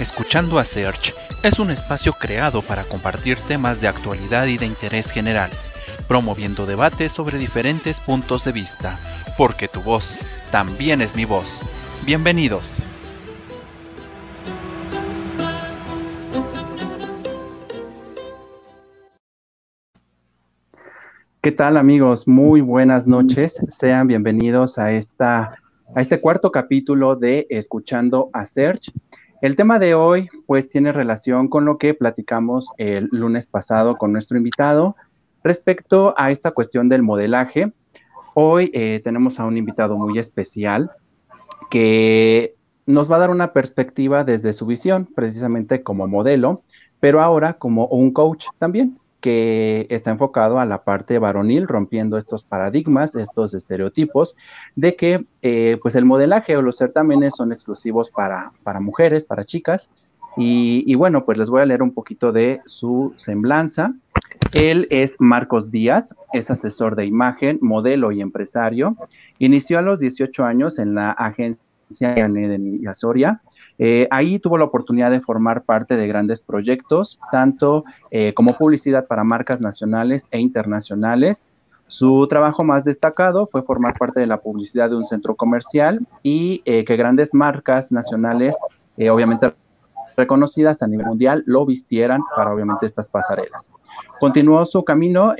Escuchando 0.00 0.60
a 0.60 0.64
Search 0.64 1.12
es 1.42 1.58
un 1.58 1.72
espacio 1.72 2.12
creado 2.12 2.62
para 2.62 2.84
compartir 2.84 3.36
temas 3.36 3.80
de 3.80 3.88
actualidad 3.88 4.46
y 4.46 4.56
de 4.56 4.64
interés 4.64 5.10
general, 5.10 5.50
promoviendo 6.06 6.66
debates 6.66 7.12
sobre 7.12 7.36
diferentes 7.36 7.98
puntos 7.98 8.44
de 8.44 8.52
vista, 8.52 9.00
porque 9.36 9.66
tu 9.66 9.82
voz 9.82 10.20
también 10.52 11.02
es 11.02 11.16
mi 11.16 11.24
voz. 11.24 11.66
Bienvenidos. 12.06 12.86
¿Qué 21.40 21.50
tal 21.50 21.76
amigos? 21.76 22.28
Muy 22.28 22.60
buenas 22.60 23.08
noches. 23.08 23.60
Sean 23.68 24.06
bienvenidos 24.06 24.78
a, 24.78 24.92
esta, 24.92 25.56
a 25.92 26.00
este 26.00 26.20
cuarto 26.20 26.52
capítulo 26.52 27.16
de 27.16 27.48
Escuchando 27.50 28.30
a 28.32 28.46
Search. 28.46 28.92
El 29.40 29.54
tema 29.54 29.78
de 29.78 29.94
hoy 29.94 30.28
pues 30.46 30.68
tiene 30.68 30.90
relación 30.90 31.46
con 31.46 31.64
lo 31.64 31.78
que 31.78 31.94
platicamos 31.94 32.72
el 32.76 33.08
lunes 33.12 33.46
pasado 33.46 33.96
con 33.96 34.12
nuestro 34.12 34.36
invitado 34.36 34.96
respecto 35.44 36.12
a 36.16 36.30
esta 36.32 36.50
cuestión 36.50 36.88
del 36.88 37.02
modelaje. 37.02 37.72
Hoy 38.34 38.70
eh, 38.74 39.00
tenemos 39.04 39.38
a 39.38 39.44
un 39.44 39.56
invitado 39.56 39.96
muy 39.96 40.18
especial 40.18 40.90
que 41.70 42.56
nos 42.84 43.10
va 43.10 43.16
a 43.16 43.20
dar 43.20 43.30
una 43.30 43.52
perspectiva 43.52 44.24
desde 44.24 44.52
su 44.52 44.66
visión, 44.66 45.06
precisamente 45.14 45.84
como 45.84 46.08
modelo, 46.08 46.62
pero 46.98 47.20
ahora 47.22 47.52
como 47.54 47.86
un 47.86 48.12
coach 48.12 48.46
también 48.58 48.98
que 49.20 49.86
está 49.90 50.10
enfocado 50.10 50.60
a 50.60 50.64
la 50.64 50.84
parte 50.84 51.18
varonil, 51.18 51.66
rompiendo 51.66 52.18
estos 52.18 52.44
paradigmas, 52.44 53.16
estos 53.16 53.54
estereotipos 53.54 54.36
de 54.76 54.94
que 54.94 55.24
eh, 55.42 55.78
pues 55.82 55.96
el 55.96 56.04
modelaje 56.04 56.56
o 56.56 56.62
los 56.62 56.76
certámenes 56.76 57.34
son 57.36 57.52
exclusivos 57.52 58.10
para, 58.10 58.52
para 58.62 58.80
mujeres, 58.80 59.24
para 59.24 59.44
chicas. 59.44 59.90
Y, 60.40 60.94
bueno, 60.94 61.24
pues 61.24 61.36
les 61.36 61.50
voy 61.50 61.62
a 61.62 61.66
leer 61.66 61.82
un 61.82 61.92
poquito 61.92 62.30
de 62.30 62.60
su 62.64 63.12
semblanza. 63.16 63.92
Él 64.52 64.86
es 64.90 65.16
Marcos 65.18 65.72
Díaz, 65.72 66.14
es 66.32 66.48
asesor 66.48 66.94
de 66.94 67.06
imagen, 67.06 67.58
modelo 67.60 68.12
y 68.12 68.20
empresario. 68.20 68.96
Inició 69.40 69.80
a 69.80 69.82
los 69.82 69.98
18 69.98 70.44
años 70.44 70.78
en 70.78 70.94
la 70.94 71.10
agencia 71.10 71.58
de 72.14 72.80
Asoria, 72.88 73.40
eh, 73.78 74.08
ahí 74.10 74.38
tuvo 74.38 74.58
la 74.58 74.64
oportunidad 74.64 75.10
de 75.10 75.20
formar 75.20 75.62
parte 75.62 75.96
de 75.96 76.08
grandes 76.08 76.40
proyectos, 76.40 77.20
tanto 77.30 77.84
eh, 78.10 78.34
como 78.34 78.54
publicidad 78.54 79.06
para 79.06 79.24
marcas 79.24 79.60
nacionales 79.60 80.28
e 80.32 80.40
internacionales. 80.40 81.48
Su 81.86 82.26
trabajo 82.28 82.64
más 82.64 82.84
destacado 82.84 83.46
fue 83.46 83.62
formar 83.62 83.96
parte 83.96 84.20
de 84.20 84.26
la 84.26 84.40
publicidad 84.40 84.90
de 84.90 84.96
un 84.96 85.04
centro 85.04 85.36
comercial 85.36 86.06
y 86.22 86.60
eh, 86.64 86.84
que 86.84 86.96
grandes 86.96 87.32
marcas 87.32 87.92
nacionales, 87.92 88.58
obviamente 89.10 89.54
reconocidas 90.16 90.82
a 90.82 90.88
nivel 90.88 91.06
mundial, 91.06 91.44
lo 91.46 91.64
vistieran 91.64 92.20
para 92.34 92.52
obviamente 92.52 92.84
estas 92.84 93.08
pasarelas. 93.08 93.70
Continuó 94.18 94.64
su 94.64 94.84
camino 94.84 95.34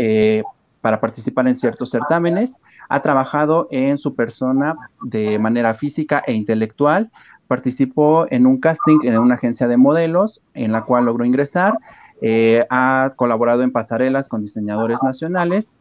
para 0.80 1.00
participar 1.00 1.48
en 1.48 1.56
ciertos 1.56 1.90
certámenes, 1.90 2.56
ha 2.88 3.02
trabajado 3.02 3.66
en 3.72 3.98
su 3.98 4.14
persona 4.14 4.76
de 5.02 5.38
manera 5.38 5.74
física 5.74 6.22
e 6.24 6.32
intelectual, 6.32 7.10
participó 7.48 8.26
en 8.30 8.46
un 8.46 8.58
casting 8.58 8.98
en 9.02 9.18
una 9.18 9.34
agencia 9.34 9.66
de 9.66 9.76
modelos 9.76 10.42
en 10.54 10.70
la 10.70 10.84
cual 10.84 11.06
logró 11.06 11.24
ingresar, 11.24 11.78
eh, 12.20 12.64
ha 12.70 13.14
colaborado 13.16 13.62
en 13.62 13.72
pasarelas 13.72 14.28
con 14.28 14.42
diseñadores 14.42 15.02
nacionales 15.02 15.74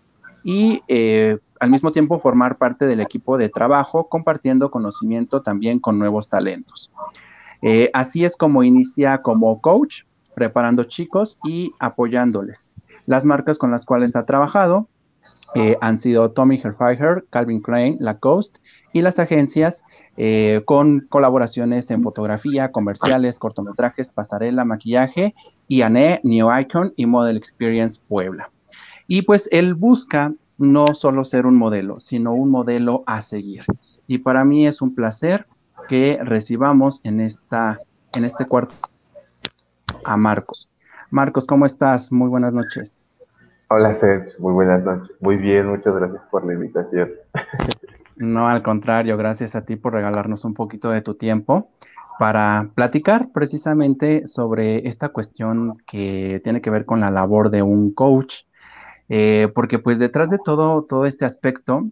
y 0.44 0.82
eh, 0.88 1.38
al 1.60 1.70
mismo 1.70 1.92
tiempo 1.92 2.20
formar 2.20 2.58
parte 2.58 2.86
del 2.86 3.02
equipo 3.02 3.38
de 3.38 3.50
trabajo, 3.50 4.08
compartiendo 4.08 4.72
conocimiento 4.72 5.42
también 5.42 5.80
con 5.80 6.00
nuevos 6.00 6.30
talentos. 6.30 6.92
Eh, 7.62 7.90
así 7.94 8.24
es 8.24 8.38
como 8.38 8.64
inicia 8.64 9.22
como 9.22 9.60
coach, 9.62 10.04
preparando 10.36 10.84
chicos 10.84 11.38
y 11.44 11.72
apoyándoles. 11.80 12.72
Las 13.08 13.26
marcas 13.26 13.58
con 13.58 13.72
las 13.72 13.86
cuales 13.86 14.16
ha 14.16 14.26
trabajado 14.26 14.88
han 15.82 15.98
sido 15.98 16.32
Tommy 16.32 16.56
Hilfiger, 16.56 17.26
Calvin 17.30 17.62
Klein, 17.62 17.98
Lacoste 18.00 18.60
y 18.94 19.02
las 19.02 19.20
agencias 19.20 19.84
eh, 20.18 20.62
con 20.66 21.02
colaboraciones 21.10 21.92
en 21.92 22.04
fotografía, 22.04 22.72
comerciales, 22.72 23.40
cortometrajes, 23.40 24.10
pasarela, 24.10 24.66
maquillaje, 24.66 25.36
IANE, 25.68 26.22
New 26.24 26.48
Icon 26.60 26.94
y 26.96 27.06
Model 27.06 27.38
Experience 27.38 28.00
Puebla. 28.08 28.50
Y 29.08 29.22
pues 29.22 29.48
él 29.52 29.74
busca 29.74 30.34
no 30.58 30.94
solo 30.96 31.24
ser 31.24 31.46
un 31.46 31.56
modelo, 31.56 32.00
sino 32.00 32.34
un 32.34 32.50
modelo 32.50 33.04
a 33.06 33.22
seguir. 33.22 33.64
Y 34.08 34.20
para 34.20 34.44
mí 34.44 34.66
es 34.66 34.82
un 34.82 34.96
placer 34.96 35.48
que 35.88 36.20
recibamos 36.22 37.02
en, 37.04 37.22
esta, 37.22 37.80
en 38.16 38.26
este 38.26 38.46
cuarto 38.46 38.76
a 40.04 40.18
Marcos. 40.18 40.70
Marcos, 41.10 41.46
¿cómo 41.46 41.66
estás? 41.66 42.12
Muy 42.12 42.30
buenas 42.30 42.54
noches. 42.54 43.07
Hola, 43.70 44.00
Sergio. 44.00 44.32
Muy 44.40 44.54
buenas 44.54 44.84
noches. 44.84 45.16
Muy 45.20 45.36
bien, 45.36 45.68
muchas 45.68 45.94
gracias 45.94 46.22
por 46.32 46.46
la 46.46 46.54
invitación. 46.54 47.12
No, 48.16 48.48
al 48.48 48.64
contrario, 48.64 49.18
gracias 49.18 49.56
a 49.56 49.66
ti 49.66 49.76
por 49.76 49.94
regalarnos 49.94 50.46
un 50.46 50.54
poquito 50.54 50.90
de 50.90 51.02
tu 51.02 51.16
tiempo 51.16 51.70
para 52.18 52.70
platicar 52.74 53.30
precisamente 53.32 54.26
sobre 54.26 54.88
esta 54.88 55.10
cuestión 55.10 55.78
que 55.86 56.42
tiene 56.44 56.62
que 56.62 56.70
ver 56.70 56.86
con 56.86 57.00
la 57.00 57.10
labor 57.10 57.52
de 57.52 57.62
un 57.62 57.94
coach, 57.94 58.44
eh, 59.10 59.50
porque 59.54 59.80
pues 59.80 60.00
detrás 60.00 60.30
de 60.30 60.40
todo, 60.44 60.84
todo 60.84 61.06
este 61.06 61.26
aspecto, 61.26 61.84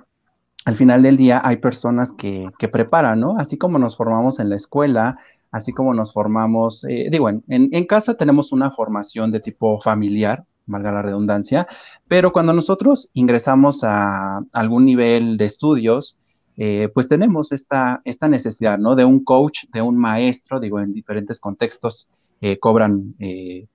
al 0.65 0.75
final 0.75 1.03
del 1.03 1.17
día 1.17 1.41
hay 1.43 1.57
personas 1.57 2.11
que, 2.11 2.49
que 2.57 2.69
preparan, 2.69 3.19
¿no? 3.19 3.37
Así 3.37 3.57
como 3.57 3.77
nos 3.77 3.97
formamos 3.97 4.39
en 4.39 4.49
la 4.49 4.55
escuela, 4.55 5.19
así 5.55 5.71
como 5.71 5.93
nos 5.93 6.11
formamos, 6.11 6.83
eh, 6.83 7.07
digo, 7.09 7.29
en, 7.29 7.85
casa 7.85 8.17
tenemos 8.17 8.51
una 8.51 8.71
formación 8.71 9.31
de 9.31 9.39
tipo 9.39 9.79
familiar, 9.79 10.43
valga 10.65 10.91
la 10.91 11.01
redundancia, 11.01 11.65
pero 12.09 12.33
cuando 12.33 12.51
nosotros 12.51 13.09
ingresamos 13.13 13.85
a 13.85 14.41
algún 14.51 14.83
nivel 14.83 15.37
de 15.37 15.45
estudios, 15.45 16.17
eh, 16.57 16.89
pues 16.93 17.07
tenemos 17.07 17.53
esta, 17.53 18.01
esta 18.03 18.27
necesidad, 18.27 18.77
¿no? 18.77 18.97
De 18.97 19.05
un 19.05 19.23
coach, 19.23 19.63
de 19.71 19.81
un 19.81 19.95
maestro, 19.95 20.59
digo, 20.59 20.81
en 20.81 20.91
diferentes 20.91 21.39
contextos 21.39 22.09
eh, 22.41 22.59
cobran 22.59 23.15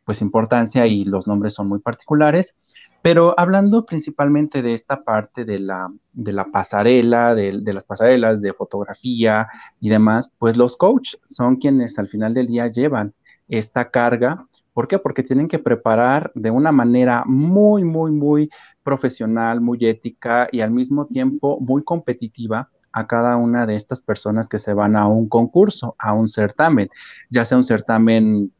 pues 0.04 0.20
importancia 0.20 0.86
y 0.86 1.06
los 1.06 1.26
nombres 1.26 1.54
son 1.54 1.66
muy 1.66 1.78
particulares, 1.78 2.56
pero 3.02 3.38
hablando 3.38 3.86
principalmente 3.86 4.62
de 4.62 4.74
esta 4.74 5.02
parte 5.02 5.44
de 5.44 5.58
la, 5.58 5.90
de 6.12 6.32
la 6.32 6.46
pasarela, 6.46 7.34
de, 7.34 7.60
de, 7.60 7.72
las 7.72 7.84
pasarelas, 7.84 8.42
de 8.42 8.52
fotografía 8.52 9.48
y 9.80 9.88
demás, 9.88 10.30
pues 10.38 10.56
los 10.56 10.76
coaches 10.76 11.20
son 11.24 11.56
quienes 11.56 11.98
al 11.98 12.08
final 12.08 12.34
del 12.34 12.46
día 12.46 12.68
llevan 12.68 13.14
esta 13.48 13.90
carga 13.90 14.46
¿Por 14.72 14.88
qué? 14.88 14.98
Porque 14.98 15.22
tienen 15.22 15.48
que 15.48 15.58
preparar 15.58 16.30
de 16.34 16.50
una 16.50 16.72
manera 16.72 17.24
muy, 17.26 17.84
muy, 17.84 18.12
muy 18.12 18.48
profesional, 18.82 19.60
muy 19.60 19.78
ética 19.84 20.48
y 20.50 20.60
al 20.60 20.70
mismo 20.70 21.06
tiempo 21.06 21.58
muy 21.60 21.82
competitiva 21.82 22.70
a 22.92 23.06
cada 23.06 23.36
una 23.36 23.66
de 23.66 23.76
estas 23.76 24.00
personas 24.00 24.48
que 24.48 24.58
se 24.58 24.72
van 24.72 24.96
a 24.96 25.06
un 25.06 25.28
concurso, 25.28 25.94
a 25.98 26.12
un 26.12 26.26
certamen, 26.26 26.88
ya 27.28 27.44
sea 27.44 27.58
un 27.58 27.64
certamen 27.64 28.52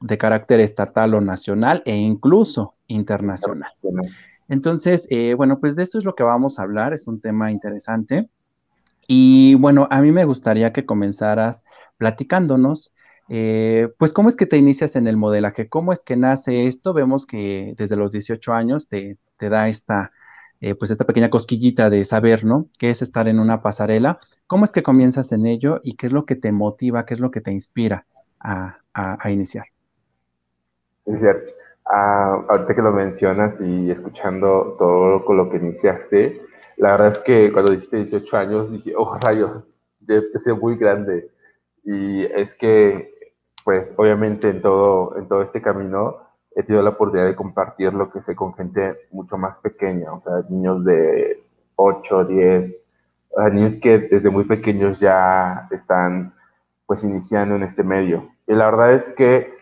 de 0.00 0.18
carácter 0.18 0.60
estatal 0.60 1.14
o 1.14 1.20
nacional 1.20 1.82
e 1.84 1.96
incluso 1.96 2.74
internacional. 2.86 3.72
Entonces, 4.48 5.06
eh, 5.10 5.34
bueno, 5.34 5.60
pues 5.60 5.76
de 5.76 5.82
eso 5.82 5.98
es 5.98 6.04
lo 6.04 6.14
que 6.14 6.22
vamos 6.22 6.58
a 6.58 6.62
hablar, 6.62 6.94
es 6.94 7.06
un 7.08 7.20
tema 7.20 7.52
interesante. 7.52 8.28
Y 9.06 9.54
bueno, 9.54 9.88
a 9.90 10.00
mí 10.00 10.12
me 10.12 10.24
gustaría 10.24 10.72
que 10.72 10.86
comenzaras 10.86 11.64
platicándonos 11.96 12.92
eh, 13.28 13.88
pues, 13.98 14.12
¿cómo 14.12 14.28
es 14.28 14.36
que 14.36 14.46
te 14.46 14.56
inicias 14.56 14.96
en 14.96 15.06
el 15.06 15.16
modelaje? 15.16 15.68
¿Cómo 15.68 15.92
es 15.92 16.02
que 16.02 16.16
nace 16.16 16.66
esto? 16.66 16.94
Vemos 16.94 17.26
que 17.26 17.74
desde 17.76 17.96
los 17.96 18.12
18 18.12 18.52
años 18.52 18.88
te, 18.88 19.18
da 19.38 19.68
esta, 19.68 20.12
eh, 20.60 20.74
pues, 20.74 20.90
esta 20.90 21.04
pequeña 21.04 21.30
cosquillita 21.30 21.90
de 21.90 22.04
saber, 22.04 22.44
¿no? 22.44 22.68
¿Qué 22.78 22.90
es 22.90 23.02
estar 23.02 23.28
en 23.28 23.38
una 23.38 23.62
pasarela? 23.62 24.18
¿Cómo 24.46 24.64
es 24.64 24.72
que 24.72 24.82
comienzas 24.82 25.32
en 25.32 25.46
ello 25.46 25.80
y 25.84 25.96
qué 25.96 26.06
es 26.06 26.12
lo 26.12 26.24
que 26.24 26.36
te 26.36 26.52
motiva, 26.52 27.04
qué 27.04 27.14
es 27.14 27.20
lo 27.20 27.30
que 27.30 27.40
te 27.40 27.52
inspira 27.52 28.06
a, 28.40 28.78
iniciar? 29.30 29.66
Es. 31.08 31.54
Ah, 31.90 32.44
ahorita 32.48 32.74
que 32.74 32.82
lo 32.82 32.92
mencionas 32.92 33.58
y 33.60 33.90
escuchando 33.90 34.76
todo 34.78 35.24
con 35.24 35.38
lo 35.38 35.48
que 35.48 35.56
iniciaste, 35.56 36.42
la 36.76 36.92
verdad 36.92 37.12
es 37.12 37.18
que 37.20 37.52
cuando 37.52 37.70
dijiste 37.70 37.96
18 37.96 38.36
años 38.36 38.70
dije, 38.70 38.92
oh 38.94 39.16
rayos, 39.18 39.64
yo 40.00 40.16
empecé 40.16 40.52
muy 40.52 40.76
grande. 40.76 41.30
Y 41.84 42.24
es 42.24 42.54
que 42.56 43.18
pues 43.64 43.92
obviamente 43.96 44.48
en 44.48 44.62
todo, 44.62 45.16
en 45.18 45.28
todo 45.28 45.42
este 45.42 45.60
camino 45.60 46.16
he 46.56 46.62
tenido 46.62 46.82
la 46.82 46.90
oportunidad 46.90 47.28
de 47.28 47.36
compartir 47.36 47.92
lo 47.92 48.10
que 48.10 48.22
sé 48.22 48.34
con 48.34 48.54
gente 48.54 48.96
mucho 49.10 49.36
más 49.36 49.58
pequeña, 49.58 50.12
o 50.12 50.22
sea, 50.22 50.42
niños 50.48 50.84
de 50.84 51.42
8, 51.76 52.24
10, 52.24 52.76
niños 53.52 53.74
que 53.82 53.98
desde 53.98 54.30
muy 54.30 54.44
pequeños 54.44 54.98
ya 55.00 55.68
están 55.70 56.34
pues 56.86 57.04
iniciando 57.04 57.56
en 57.56 57.62
este 57.62 57.82
medio. 57.82 58.30
Y 58.46 58.54
la 58.54 58.70
verdad 58.70 58.94
es 58.94 59.12
que 59.12 59.57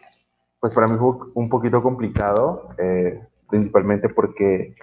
pues 0.66 0.74
para 0.74 0.88
mí 0.88 0.98
fue 0.98 1.14
un 1.34 1.48
poquito 1.48 1.80
complicado, 1.80 2.70
eh, 2.76 3.22
principalmente 3.48 4.08
porque 4.08 4.74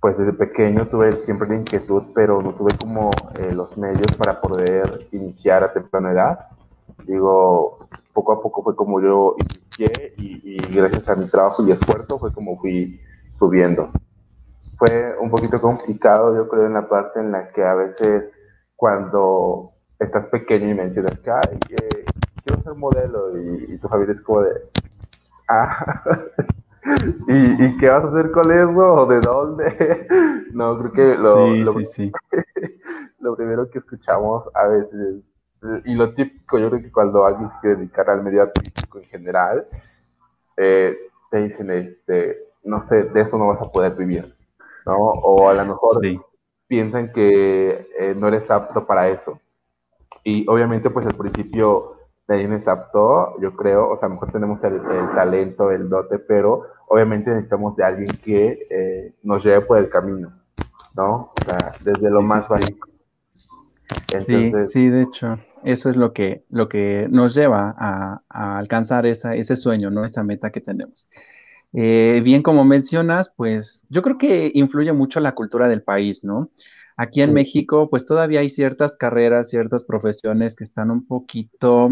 pues 0.00 0.16
desde 0.16 0.32
pequeño 0.32 0.86
tuve 0.86 1.12
siempre 1.24 1.46
la 1.46 1.56
inquietud, 1.56 2.04
pero 2.14 2.40
no 2.40 2.54
tuve 2.54 2.74
como 2.78 3.10
eh, 3.38 3.52
los 3.52 3.76
medios 3.76 4.10
para 4.16 4.40
poder 4.40 5.06
iniciar 5.12 5.62
a 5.62 5.74
temprana 5.74 6.12
edad. 6.12 6.38
Digo, 7.06 7.86
poco 8.14 8.32
a 8.32 8.42
poco 8.42 8.62
fue 8.62 8.74
como 8.74 8.98
yo 9.02 9.36
inicié 9.38 10.14
y, 10.16 10.56
gracias 10.74 11.06
a 11.06 11.16
mi 11.16 11.28
trabajo 11.28 11.62
y 11.66 11.72
esfuerzo 11.72 12.18
fue 12.18 12.32
como 12.32 12.56
fui 12.58 12.98
subiendo. 13.38 13.90
Fue 14.78 15.18
un 15.20 15.28
poquito 15.28 15.60
complicado, 15.60 16.34
yo 16.34 16.48
creo, 16.48 16.64
en 16.64 16.72
la 16.72 16.88
parte 16.88 17.20
en 17.20 17.30
la 17.30 17.50
que 17.50 17.62
a 17.62 17.74
veces 17.74 18.32
cuando 18.74 19.72
estás 19.98 20.28
pequeño 20.28 20.70
y 20.70 20.74
mencionas 20.74 21.18
que, 21.18 21.30
Ay, 21.30 21.58
quiero 22.42 22.62
ser 22.62 22.74
modelo 22.74 23.38
y, 23.38 23.76
tu 23.76 23.88
familia 23.88 24.14
es 24.14 24.22
como 24.22 24.42
de, 24.42 24.50
ah, 25.48 26.22
¿Y, 27.28 27.76
qué 27.78 27.88
vas 27.88 28.04
a 28.04 28.08
hacer 28.08 28.30
con 28.30 28.52
eso? 28.52 28.94
¿O 28.94 29.06
de 29.06 29.20
dónde? 29.20 30.06
no, 30.52 30.78
creo 30.78 30.92
que 30.92 31.22
lo, 31.22 31.46
sí, 31.46 31.66
sí, 31.66 31.84
sí. 31.84 32.12
lo 33.20 33.36
primero 33.36 33.68
que 33.70 33.78
escuchamos 33.78 34.44
a 34.54 34.66
veces 34.66 35.22
y 35.84 35.94
lo 35.94 36.14
típico, 36.14 36.58
yo 36.58 36.68
creo 36.70 36.82
que 36.82 36.92
cuando 36.92 37.24
alguien 37.24 37.50
se 37.50 37.60
quiere 37.60 37.76
dedicar 37.76 38.08
al 38.10 38.22
medio 38.22 38.42
artístico 38.42 38.98
en 38.98 39.04
general, 39.04 39.66
eh, 40.56 40.96
te 41.30 41.38
dicen, 41.38 41.70
este, 41.70 42.38
no 42.64 42.82
sé, 42.82 43.04
de 43.04 43.20
eso 43.20 43.38
no 43.38 43.48
vas 43.48 43.60
a 43.60 43.70
poder 43.70 43.94
vivir, 43.94 44.34
¿no? 44.84 44.96
O 44.96 45.48
a 45.48 45.54
lo 45.54 45.64
mejor 45.64 46.00
piensan 46.66 47.12
que 47.12 47.88
eh, 47.98 48.14
no 48.16 48.28
eres 48.28 48.50
apto 48.50 48.86
para 48.86 49.08
eso. 49.08 49.40
Y 50.24 50.48
obviamente, 50.48 50.90
pues 50.90 51.06
al 51.06 51.14
principio 51.14 51.95
nadie 52.28 52.54
es 52.54 52.66
apto, 52.66 53.40
yo 53.40 53.54
creo, 53.54 53.90
o 53.90 53.98
sea, 53.98 54.06
a 54.06 54.08
lo 54.08 54.14
mejor 54.14 54.32
tenemos 54.32 54.62
el, 54.64 54.80
talento, 55.14 55.70
el 55.70 55.88
dote, 55.88 56.18
pero 56.18 56.62
obviamente 56.88 57.30
necesitamos 57.30 57.76
de 57.76 57.84
alguien 57.84 58.18
que 58.24 58.66
eh, 58.70 59.14
nos 59.22 59.44
lleve 59.44 59.60
por 59.62 59.78
el 59.78 59.88
camino, 59.88 60.32
¿no? 60.94 61.32
O 61.40 61.44
sea, 61.44 61.72
desde 61.84 62.10
lo 62.10 62.22
más 62.22 62.48
básico 62.48 62.88
sí, 64.18 64.52
sí, 64.66 64.88
de 64.88 65.02
hecho, 65.02 65.38
eso 65.64 65.90
es 65.90 65.96
lo 65.96 66.12
que, 66.12 66.44
lo 66.50 66.68
que 66.68 67.06
nos 67.10 67.34
lleva 67.34 67.74
a, 67.78 68.20
alcanzar 68.28 69.06
esa, 69.06 69.34
ese 69.34 69.56
sueño, 69.56 69.90
¿no? 69.90 70.04
Esa 70.04 70.22
meta 70.22 70.50
que 70.50 70.60
tenemos. 70.60 71.08
Eh, 71.72 72.20
bien, 72.24 72.42
como 72.42 72.64
mencionas, 72.64 73.32
pues 73.36 73.84
yo 73.88 74.02
creo 74.02 74.18
que 74.18 74.50
influye 74.54 74.92
mucho 74.92 75.20
la 75.20 75.34
cultura 75.34 75.68
del 75.68 75.82
país, 75.82 76.24
¿no? 76.24 76.50
Aquí 76.96 77.20
en 77.20 77.34
México, 77.34 77.90
pues 77.90 78.06
todavía 78.06 78.40
hay 78.40 78.48
ciertas 78.48 78.96
carreras, 78.96 79.50
ciertas 79.50 79.84
profesiones 79.84 80.56
que 80.56 80.64
están 80.64 80.90
un 80.90 81.06
poquito, 81.06 81.90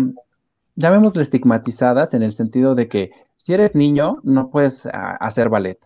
llamémosle 0.76 1.22
estigmatizadas 1.22 2.14
en 2.14 2.22
el 2.22 2.32
sentido 2.32 2.74
de 2.74 2.88
que 2.88 3.10
si 3.36 3.52
eres 3.52 3.74
niño, 3.74 4.18
no 4.22 4.50
puedes 4.50 4.86
ah, 4.86 5.16
hacer 5.20 5.50
ballet. 5.50 5.78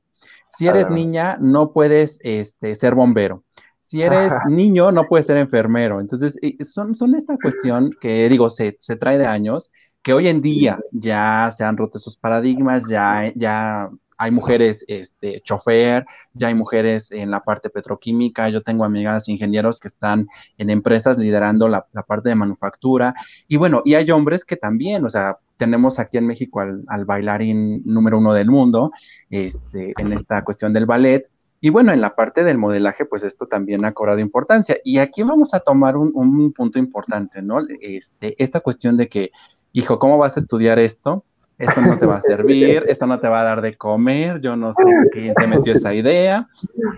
Si 0.50 0.66
eres 0.66 0.88
niña, 0.88 1.36
no 1.40 1.72
puedes 1.72 2.20
este, 2.22 2.74
ser 2.74 2.94
bombero. 2.94 3.44
Si 3.80 4.02
eres 4.02 4.32
niño, 4.48 4.92
no 4.92 5.06
puedes 5.06 5.26
ser 5.26 5.36
enfermero. 5.36 6.00
Entonces, 6.00 6.38
son, 6.60 6.94
son 6.94 7.14
esta 7.14 7.36
cuestión 7.40 7.90
que, 8.00 8.28
digo, 8.28 8.50
se, 8.50 8.76
se 8.80 8.96
trae 8.96 9.18
de 9.18 9.26
años, 9.26 9.70
que 10.02 10.12
hoy 10.12 10.28
en 10.28 10.42
día 10.42 10.78
ya 10.92 11.50
se 11.50 11.64
han 11.64 11.76
roto 11.76 11.98
esos 11.98 12.16
paradigmas, 12.16 12.88
ya, 12.88 13.32
ya 13.34 13.90
hay 14.18 14.32
mujeres 14.32 14.84
este, 14.88 15.40
chofer, 15.42 16.04
ya 16.34 16.48
hay 16.48 16.54
mujeres 16.54 17.12
en 17.12 17.30
la 17.30 17.40
parte 17.40 17.70
petroquímica, 17.70 18.48
yo 18.48 18.62
tengo 18.62 18.84
amigas 18.84 19.28
ingenieros 19.28 19.78
que 19.78 19.88
están 19.88 20.28
en 20.58 20.70
empresas 20.70 21.16
liderando 21.16 21.68
la, 21.68 21.86
parte 22.06 22.28
de 22.28 22.34
manufactura, 22.34 23.14
y 23.46 23.56
bueno, 23.56 23.82
y 23.84 23.94
hay 23.94 24.10
hombres 24.10 24.44
que 24.44 24.56
también, 24.56 25.04
o 25.04 25.08
sea, 25.08 25.38
tenemos 25.56 25.98
aquí 25.98 26.18
en 26.18 26.26
México 26.26 26.60
al, 26.60 27.04
bailarín 27.04 27.82
número 27.84 28.18
uno 28.18 28.34
del 28.34 28.50
mundo, 28.50 28.90
este, 29.30 29.94
en 29.96 30.12
esta 30.12 30.42
cuestión 30.42 30.72
del 30.72 30.86
ballet, 30.86 31.28
y 31.60 31.70
bueno, 31.70 31.92
en 31.92 32.00
la 32.00 32.14
parte 32.14 32.44
del 32.44 32.58
modelaje, 32.58 33.04
pues 33.04 33.24
esto 33.24 33.46
también 33.46 33.84
ha 33.84 33.92
cobrado 33.92 34.20
importancia. 34.20 34.78
Y 34.84 34.98
aquí 34.98 35.24
vamos 35.24 35.54
a 35.54 35.60
tomar 35.60 35.96
un, 35.96 36.52
punto 36.52 36.78
importante, 36.78 37.42
¿no? 37.42 37.58
Este, 37.80 38.40
esta 38.40 38.60
cuestión 38.60 38.96
de 38.96 39.08
que, 39.08 39.32
hijo, 39.72 39.98
¿cómo 39.98 40.18
vas 40.18 40.36
a 40.36 40.40
estudiar 40.40 40.78
esto? 40.78 41.24
Esto 41.58 41.80
no 41.80 41.98
te 41.98 42.06
va 42.06 42.16
a 42.16 42.20
servir, 42.20 42.84
esto 42.86 43.06
no 43.06 43.18
te 43.18 43.28
va 43.28 43.40
a 43.40 43.44
dar 43.44 43.60
de 43.62 43.76
comer, 43.76 44.40
yo 44.40 44.54
no 44.54 44.72
sé 44.72 44.84
quién 45.12 45.34
te 45.34 45.46
metió 45.48 45.72
esa 45.72 45.92
idea, 45.92 46.46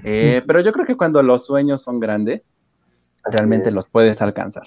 eh, 0.05 0.43
pero 0.47 0.61
yo 0.61 0.73
creo 0.73 0.85
que 0.85 0.97
cuando 0.97 1.23
los 1.23 1.47
sueños 1.47 1.83
son 1.83 1.99
grandes, 1.99 2.59
realmente 3.25 3.71
los 3.71 3.89
puedes 3.89 4.21
alcanzar. 4.21 4.65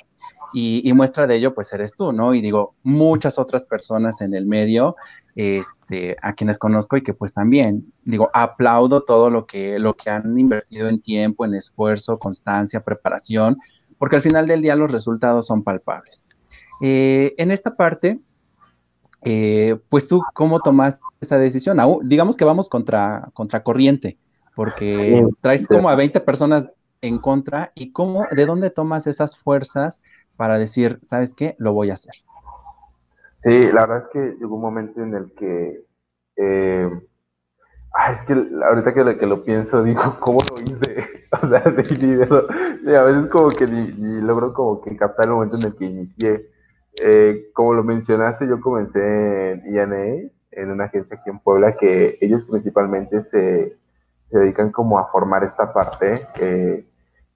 Y, 0.55 0.93
muestra 0.93 1.25
de 1.25 1.37
ello, 1.37 1.55
pues 1.55 1.73
eres 1.73 1.95
tú, 1.95 2.11
¿no? 2.11 2.35
Y 2.35 2.41
digo, 2.41 2.75
muchas 2.83 3.39
otras 3.39 3.65
personas 3.65 4.21
en 4.21 4.35
el 4.35 4.45
medio, 4.45 4.95
este, 5.35 6.15
a 6.21 6.33
quienes 6.33 6.59
conozco 6.59 6.95
y 6.95 7.01
que 7.01 7.15
pues 7.15 7.33
también, 7.33 7.91
digo, 8.03 8.29
aplaudo 8.35 9.01
todo 9.01 9.31
lo 9.31 9.47
que, 9.47 9.79
lo 9.79 9.95
que 9.95 10.11
han 10.11 10.37
invertido 10.37 10.89
en 10.89 11.01
tiempo, 11.01 11.43
en 11.43 11.55
esfuerzo, 11.55 12.19
constancia, 12.19 12.81
preparación, 12.81 13.57
porque 13.97 14.17
al 14.17 14.21
final 14.21 14.45
del 14.45 14.61
día 14.61 14.75
los 14.75 14.91
resultados 14.91 15.47
son 15.47 15.63
palpables. 15.63 16.27
Eh, 16.81 17.33
en 17.39 17.49
esta 17.49 17.75
parte, 17.75 18.19
eh, 19.25 19.77
pues 19.89 20.07
tú, 20.07 20.21
¿cómo 20.33 20.59
tomaste 20.59 21.01
esa 21.21 21.37
decisión? 21.37 21.77
digamos 22.03 22.37
que 22.37 22.45
vamos 22.45 22.69
contra, 22.69 23.29
contra 23.33 23.63
corriente, 23.63 24.17
porque 24.55 25.25
traes 25.41 25.67
como 25.67 25.89
a 25.89 25.95
20 25.95 26.19
personas 26.21 26.69
en 27.01 27.19
contra 27.19 27.71
y 27.75 27.91
cómo, 27.91 28.25
de 28.31 28.45
dónde 28.45 28.69
tomas 28.69 29.07
esas 29.07 29.37
fuerzas 29.37 30.01
para 30.35 30.57
decir, 30.57 30.99
¿sabes 31.01 31.35
qué? 31.35 31.55
Lo 31.59 31.73
voy 31.73 31.91
a 31.91 31.95
hacer. 31.95 32.15
Sí, 33.37 33.71
la 33.71 33.85
verdad 33.85 34.03
es 34.05 34.09
que 34.13 34.37
llegó 34.39 34.55
un 34.55 34.61
momento 34.61 35.01
en 35.01 35.13
el 35.15 35.31
que, 35.33 35.83
eh, 36.37 36.89
es 38.15 38.23
que 38.23 38.33
ahorita 38.33 38.93
que 38.93 39.03
lo, 39.03 39.17
que 39.17 39.25
lo 39.25 39.43
pienso, 39.43 39.83
digo, 39.83 40.17
¿cómo 40.19 40.39
lo 40.39 40.61
hice? 40.61 41.05
O 41.41 41.49
sea, 41.49 41.61
de, 41.71 42.97
a 42.97 43.03
veces 43.03 43.31
como 43.31 43.49
que 43.49 43.65
ni, 43.65 44.21
logro 44.21 44.53
como 44.53 44.79
que 44.81 44.95
captar 44.95 45.25
el 45.25 45.31
momento 45.31 45.57
en 45.57 45.63
el 45.63 45.75
que 45.75 45.85
inicié. 45.85 46.49
Eh, 47.01 47.49
como 47.53 47.73
lo 47.73 47.83
mencionaste, 47.83 48.47
yo 48.47 48.61
comencé 48.61 49.51
en 49.51 49.67
INA, 49.67 50.29
en 50.51 50.71
una 50.71 50.85
agencia 50.85 51.17
aquí 51.17 51.29
en 51.29 51.39
Puebla, 51.39 51.75
que 51.77 52.17
ellos 52.21 52.43
principalmente 52.49 53.23
se, 53.25 53.77
dedican 54.29 54.71
como 54.71 54.97
a 54.97 55.07
formar 55.07 55.43
esta 55.43 55.73
parte. 55.73 56.27
Eh, 56.35 56.85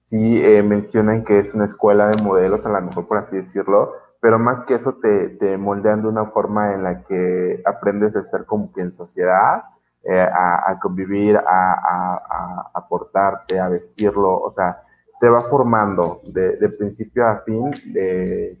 sí 0.02 0.42
eh, 0.44 0.62
mencionan 0.62 1.24
que 1.24 1.40
es 1.40 1.54
una 1.54 1.66
escuela 1.66 2.08
de 2.08 2.22
modelos, 2.22 2.64
a 2.64 2.70
lo 2.70 2.80
mejor 2.80 3.06
por 3.06 3.18
así 3.18 3.36
decirlo, 3.36 3.92
pero 4.20 4.38
más 4.38 4.64
que 4.66 4.74
eso 4.74 4.94
te, 4.94 5.28
te 5.30 5.56
moldean 5.56 6.02
de 6.02 6.08
una 6.08 6.26
forma 6.26 6.74
en 6.74 6.82
la 6.82 7.04
que 7.04 7.62
aprendes 7.64 8.16
a 8.16 8.28
ser 8.30 8.46
como 8.46 8.72
que 8.72 8.80
en 8.80 8.96
sociedad, 8.96 9.64
eh, 10.04 10.20
a, 10.20 10.78
convivir, 10.80 11.36
a, 11.36 11.42
a, 11.44 12.70
aportarte, 12.74 13.60
a 13.60 13.68
vestirlo, 13.68 14.40
o 14.40 14.52
sea, 14.54 14.82
te 15.20 15.28
va 15.28 15.48
formando 15.50 16.20
de, 16.24 16.56
de 16.56 16.68
principio 16.68 17.26
a 17.26 17.40
fin 17.40 17.70
de, 17.92 18.56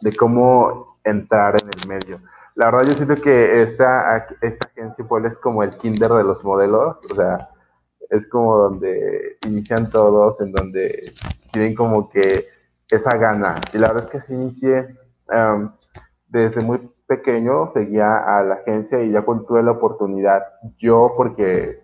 de, 0.00 0.16
cómo 0.16 0.98
entrar 1.04 1.56
en 1.62 1.68
el 1.68 1.88
medio. 1.88 2.20
La 2.54 2.66
verdad 2.66 2.90
yo 2.90 2.94
siento 2.94 3.20
que 3.20 3.62
esta, 3.62 4.28
esta 4.40 4.68
agencia 4.68 5.04
pues, 5.08 5.24
es 5.24 5.38
como 5.38 5.62
el 5.62 5.76
kinder 5.78 6.10
de 6.12 6.24
los 6.24 6.42
modelos, 6.44 6.96
o 7.10 7.14
sea, 7.14 7.48
es 8.10 8.28
como 8.28 8.56
donde 8.56 9.38
inician 9.46 9.90
todos, 9.90 10.40
en 10.40 10.52
donde 10.52 11.12
tienen 11.52 11.74
como 11.74 12.08
que 12.10 12.46
esa 12.88 13.16
gana. 13.16 13.60
Y 13.72 13.78
la 13.78 13.88
verdad 13.88 14.04
es 14.04 14.10
que 14.10 14.18
así 14.18 14.34
inicié 14.34 14.96
desde 16.28 16.60
muy 16.60 16.90
pequeño, 17.06 17.70
seguía 17.72 18.16
a 18.16 18.42
la 18.42 18.54
agencia 18.56 19.02
y 19.02 19.10
ya 19.10 19.22
cuando 19.22 19.44
tuve 19.44 19.62
la 19.62 19.72
oportunidad, 19.72 20.42
yo 20.78 21.12
porque 21.16 21.82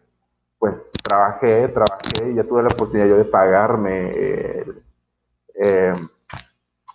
pues 0.59 0.75
trabajé, 1.03 1.69
trabajé 1.69 2.31
y 2.31 2.35
ya 2.35 2.45
tuve 2.45 2.63
la 2.63 2.69
oportunidad 2.69 3.09
yo 3.09 3.17
de 3.17 3.25
pagarme 3.25 4.11
eh, 4.15 4.67
em, 5.55 6.09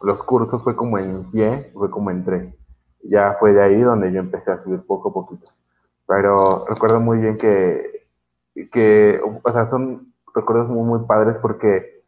los 0.05 0.23
cursos, 0.23 0.63
fue 0.63 0.75
como 0.75 0.99
inicié, 0.99 1.71
fue 1.73 1.89
como 1.89 2.11
entré. 2.11 2.53
Ya 3.03 3.35
fue 3.39 3.53
de 3.53 3.63
ahí 3.63 3.81
donde 3.81 4.11
yo 4.11 4.19
empecé 4.19 4.51
a 4.51 4.63
subir 4.63 4.81
poco 4.85 5.09
a 5.09 5.13
poquito. 5.13 5.47
Pero 6.07 6.65
recuerdo 6.67 6.99
muy 6.99 7.19
bien 7.19 7.37
que 7.37 7.95
que, 8.71 9.19
o 9.43 9.51
sea, 9.51 9.67
son 9.69 10.13
recuerdos 10.33 10.69
muy, 10.69 10.83
muy 10.83 11.07
padres 11.07 11.35
porque 11.41 12.03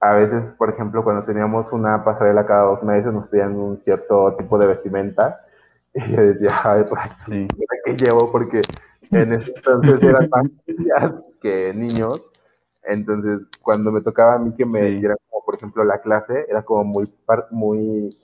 a 0.00 0.12
veces, 0.14 0.44
por 0.56 0.70
ejemplo, 0.70 1.04
cuando 1.04 1.24
teníamos 1.24 1.70
una 1.72 2.04
pasarela 2.04 2.46
cada 2.46 2.62
dos 2.62 2.82
meses, 2.82 3.12
nos 3.12 3.28
pedían 3.28 3.56
un 3.56 3.82
cierto 3.82 4.34
tipo 4.38 4.58
de 4.58 4.66
vestimenta 4.66 5.40
y 5.94 6.12
yo 6.12 6.22
decía, 6.22 6.60
ay, 6.64 6.84
pues, 6.88 7.00
sí. 7.16 7.48
¿qué 7.84 7.96
llevo? 7.96 8.30
Porque 8.30 8.62
en 9.10 9.32
ese 9.32 9.52
entonces 9.56 10.02
eran 10.02 10.28
más 10.30 10.44
niñas 10.66 11.14
que 11.42 11.74
niños. 11.74 12.22
Entonces, 12.90 13.46
cuando 13.62 13.92
me 13.92 14.00
tocaba 14.00 14.34
a 14.34 14.38
mí 14.38 14.52
que 14.56 14.66
me 14.66 14.82
dieran, 14.82 15.16
como 15.28 15.44
por 15.44 15.54
ejemplo, 15.54 15.84
la 15.84 16.00
clase, 16.00 16.46
era 16.48 16.62
como 16.62 16.84
muy, 16.84 17.12
muy, 17.50 18.18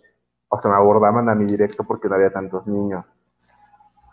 o 0.49 0.61
sea, 0.61 0.71
me 0.71 0.77
abordaban 0.77 1.29
a 1.29 1.35
mí 1.35 1.47
directo 1.47 1.85
porque 1.85 2.09
no 2.09 2.17
había 2.17 2.33
tantos 2.33 2.67
niños. 2.67 3.05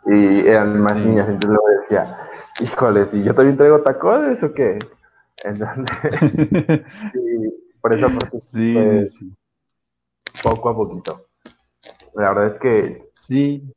Y 0.06 0.48
eran 0.48 0.80
más 0.80 0.98
niñas, 0.98 1.30
entonces 1.30 1.50
luego 1.50 1.82
decía, 1.82 2.18
híjole, 2.60 3.06
si 3.08 3.24
yo 3.24 3.34
también 3.34 3.58
traigo 3.58 3.82
tacones 3.82 4.44
o 4.44 4.54
qué. 4.54 4.78
Entonces, 5.44 5.86
por 7.82 7.94
esa 7.94 8.08
parte, 8.08 8.40
sí, 8.42 8.74
pues, 8.74 9.14
sí, 9.16 9.34
poco 10.44 10.70
a 10.70 10.76
poquito. 10.76 11.26
La 12.14 12.30
verdad 12.30 12.48
es 12.56 12.60
que 12.60 13.10
sí. 13.14 13.74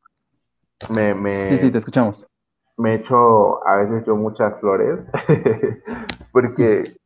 Me, 0.91 1.15
me, 1.15 1.47
sí, 1.47 1.59
sí, 1.59 1.71
te 1.71 1.79
escuchamos. 1.79 2.27
Me 2.77 2.93
he 2.93 2.95
hecho 2.97 3.67
a 3.67 3.77
veces 3.77 4.05
yo 4.07 4.17
muchas 4.17 4.61
flores, 4.61 5.01
porque 6.37 6.99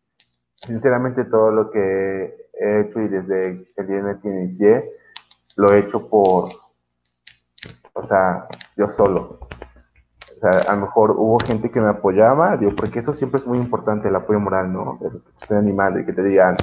sinceramente 0.66 1.25
todo 1.25 1.52
lo 1.52 1.70
que 1.70 2.34
he 2.52 2.80
hecho 2.80 3.00
y 3.00 3.06
desde 3.06 3.64
el 3.76 3.87
día 3.87 3.99
en 3.99 4.08
el 4.08 4.20
que 4.20 4.28
inicié, 4.28 4.90
lo 5.54 5.72
he 5.72 5.78
hecho 5.78 6.08
por, 6.08 6.49
sea, 8.08 8.49
yo 8.76 8.88
solo. 8.88 9.38
O 10.37 10.40
sea, 10.40 10.62
a 10.68 10.75
lo 10.75 10.80
mejor 10.80 11.12
hubo 11.12 11.38
gente 11.38 11.70
que 11.70 11.80
me 11.80 11.90
apoyaba, 11.90 12.56
digo, 12.56 12.72
porque 12.75 12.99
eso 12.99 13.14
siempre 13.14 13.38
es 13.38 13.46
muy 13.46 13.58
importante, 13.58 14.08
el 14.08 14.16
apoyo 14.16 14.40
moral, 14.40 14.72
¿no? 14.72 14.99
El 15.49 15.56
animal, 15.56 15.94
de 15.94 16.06
que 16.06 16.12
te 16.12 16.25
digan, 16.25 16.56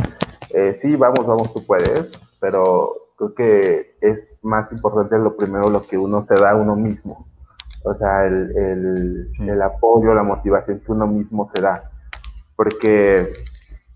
eh, 0.50 0.78
sí, 0.82 0.94
vamos, 0.98 1.26
vamos, 1.26 1.54
tú 1.54 1.66
puedes, 1.66 2.12
pero 2.42 2.92
creo 3.16 3.34
que 3.34 3.96
es 4.02 4.42
más 4.44 4.70
importante 4.74 5.18
lo 5.18 5.38
primero 5.38 5.70
lo 5.70 5.88
que 5.88 5.98
uno 5.98 6.26
se 6.28 6.34
da 6.34 6.52
a 6.52 6.56
uno 6.56 6.76
mismo. 6.76 7.28
O 7.86 7.94
sea, 7.94 8.26
el, 8.26 9.32
el, 9.40 9.62
apoyo, 9.62 10.14
la 10.14 10.24
motivación 10.24 10.82
que 10.82 10.92
uno 10.92 11.08
mismo 11.08 11.50
se 11.56 11.62
da. 11.62 11.92
Porque, 12.58 13.34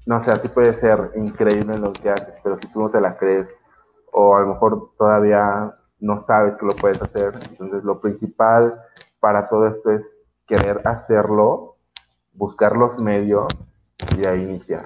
no 0.05 0.23
sé, 0.23 0.31
así 0.31 0.47
puede 0.47 0.73
ser 0.75 1.11
increíble 1.17 1.77
lo 1.77 1.99
que 2.01 2.09
haces, 2.09 2.33
pero 2.41 2.57
si 2.59 2.67
tú 2.67 2.79
no 2.79 2.89
te 2.89 3.01
la 3.01 3.17
crees, 3.17 3.49
o 4.13 4.37
a 4.37 4.41
lo 4.41 4.47
mejor 4.47 4.91
todavía 4.97 5.73
no 5.99 6.23
sabes 6.25 6.55
que 6.55 6.65
lo 6.65 6.77
puedes 6.77 7.01
hacer, 7.01 7.33
entonces 7.49 7.83
lo 7.83 7.99
principal 7.99 8.79
para 9.19 9.49
todo 9.49 9.67
esto 9.67 9.91
es 9.91 10.01
querer 10.47 10.81
hacerlo, 10.85 11.75
buscar 12.33 12.77
los 12.77 12.97
medios 12.99 13.53
y 14.17 14.25
ahí 14.25 14.43
iniciar. 14.43 14.85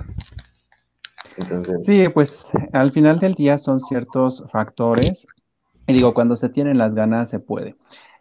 Sí, 1.79 2.07
pues 2.09 2.51
al 2.73 2.91
final 2.91 3.19
del 3.19 3.33
día 3.33 3.57
son 3.57 3.79
ciertos 3.79 4.45
factores. 4.51 5.27
Y 5.87 5.93
digo, 5.93 6.13
cuando 6.13 6.35
se 6.35 6.49
tienen 6.49 6.77
las 6.77 6.95
ganas 6.95 7.29
se 7.29 7.39
puede. 7.39 7.75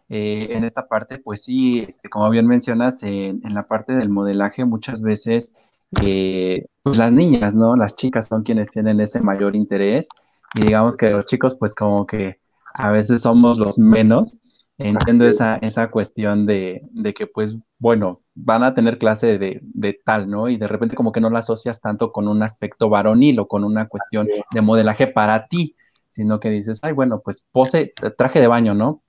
Eh, 0.09 0.49
en 0.51 0.63
esta 0.63 0.87
parte, 0.87 1.17
pues 1.17 1.43
sí, 1.43 1.79
este, 1.79 2.09
como 2.09 2.29
bien 2.29 2.47
mencionas, 2.47 3.01
en, 3.03 3.41
la 3.43 3.67
parte 3.67 3.93
del 3.93 4.09
modelaje 4.09 4.65
muchas 4.65 5.01
veces, 5.01 5.53
eh, 6.01 6.65
pues 6.83 6.97
las 6.97 7.11
niñas, 7.11 7.55
¿no? 7.55 7.75
Las 7.75 7.95
chicas 7.95 8.27
son 8.27 8.43
quienes 8.43 8.69
tienen 8.69 8.99
ese 8.99 9.21
mayor 9.21 9.55
interés 9.55 10.07
y 10.53 10.61
digamos 10.61 10.97
que 10.97 11.09
los 11.09 11.25
chicos, 11.25 11.55
pues 11.55 11.73
como 11.73 12.05
que 12.05 12.39
a 12.73 12.91
veces 12.91 13.21
somos 13.21 13.57
los 13.57 13.77
menos 13.77 14.37
Entiendo 14.77 15.25
esa, 15.25 15.55
esa 15.57 15.89
cuestión 15.89 16.45
de, 16.45 16.81
que, 17.15 17.27
pues, 17.27 17.57
bueno, 17.79 18.21
van 18.33 18.63
a 18.63 18.73
tener 18.73 18.97
clase 18.97 19.37
de, 19.37 20.01
tal, 20.03 20.29
¿no? 20.29 20.49
Y 20.49 20.57
de 20.57 20.67
repente 20.67 20.97
como 20.97 21.13
que 21.13 21.21
no 21.21 21.29
la 21.29 21.39
asocias 21.39 21.79
tanto 21.79 22.11
con 22.11 22.27
un 22.27 22.43
aspecto 22.43 22.89
varonil 22.89 23.39
o 23.39 23.47
con 23.47 23.63
una 23.63 23.87
cuestión 23.87 24.27
de 24.51 24.61
modelaje 24.61 25.07
para 25.07 25.47
ti, 25.47 25.75
sino 26.09 26.41
que 26.41 26.49
dices, 26.49 26.81
ay, 26.83 26.91
bueno, 26.91 27.21
pues 27.23 27.45
pose, 27.51 27.93
traje 28.17 28.41
de 28.41 28.47
baño, 28.47 28.73
¿no? 28.73 29.01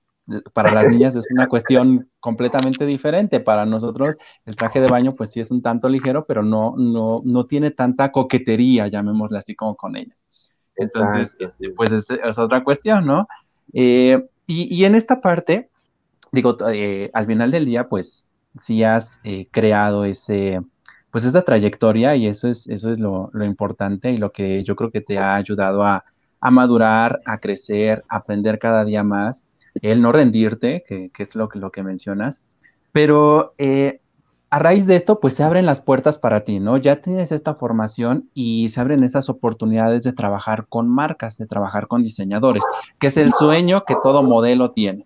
Para 0.53 0.73
las 0.73 0.87
niñas 0.89 1.15
es 1.15 1.25
una 1.31 1.47
cuestión 1.47 2.09
completamente 2.19 2.85
diferente. 2.85 3.39
Para 3.39 3.65
nosotros 3.65 4.17
el 4.45 4.55
traje 4.55 4.81
de 4.81 4.89
baño, 4.89 5.15
pues 5.15 5.31
sí 5.31 5.39
es 5.39 5.51
un 5.51 5.61
tanto 5.61 5.87
ligero, 5.87 6.25
pero 6.25 6.43
no, 6.43 6.75
no, 6.77 7.21
no 7.23 7.45
tiene 7.45 7.71
tanta 7.71 8.11
coquetería, 8.11 8.87
llamémosle 8.87 9.37
así 9.37 9.55
como 9.55 9.75
con 9.75 9.95
ellas. 9.95 10.23
Entonces, 10.75 11.35
este, 11.39 11.71
pues 11.71 11.91
es, 11.91 12.09
es, 12.09 12.37
otra 12.37 12.63
cuestión, 12.63 13.05
¿no? 13.05 13.27
Eh, 13.73 14.23
y, 14.45 14.85
en 14.85 14.95
esta 14.95 15.19
parte, 15.19 15.69
digo, 16.31 16.55
eh, 16.71 17.09
al 17.13 17.25
final 17.25 17.51
del 17.51 17.65
día, 17.65 17.89
pues 17.89 18.31
sí 18.57 18.83
has 18.83 19.19
eh, 19.23 19.47
creado 19.51 20.05
ese, 20.05 20.61
pues 21.11 21.25
esa 21.25 21.41
trayectoria 21.41 22.15
y 22.15 22.27
eso 22.27 22.47
es, 22.47 22.67
eso 22.67 22.91
es 22.91 22.99
lo, 22.99 23.29
importante 23.43 24.11
y 24.11 24.17
lo 24.17 24.31
que 24.31 24.63
yo 24.63 24.75
creo 24.75 24.91
que 24.91 25.01
te 25.01 25.17
ha 25.17 25.35
ayudado 25.35 25.83
a, 25.83 26.05
madurar, 26.49 27.19
a 27.25 27.39
crecer, 27.39 28.05
a 28.07 28.17
aprender 28.17 28.59
cada 28.59 28.85
día 28.85 29.03
más, 29.03 29.46
el 29.81 30.01
no 30.01 30.11
rendirte, 30.11 30.83
que, 30.87 31.11
es 31.17 31.35
lo 31.35 31.49
que, 31.49 31.59
lo 31.59 31.71
que 31.71 31.83
mencionas, 31.83 32.43
pero 32.91 33.53
eh, 33.57 34.01
a 34.49 34.59
raíz 34.59 34.85
de 34.85 34.95
esto, 34.95 35.19
pues 35.19 35.33
se 35.33 35.43
abren 35.43 35.65
las 35.65 35.81
puertas 35.81 36.17
para 36.17 36.43
ti, 36.43 36.59
¿no? 36.59 36.77
Ya 36.77 37.01
tienes 37.01 37.31
esta 37.31 37.55
formación 37.55 38.29
y 38.33 38.69
se 38.69 38.79
abren 38.79 39.03
esas 39.03 39.29
oportunidades 39.29 40.03
de 40.03 40.13
trabajar 40.13 40.67
con 40.69 40.87
marcas, 40.87 41.37
de 41.37 41.47
trabajar 41.47 41.87
con 41.87 42.01
diseñadores, 42.01 42.63
que 42.99 43.07
es 43.07 43.17
el 43.17 43.33
sueño 43.33 43.83
que 43.85 43.95
todo 44.01 44.23
modelo 44.23 44.71
tiene. 44.71 45.05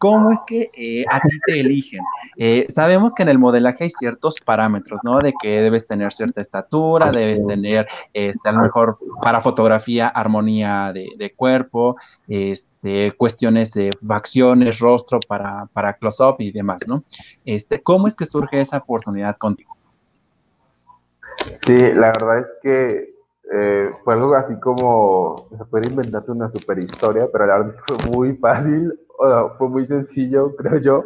¿Cómo 0.00 0.32
es 0.32 0.42
que 0.46 0.70
eh, 0.72 1.04
a 1.10 1.20
ti 1.20 1.38
te 1.44 1.60
eligen? 1.60 2.00
Eh, 2.38 2.64
sabemos 2.70 3.14
que 3.14 3.22
en 3.22 3.28
el 3.28 3.38
modelaje 3.38 3.84
hay 3.84 3.90
ciertos 3.90 4.36
parámetros, 4.42 5.02
¿no? 5.04 5.18
De 5.18 5.34
que 5.42 5.60
debes 5.60 5.86
tener 5.86 6.10
cierta 6.10 6.40
estatura, 6.40 7.12
debes 7.12 7.46
tener, 7.46 7.86
este, 8.14 8.48
a 8.48 8.52
lo 8.52 8.62
mejor 8.62 8.96
para 9.20 9.42
fotografía, 9.42 10.08
armonía 10.08 10.94
de, 10.94 11.34
cuerpo, 11.36 11.96
este, 12.28 13.12
cuestiones 13.12 13.74
de 13.74 13.90
facciones, 14.06 14.78
rostro 14.78 15.20
para, 15.28 15.66
para 15.66 15.92
close-up 15.92 16.36
y 16.38 16.50
demás, 16.50 16.80
¿no? 16.88 17.04
Este, 17.44 17.82
¿Cómo 17.82 18.06
es 18.08 18.16
que 18.16 18.24
surge 18.24 18.58
esa 18.58 18.78
oportunidad 18.78 19.36
contigo? 19.36 19.76
Sí, 21.66 21.76
la 21.92 22.06
verdad 22.06 22.38
es 22.38 22.46
que 22.62 23.19
eh, 23.52 23.90
fue 24.04 24.14
algo 24.14 24.34
así 24.34 24.58
como, 24.60 25.48
se 25.56 25.64
puede 25.64 25.88
inventarte 25.88 26.30
una 26.30 26.50
super 26.50 26.78
historia, 26.78 27.28
pero 27.32 27.46
la 27.46 27.58
verdad 27.58 27.74
fue 27.86 28.10
muy 28.10 28.36
fácil 28.36 28.92
fue 29.58 29.68
muy 29.68 29.86
sencillo, 29.86 30.54
creo 30.56 30.78
yo, 30.78 31.04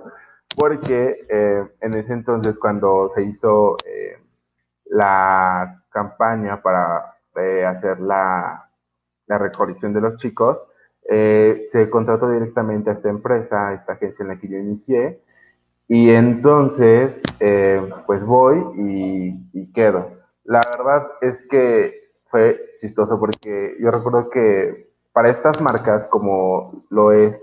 porque 0.56 1.26
eh, 1.28 1.66
en 1.80 1.94
ese 1.94 2.12
entonces 2.12 2.58
cuando 2.58 3.12
se 3.14 3.22
hizo 3.22 3.76
eh, 3.86 4.18
la 4.86 5.82
campaña 5.90 6.62
para 6.62 7.16
eh, 7.36 7.64
hacer 7.64 8.00
la, 8.00 8.68
la 9.26 9.38
recolección 9.38 9.92
de 9.92 10.00
los 10.00 10.16
chicos, 10.18 10.58
se 11.06 11.90
contrató 11.90 12.30
directamente 12.30 12.88
a 12.88 12.94
esta 12.94 13.10
empresa, 13.10 13.68
a 13.68 13.74
esta 13.74 13.92
agencia 13.92 14.22
en 14.22 14.28
la 14.28 14.38
que 14.38 14.48
yo 14.48 14.56
inicié, 14.56 15.20
y 15.86 16.08
entonces 16.08 17.20
pues 18.06 18.24
voy 18.24 18.64
y, 18.78 19.50
y 19.52 19.72
quedo. 19.74 20.12
La 20.44 20.62
verdad 20.66 21.08
es 21.20 21.36
que 21.50 22.03
fue 22.34 22.78
chistoso 22.80 23.16
porque 23.16 23.76
yo 23.78 23.92
recuerdo 23.92 24.28
que 24.28 24.88
para 25.12 25.28
estas 25.28 25.60
marcas 25.60 26.08
como 26.08 26.84
lo 26.90 27.12
es 27.12 27.36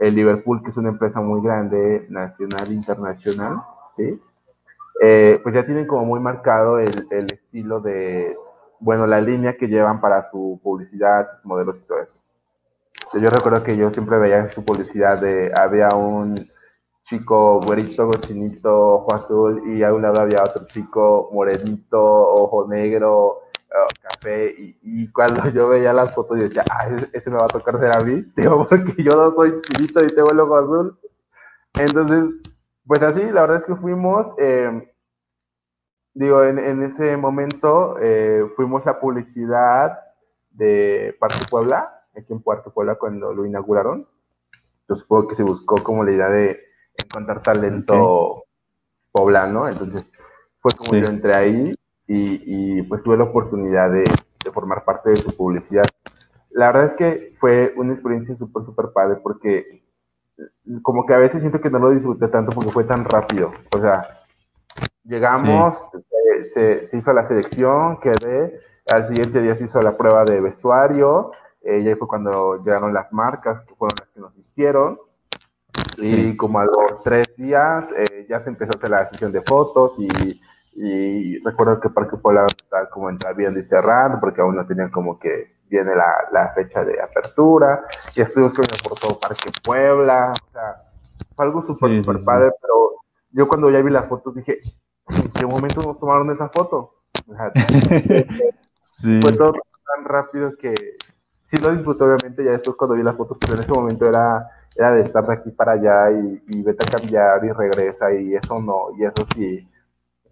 el 0.00 0.14
Liverpool, 0.14 0.62
que 0.62 0.68
es 0.68 0.76
una 0.76 0.90
empresa 0.90 1.22
muy 1.22 1.40
grande, 1.40 2.04
nacional, 2.10 2.70
internacional, 2.70 3.62
¿sí? 3.96 4.20
Eh, 5.02 5.40
pues 5.42 5.54
ya 5.54 5.64
tienen 5.64 5.86
como 5.86 6.04
muy 6.04 6.20
marcado 6.20 6.78
el, 6.78 7.06
el, 7.10 7.32
estilo 7.32 7.80
de, 7.80 8.36
bueno, 8.80 9.06
la 9.06 9.22
línea 9.22 9.56
que 9.56 9.66
llevan 9.66 10.02
para 10.02 10.30
su 10.30 10.60
publicidad, 10.62 11.26
modelos 11.42 11.80
y 11.80 11.86
todo 11.86 12.00
eso. 12.00 12.18
Yo 13.14 13.30
recuerdo 13.30 13.62
que 13.64 13.78
yo 13.78 13.90
siempre 13.92 14.18
veía 14.18 14.52
su 14.52 14.62
publicidad 14.62 15.22
de, 15.22 15.50
había 15.56 15.88
un 15.94 16.50
chico 17.04 17.62
güerito, 17.62 18.10
chinito, 18.20 18.96
ojo 18.96 19.14
azul, 19.14 19.62
y 19.74 19.82
a 19.82 19.94
un 19.94 20.02
lado 20.02 20.20
había 20.20 20.44
otro 20.44 20.66
chico 20.66 21.30
morenito, 21.32 21.98
ojo 21.98 22.68
negro, 22.68 23.44
café 24.18 24.54
y, 24.82 25.10
cuando 25.12 25.48
yo 25.50 25.68
veía 25.68 25.92
las 25.92 26.14
fotos 26.14 26.38
yo 26.38 26.44
decía, 26.44 26.64
ah, 26.70 26.88
ese, 27.12 27.30
me 27.30 27.36
va 27.36 27.44
a 27.44 27.48
tocar 27.48 27.78
ser 27.78 27.96
a 27.96 28.00
mí, 28.00 28.24
digo, 28.36 28.66
porque 28.66 29.02
yo 29.02 29.16
no 29.16 29.34
soy 29.34 29.60
chilito 29.62 30.04
y 30.04 30.08
tengo 30.08 30.30
el 30.30 30.40
ojo 30.40 30.56
azul. 30.56 30.98
Entonces, 31.74 32.52
pues 32.86 33.02
así, 33.02 33.22
la 33.22 33.42
verdad 33.42 33.58
es 33.58 33.66
que 33.66 33.76
fuimos, 33.76 34.26
em, 34.38 34.86
digo, 36.14 36.42
en, 36.42 36.58
en, 36.58 36.82
ese 36.82 37.16
momento 37.16 37.96
eh, 38.00 38.44
fuimos 38.56 38.84
la 38.84 38.98
publicidad 39.00 39.98
de 40.50 41.16
Parque 41.20 41.44
Puebla, 41.48 42.04
aquí 42.16 42.32
en 42.32 42.40
Puerto 42.40 42.72
Puebla 42.72 42.96
cuando 42.96 43.32
lo 43.32 43.46
inauguraron. 43.46 44.06
Yo 44.88 44.96
supongo 44.96 45.28
que 45.28 45.36
se 45.36 45.42
buscó 45.42 45.82
como 45.84 46.02
la 46.02 46.12
idea 46.12 46.28
de 46.28 46.60
encontrar 46.96 47.42
talento 47.42 48.44
poblano, 49.12 49.68
entonces 49.68 50.04
fue 50.60 50.72
como 50.72 50.94
yo 50.94 51.06
entré 51.06 51.34
ahí 51.34 51.77
y, 52.08 52.82
pues 52.82 53.02
tuve 53.02 53.18
la 53.18 53.24
oportunidad 53.24 53.90
de, 53.90 54.04
formar 54.52 54.82
parte 54.82 55.10
de 55.10 55.16
su 55.16 55.36
publicidad. 55.36 55.84
La 56.50 56.72
verdad 56.72 56.86
es 56.86 56.94
que 56.94 57.34
fue 57.38 57.74
una 57.76 57.92
experiencia 57.92 58.34
súper, 58.34 58.64
súper 58.64 58.86
padre 58.94 59.20
porque 59.22 59.82
como 60.80 61.04
que 61.04 61.12
a 61.12 61.18
veces 61.18 61.42
siento 61.42 61.60
que 61.60 61.68
no 61.68 61.78
lo 61.78 61.90
disfruté 61.90 62.28
tanto 62.28 62.52
porque 62.52 62.72
fue 62.72 62.84
tan 62.84 63.04
rápido. 63.04 63.52
O 63.76 63.78
sea, 63.78 64.24
llegamos, 65.04 65.78
se, 66.54 66.88
hizo 66.92 67.12
la 67.12 67.26
selección, 67.26 67.98
quedé, 68.00 68.58
al 68.86 69.08
siguiente 69.08 69.42
día 69.42 69.56
se 69.56 69.64
hizo 69.64 69.82
la 69.82 69.98
prueba 69.98 70.24
de 70.24 70.40
vestuario, 70.40 71.32
eh, 71.62 71.80
y 71.80 71.88
ahí 71.88 71.94
fue 71.96 72.08
cuando 72.08 72.64
llegaron 72.64 72.94
las 72.94 73.12
marcas, 73.12 73.60
que 73.66 73.74
fueron 73.74 73.96
las 74.00 74.08
que 74.08 74.20
nos 74.20 74.36
hicieron. 74.38 74.98
Y 75.98 76.36
como 76.36 76.60
a 76.60 76.64
los 76.64 77.02
tres 77.02 77.26
días 77.36 77.88
eh, 77.96 78.26
ya 78.28 78.40
se 78.40 78.50
empezó 78.50 78.70
a 78.74 78.78
hacer 78.78 78.90
la 78.90 79.06
sesión 79.06 79.32
de 79.32 79.42
fotos 79.42 79.98
y 79.98 80.40
y 80.80 81.38
recuerdo 81.40 81.80
que 81.80 81.90
Parque 81.90 82.16
Puebla 82.16 82.46
estaba 82.46 82.88
como 82.88 83.10
entre 83.10 83.34
bien 83.34 83.58
y 83.58 83.64
cerrando, 83.64 84.20
porque 84.20 84.40
aún 84.40 84.54
no 84.54 84.64
tenían 84.64 84.90
como 84.90 85.18
que 85.18 85.56
viene 85.68 85.94
la, 85.96 86.14
la 86.30 86.52
fecha 86.54 86.84
de 86.84 87.02
apertura, 87.02 87.84
y 88.14 88.22
estuvimos 88.22 88.54
con 88.54 88.64
por 88.88 88.98
todo 89.00 89.18
Parque 89.18 89.50
Puebla, 89.64 90.32
o 90.32 90.52
sea, 90.52 90.82
fue 91.34 91.46
algo 91.46 91.62
súper, 91.62 92.00
súper 92.00 92.22
padre, 92.24 92.52
pero 92.60 92.92
yo 93.32 93.48
cuando 93.48 93.70
ya 93.70 93.80
vi 93.80 93.90
las 93.90 94.08
fotos 94.08 94.36
dije, 94.36 94.60
¿en 95.08 95.28
qué 95.32 95.46
momento 95.46 95.82
nos 95.82 95.98
tomaron 95.98 96.30
esa 96.30 96.48
foto? 96.48 96.94
O 97.26 97.34
sea, 97.34 97.52
Fue 99.20 99.32
todo 99.32 99.52
tan 99.52 100.04
rápido 100.04 100.56
que 100.56 100.74
sí 101.46 101.56
lo 101.58 101.72
disfruté, 101.72 102.04
obviamente, 102.04 102.44
ya 102.44 102.52
después 102.52 102.76
cuando 102.76 102.94
vi 102.94 103.02
las 103.02 103.16
fotos, 103.16 103.36
pero 103.40 103.54
en 103.54 103.62
ese 103.62 103.72
momento 103.72 104.06
era, 104.06 104.48
era 104.76 104.92
de 104.92 105.02
estar 105.02 105.26
de 105.26 105.34
aquí 105.34 105.50
para 105.50 105.72
allá 105.72 106.12
y, 106.12 106.42
y 106.46 106.62
vete 106.62 106.86
a 106.86 106.98
cambiar 106.98 107.44
y 107.44 107.50
regresa, 107.50 108.12
y 108.14 108.36
eso 108.36 108.60
no, 108.60 108.96
y 108.96 109.04
eso 109.04 109.26
sí 109.34 109.68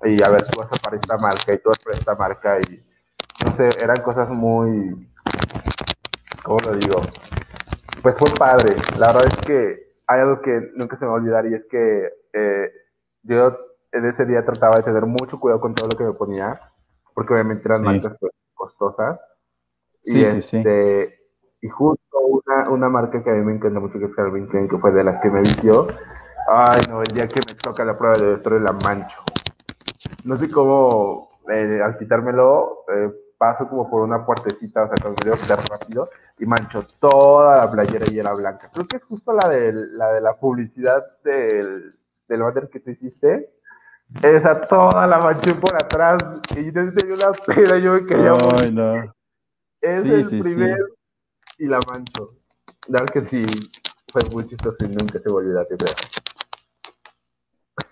y 0.05 0.23
a 0.23 0.29
ver, 0.29 0.49
tú 0.51 0.59
vas 0.59 0.73
a 0.73 0.77
para 0.77 0.97
esta 0.97 1.17
marca 1.19 1.53
y 1.53 1.59
tú 1.59 1.71
vas 1.71 1.79
para 1.79 1.97
esta 1.97 2.15
marca 2.15 2.61
y 2.61 2.85
no 3.41 3.57
sé, 3.57 3.69
eran 3.81 4.03
cosas 4.03 4.31
muy, 4.31 5.11
¿cómo 6.43 6.61
lo 6.61 6.77
digo? 6.77 7.11
Pues 8.03 8.19
fue 8.19 8.37
padre, 8.39 8.77
la 8.97 9.09
verdad 9.09 9.27
es 9.27 9.39
que 9.47 9.87
hay 10.07 10.21
algo 10.21 10.41
que 10.43 10.71
nunca 10.75 10.97
se 10.97 11.05
me 11.05 11.11
va 11.11 11.17
a 11.17 11.21
olvidar 11.21 11.47
y 11.47 11.55
es 11.55 11.65
que 11.67 12.09
eh, 12.33 12.73
yo 13.23 13.57
en 13.93 14.07
ese 14.07 14.25
día 14.25 14.45
trataba 14.45 14.77
de 14.77 14.83
tener 14.83 15.07
mucho 15.07 15.41
cuidado 15.41 15.61
con 15.61 15.75
todo 15.75 15.89
lo 15.89 15.97
que 15.97 16.05
me 16.05 16.13
ponía, 16.13 16.61
porque 17.15 17.33
obviamente 17.33 17.67
eran 17.67 17.83
marcas 17.83 18.17
pues, 18.21 18.33
costosas. 18.55 19.19
Sí, 20.03 20.21
y, 20.21 20.27
sí, 20.27 20.41
sí. 20.41 20.57
Este, 20.59 21.19
y 21.63 21.69
justo 21.69 22.19
una, 22.19 22.71
una, 22.71 22.89
marca 22.89 23.23
que 23.25 23.31
a 23.31 23.35
mí 23.35 23.45
me 23.45 23.55
encanta 23.55 23.81
mucho, 23.81 23.99
que 23.99 24.05
es 24.05 24.15
Calvin 24.15 24.47
Klein, 24.47 24.69
que 24.69 24.79
fue 24.79 24.93
de 24.93 25.03
las 25.03 25.21
que 25.21 25.31
me 25.31 25.41
vistió. 25.41 25.89
Ay, 26.49 26.83
no, 26.89 27.03
el 27.03 27.13
día 27.13 27.29
que 27.29 27.41
me 27.41 27.55
toca 27.55 27.85
la 27.85 27.99
prueba 27.99 28.19
de 28.19 28.37
de 28.37 28.61
la 28.61 28.73
mancho. 28.73 29.36
No 30.27 30.37
sé 30.37 30.51
cómo, 30.51 31.31
eh, 31.49 31.81
al 31.81 31.97
quitármelo, 31.99 32.85
eh, 32.93 33.13
paso 33.39 33.69
como 33.69 33.89
por 33.89 34.03
una 34.03 34.27
puertecita, 34.27 34.83
o 34.83 34.87
sea, 34.89 34.97
cuando 35.01 35.25
me 35.25 35.39
quitar 35.39 35.61
rápido, 35.71 36.11
y 36.37 36.47
mancho 36.47 36.85
toda 36.99 37.59
la 37.59 37.71
playera 37.71 38.07
y 38.11 38.19
era 38.19 38.33
blanca. 38.35 38.69
Creo 38.73 38.89
que 38.89 38.97
es 38.97 39.05
justo 39.05 39.33
la 39.33 39.49
de 39.49 39.73
la, 39.73 40.13
de 40.15 40.21
la 40.21 40.35
publicidad 40.35 41.05
del, 41.23 41.95
del 42.27 42.43
banner 42.43 42.69
que 42.69 42.81
tú 42.81 42.91
hiciste. 42.91 43.53
Esa 44.21 44.63
toda 44.63 45.07
la 45.07 45.19
manché 45.19 45.55
por 45.55 45.77
atrás 45.77 46.41
y 46.57 46.73
yo 46.73 46.93
tenía 46.93 47.15
una 47.15 47.33
pena, 47.33 47.79
yo 47.79 47.93
me 47.93 48.07
quería 48.07 48.33
Ay, 48.59 48.73
no. 48.73 49.15
Es 49.81 50.05
el 50.05 50.43
primer 50.43 50.79
y 51.59 51.67
la 51.67 51.79
mancho. 51.87 52.35
La 52.89 52.99
verdad 52.99 53.13
que 53.13 53.27
sí, 53.27 53.45
fue 54.13 54.23
muy 54.31 54.45
chistoso 54.47 54.85
y 54.85 54.89
nunca 54.89 55.21
se 55.21 55.29
volvió 55.29 55.57
a 55.57 55.63
olvidar. 55.63 55.95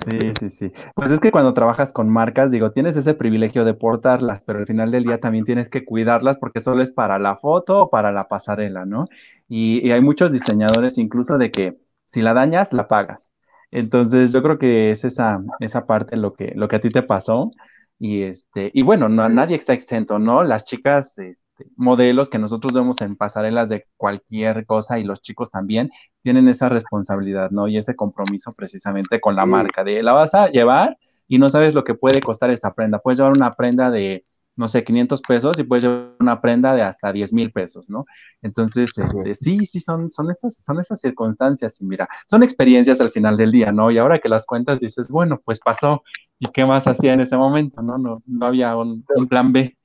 Sí, 0.04 0.34
sí, 0.38 0.50
sí. 0.50 0.72
Pues 0.94 1.10
es 1.10 1.18
que 1.20 1.30
cuando 1.30 1.54
trabajas 1.54 1.92
con 1.94 2.10
marcas, 2.10 2.50
digo, 2.50 2.72
tienes 2.72 2.94
ese 2.96 3.14
privilegio 3.14 3.64
de 3.64 3.72
portarlas, 3.72 4.42
pero 4.44 4.58
al 4.58 4.66
final 4.66 4.90
del 4.90 5.04
día 5.04 5.18
también 5.18 5.46
tienes 5.46 5.70
que 5.70 5.84
cuidarlas 5.84 6.36
porque 6.36 6.60
solo 6.60 6.82
es 6.82 6.90
para 6.90 7.18
la 7.18 7.36
foto 7.36 7.80
o 7.82 7.90
para 7.90 8.12
la 8.12 8.28
pasarela, 8.28 8.84
¿no? 8.84 9.06
Y, 9.48 9.86
y 9.86 9.92
hay 9.92 10.02
muchos 10.02 10.30
diseñadores 10.30 10.98
incluso 10.98 11.38
de 11.38 11.50
que 11.50 11.78
si 12.04 12.20
la 12.20 12.34
dañas, 12.34 12.72
la 12.74 12.86
pagas. 12.86 13.32
Entonces, 13.70 14.30
yo 14.32 14.42
creo 14.42 14.58
que 14.58 14.90
es 14.90 15.04
esa, 15.04 15.42
esa 15.60 15.86
parte 15.86 16.16
lo 16.16 16.34
que, 16.34 16.52
lo 16.54 16.68
que 16.68 16.76
a 16.76 16.80
ti 16.80 16.90
te 16.90 17.02
pasó. 17.02 17.50
Y, 17.98 18.22
este, 18.22 18.70
y 18.74 18.82
bueno, 18.82 19.08
no, 19.08 19.28
nadie 19.28 19.56
está 19.56 19.72
exento, 19.72 20.18
¿no? 20.18 20.42
Las 20.42 20.64
chicas, 20.64 21.16
este, 21.18 21.66
modelos 21.76 22.28
que 22.28 22.38
nosotros 22.38 22.74
vemos 22.74 23.00
en 23.00 23.16
pasarelas 23.16 23.68
de 23.68 23.86
cualquier 23.96 24.66
cosa 24.66 24.98
y 24.98 25.04
los 25.04 25.22
chicos 25.22 25.50
también 25.50 25.90
tienen 26.20 26.48
esa 26.48 26.68
responsabilidad, 26.68 27.50
¿no? 27.50 27.68
Y 27.68 27.78
ese 27.78 27.94
compromiso 27.96 28.52
precisamente 28.52 29.20
con 29.20 29.36
la 29.36 29.46
marca 29.46 29.84
de 29.84 30.02
la 30.02 30.12
vas 30.12 30.34
a 30.34 30.48
llevar 30.48 30.98
y 31.28 31.38
no 31.38 31.48
sabes 31.50 31.74
lo 31.74 31.84
que 31.84 31.94
puede 31.94 32.20
costar 32.20 32.50
esa 32.50 32.74
prenda. 32.74 32.98
Puedes 32.98 33.18
llevar 33.18 33.32
una 33.32 33.54
prenda 33.54 33.90
de 33.90 34.24
no 34.56 34.68
sé, 34.68 34.84
500 34.84 35.20
pesos 35.22 35.58
y 35.58 35.64
puedes 35.64 35.84
llevar 35.84 36.12
una 36.20 36.40
prenda 36.40 36.74
de 36.74 36.82
hasta 36.82 37.12
10 37.12 37.32
mil 37.32 37.52
pesos, 37.52 37.90
¿no? 37.90 38.06
Entonces, 38.42 38.96
este, 38.96 39.34
sí, 39.34 39.66
sí, 39.66 39.80
son, 39.80 40.10
son, 40.10 40.30
estas, 40.30 40.56
son 40.56 40.80
esas 40.80 41.00
circunstancias 41.00 41.80
y 41.80 41.84
mira, 41.84 42.08
son 42.26 42.42
experiencias 42.42 43.00
al 43.00 43.10
final 43.10 43.36
del 43.36 43.50
día, 43.50 43.72
¿no? 43.72 43.90
Y 43.90 43.98
ahora 43.98 44.18
que 44.18 44.28
las 44.28 44.46
cuentas 44.46 44.80
dices, 44.80 45.08
bueno, 45.08 45.40
pues 45.44 45.60
pasó, 45.60 46.02
¿y 46.38 46.46
qué 46.46 46.64
más 46.64 46.86
hacía 46.86 47.14
en 47.14 47.20
ese 47.20 47.36
momento, 47.36 47.82
no? 47.82 47.98
No, 47.98 48.22
no 48.26 48.46
había 48.46 48.76
un, 48.76 49.04
plan 49.28 49.52
B. 49.52 49.76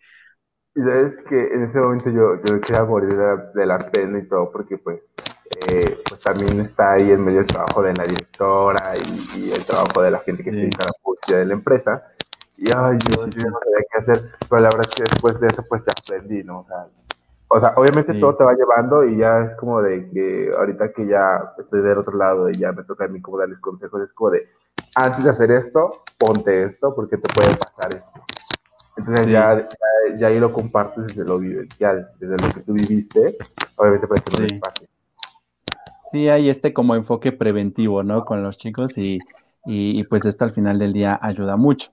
Y 0.76 0.80
sabes 0.82 1.14
que 1.28 1.48
en 1.54 1.64
ese 1.64 1.80
momento 1.80 2.10
yo, 2.12 2.42
yo 2.46 2.62
quería 2.62 2.84
morir 2.84 3.18
de 3.56 3.66
la, 3.66 3.90
pena 3.92 4.20
y 4.20 4.28
todo, 4.28 4.52
porque 4.52 4.78
pues, 4.78 5.02
eh, 5.68 5.98
pues 6.08 6.22
también 6.22 6.60
está 6.60 6.94
ahí 6.94 7.12
en 7.12 7.26
medio 7.26 7.40
el 7.40 7.48
trabajo 7.48 7.82
de 7.82 7.94
la 7.94 8.04
directora 8.04 8.94
y, 9.36 9.52
el 9.52 9.66
trabajo 9.66 10.02
de 10.02 10.12
la 10.12 10.20
gente 10.20 10.44
que 10.44 10.52
sí. 10.52 10.70
la 10.78 10.92
publicidad 11.02 11.40
de 11.40 11.46
la 11.46 11.54
empresa. 11.54 12.04
Y 12.62 12.72
ay, 12.72 12.98
yo, 13.08 13.26
no 13.26 13.32
sabía 13.32 13.86
qué 13.90 13.98
hacer, 14.00 14.32
pero 14.50 14.62
la 14.62 14.70
verdad 14.70 14.88
es 14.90 14.96
que 14.96 15.04
después 15.04 15.40
de 15.40 15.48
eso 15.48 15.64
pues 15.70 15.82
te 15.86 15.92
aprendí, 15.92 16.44
¿no? 16.44 16.60
O 16.60 16.66
sea, 16.68 16.88
o 17.48 17.60
sea 17.60 17.74
obviamente 17.78 18.14
todo 18.20 18.36
te 18.36 18.44
va 18.44 18.54
llevando 18.54 19.06
y 19.06 19.18
ya 19.18 19.44
es 19.44 19.56
como 19.56 19.82
de 19.82 20.10
que 20.10 20.52
ahorita 20.58 20.92
que 20.92 21.08
ya 21.08 21.54
estoy 21.58 21.82
del 21.82 22.00
otro 22.00 22.18
lado 22.18 22.50
y 22.50 22.58
ya 22.58 22.74
me 22.74 22.84
toca 22.84 23.06
a 23.06 23.08
mí 23.08 23.22
como 23.22 23.38
darles 23.38 23.60
consejos, 23.60 24.02
es 24.02 24.12
como 24.12 24.32
de, 24.32 24.50
antes 24.96 25.24
de 25.24 25.30
hacer 25.30 25.52
esto, 25.52 26.04
ponte 26.18 26.66
esto 26.66 26.94
porque 26.94 27.18
te 27.18 27.30
puede 27.34 27.56
pasar 27.56 27.94
esto. 27.94 28.26
Entonces 28.98 29.28
ya, 29.28 29.70
ya, 30.18 30.28
ahí 30.28 30.38
lo 30.38 30.52
compartes 30.52 31.08
desde 31.08 31.24
lo 31.24 31.40
vivencial, 31.40 32.10
desde 32.20 32.46
lo 32.46 32.54
que 32.54 32.60
tú 32.60 32.74
viviste, 32.74 33.38
obviamente 33.78 34.06
para 34.06 34.22
que 34.22 34.32
no 34.34 34.40
les 34.46 34.60
pase. 34.60 34.90
Sí, 36.12 36.28
hay 36.28 36.50
este 36.50 36.74
como 36.74 36.96
enfoque 36.96 37.32
preventivo, 37.32 38.04
¿no? 38.04 38.26
Con 38.26 38.44
los 38.44 38.58
chicos 38.58 38.98
y, 38.98 39.20
y, 39.66 39.98
y 39.98 40.04
pues 40.04 40.26
esto 40.26 40.44
al 40.44 40.52
final 40.52 40.78
del 40.78 40.92
día 40.92 41.18
ayuda 41.22 41.56
mucho. 41.56 41.92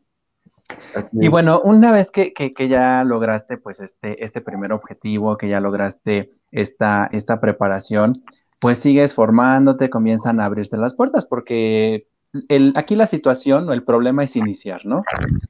Y 1.12 1.28
bueno, 1.28 1.60
una 1.62 1.92
vez 1.92 2.10
que, 2.10 2.32
ya 2.68 3.04
lograste 3.04 3.56
pues 3.56 3.80
este, 3.80 4.22
este 4.24 4.40
primer 4.40 4.72
objetivo, 4.72 5.36
que 5.36 5.48
ya 5.48 5.60
lograste 5.60 6.32
esta, 6.50 7.08
esta 7.12 7.40
preparación, 7.40 8.24
pues 8.58 8.78
sigues 8.78 9.14
formándote, 9.14 9.90
comienzan 9.90 10.40
a 10.40 10.46
abrirse 10.46 10.76
las 10.76 10.94
puertas, 10.94 11.26
porque 11.26 12.06
el, 12.48 12.72
aquí 12.76 12.96
la 12.96 13.06
situación 13.06 13.68
o 13.68 13.72
el 13.72 13.84
problema 13.84 14.24
es 14.24 14.36
iniciar, 14.36 14.84
¿no? 14.84 15.02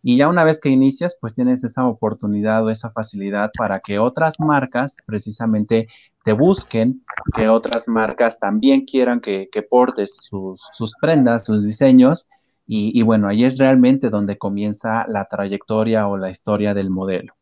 Y 0.02 0.16
ya 0.16 0.29
una 0.29 0.44
vez 0.44 0.61
que 0.61 0.68
inicias, 0.68 1.16
pues 1.20 1.35
tienes 1.35 1.64
esa 1.64 1.87
oportunidad 1.87 2.64
o 2.64 2.70
esa 2.70 2.90
facilidad 2.90 3.50
para 3.57 3.81
que 3.81 3.98
otras 3.98 4.38
marcas 4.38 4.96
precisamente 5.07 5.88
te 6.24 6.33
busquen, 6.33 7.05
que 7.35 7.48
otras 7.48 7.88
marcas 7.88 8.38
también 8.38 8.85
quieran 8.85 9.20
que, 9.20 9.48
portes 9.68 10.16
sus, 10.16 10.62
sus 10.72 10.94
prendas, 11.00 11.44
sus 11.44 11.64
diseños 11.64 12.29
y, 12.68 13.00
bueno, 13.02 13.29
ahí 13.29 13.44
es 13.44 13.59
realmente 13.59 14.11
donde 14.11 14.38
comienza 14.38 15.07
la 15.07 15.26
trayectoria 15.26 16.09
o 16.09 16.16
la 16.16 16.31
historia 16.31 16.74
del 16.74 16.90
modelo. 16.90 17.35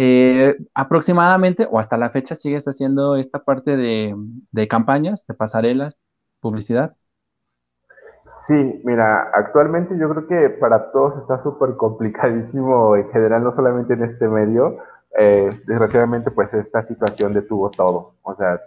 Eh, 0.00 0.56
aproximadamente 0.74 1.66
o 1.68 1.78
hasta 1.78 1.96
la 1.96 2.10
fecha 2.10 2.34
sigues 2.34 2.66
haciendo 2.66 3.16
esta 3.16 3.40
parte 3.40 3.76
de, 3.76 4.68
campañas, 4.68 5.26
de 5.26 5.34
pasarelas, 5.34 5.98
publicidad. 6.40 6.94
Sí, 8.46 8.80
mira, 8.84 9.30
actualmente 9.34 9.98
yo 9.98 10.08
creo 10.08 10.26
que 10.26 10.50
para 10.50 10.92
todos 10.92 11.20
está 11.20 11.42
súper 11.42 11.76
complicadísimo 11.76 12.96
en 12.96 13.10
general, 13.10 13.44
no 13.44 13.52
solamente 13.52 13.94
en 13.94 14.04
este 14.04 14.28
medio. 14.28 14.78
Eh, 15.18 15.60
desgraciadamente, 15.66 16.30
pues 16.30 16.54
esta 16.54 16.84
situación 16.84 17.34
detuvo 17.34 17.70
todo. 17.70 18.14
O 18.22 18.34
sea, 18.36 18.60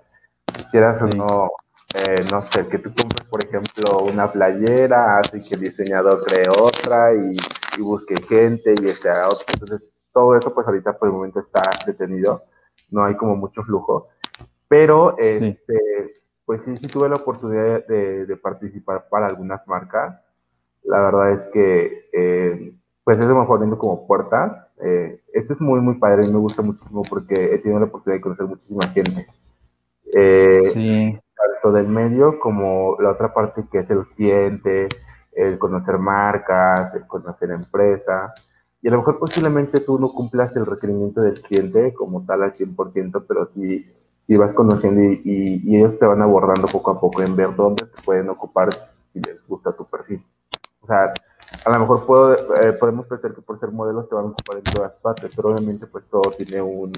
quieras 0.70 1.02
o 1.02 1.08
no, 1.18 1.50
eh, 1.94 2.24
no 2.32 2.42
sé, 2.52 2.68
que 2.68 2.78
tú 2.78 2.94
compres, 2.96 3.26
por 3.26 3.44
ejemplo, 3.44 4.00
una 4.04 4.32
playera, 4.32 5.20
así 5.20 5.42
que 5.44 5.56
el 5.56 5.62
diseñador 5.62 6.24
cree 6.24 6.48
otra 6.48 7.14
y, 7.14 7.36
busque 7.82 8.16
gente 8.28 8.74
y 8.82 8.88
este 8.88 9.10
otra. 9.10 9.54
Entonces, 9.54 9.82
todo 10.14 10.38
eso, 10.38 10.54
pues 10.54 10.68
ahorita 10.68 10.98
por 10.98 11.10
el 11.10 11.14
momento 11.16 11.40
está 11.40 11.70
detenido, 11.86 12.44
no 12.90 13.04
hay 13.04 13.16
como 13.16 13.36
mucho 13.36 13.64
flujo. 13.64 14.08
Pero, 14.70 15.18
este, 15.18 16.22
pues 16.46 16.64
sí, 16.64 16.78
sí 16.78 16.88
tuve 16.88 17.10
la 17.10 17.18
oportunidad 17.18 17.86
de, 17.88 18.38
participar 18.42 19.08
para 19.10 19.28
algunas 19.28 19.66
marcas. 19.68 20.22
La 20.84 21.00
verdad 21.02 21.32
es 21.34 21.42
que, 21.52 22.10
eh, 22.14 22.74
pues 23.04 23.20
eso 23.20 23.36
me 23.36 23.46
fue 23.46 23.56
abriendo 23.56 23.78
como 23.78 24.08
puertas. 24.08 24.68
Eh, 24.82 25.22
esto 25.34 25.54
es 25.54 25.62
muy, 25.62 25.82
muy 25.82 25.96
padre 25.96 26.26
y 26.26 26.32
me 26.32 26.40
gusta 26.40 26.62
muchísimo 26.62 27.04
porque 27.10 27.54
he 27.54 27.58
tenido 27.60 27.80
la 27.80 27.88
oportunidad 27.88 28.18
de 28.18 28.22
conocer 28.22 28.46
muchísima 28.46 28.88
gente. 28.88 29.28
Eh, 30.14 30.60
sí 30.62 31.20
tanto 31.42 31.72
del 31.72 31.88
medio 31.88 32.40
como 32.40 32.98
la 33.00 33.12
otra 33.12 33.34
parte 33.34 33.66
que 33.72 33.80
es 33.80 33.90
el 33.90 34.06
cliente, 34.08 34.90
el 35.34 35.58
conocer 35.58 35.98
marcas, 35.98 36.94
el 36.96 37.08
conocer 37.08 37.52
empresas. 37.52 38.32
Y 38.82 38.88
a 38.88 38.92
lo 38.92 38.98
mejor 38.98 39.20
posiblemente 39.20 39.80
tú 39.80 40.00
no 40.00 40.12
cumplas 40.12 40.56
el 40.56 40.66
requerimiento 40.66 41.22
del 41.22 41.42
cliente 41.42 41.94
como 41.94 42.26
tal 42.26 42.44
al 42.44 42.56
100%, 42.56 43.26
pero 43.28 43.50
sí, 43.54 43.86
sí 44.26 44.38
vas 44.38 44.54
conociendo 44.54 45.02
y, 45.02 45.76
ellos 45.76 46.00
te 46.00 46.06
van 46.06 46.22
abordando 46.22 46.68
poco 46.68 46.92
a 46.92 47.00
poco 47.00 47.22
en 47.22 47.36
ver 47.36 47.56
dónde 47.56 47.86
te 47.86 48.02
pueden 48.02 48.30
ocupar 48.30 48.70
si 49.14 49.20
les 49.20 49.46
gusta 49.48 49.72
tu 49.74 49.86
perfil. 49.86 50.26
O 50.82 50.88
sea, 50.88 51.14
a 51.66 51.70
lo 51.70 51.80
mejor 51.80 52.06
puedo, 52.06 52.56
eh, 52.56 52.74
podemos 52.74 53.06
pensar 53.06 53.36
que 53.36 53.42
por 53.42 53.60
ser 53.60 53.72
modelos 53.72 54.10
te 54.10 54.16
van 54.16 54.26
a 54.26 54.30
ocupar 54.30 54.58
en 54.58 54.64
todas 54.64 54.94
partes, 54.94 55.32
pero 55.36 55.50
obviamente 55.50 55.86
pues 55.86 56.06
todo 56.10 56.32
tiene 56.32 56.62
un, 56.62 56.92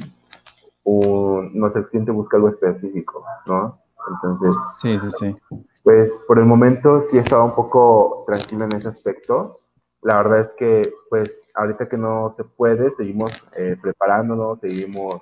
un 0.84 1.51
no 1.53 1.71
sé, 1.73 1.79
el 1.79 1.88
cliente 1.88 2.12
busca 2.12 2.38
algo 2.38 2.49
específico, 2.49 3.25
¿no? 3.45 3.83
Entonces, 4.10 4.56
sí, 4.74 5.00
sí, 5.00 5.12
sí. 5.12 5.36
Pues 5.84 6.12
por 6.28 6.39
el 6.39 6.46
momento 6.46 7.04
sí 7.04 7.18
estaba 7.18 7.44
un 7.44 7.56
poco 7.56 8.24
tranquilo 8.26 8.66
en 8.66 8.74
ese 8.74 8.88
aspecto. 8.88 9.60
La 10.02 10.18
verdad 10.18 10.39
es 10.42 10.50
que, 10.58 10.94
pues, 11.10 11.32
ahorita 11.56 11.88
que 11.88 11.98
no 11.98 12.34
se 12.36 12.44
puede, 12.44 12.92
seguimos 12.92 13.32
eh, 13.56 13.78
preparándonos, 13.82 14.60
seguimos 14.60 15.22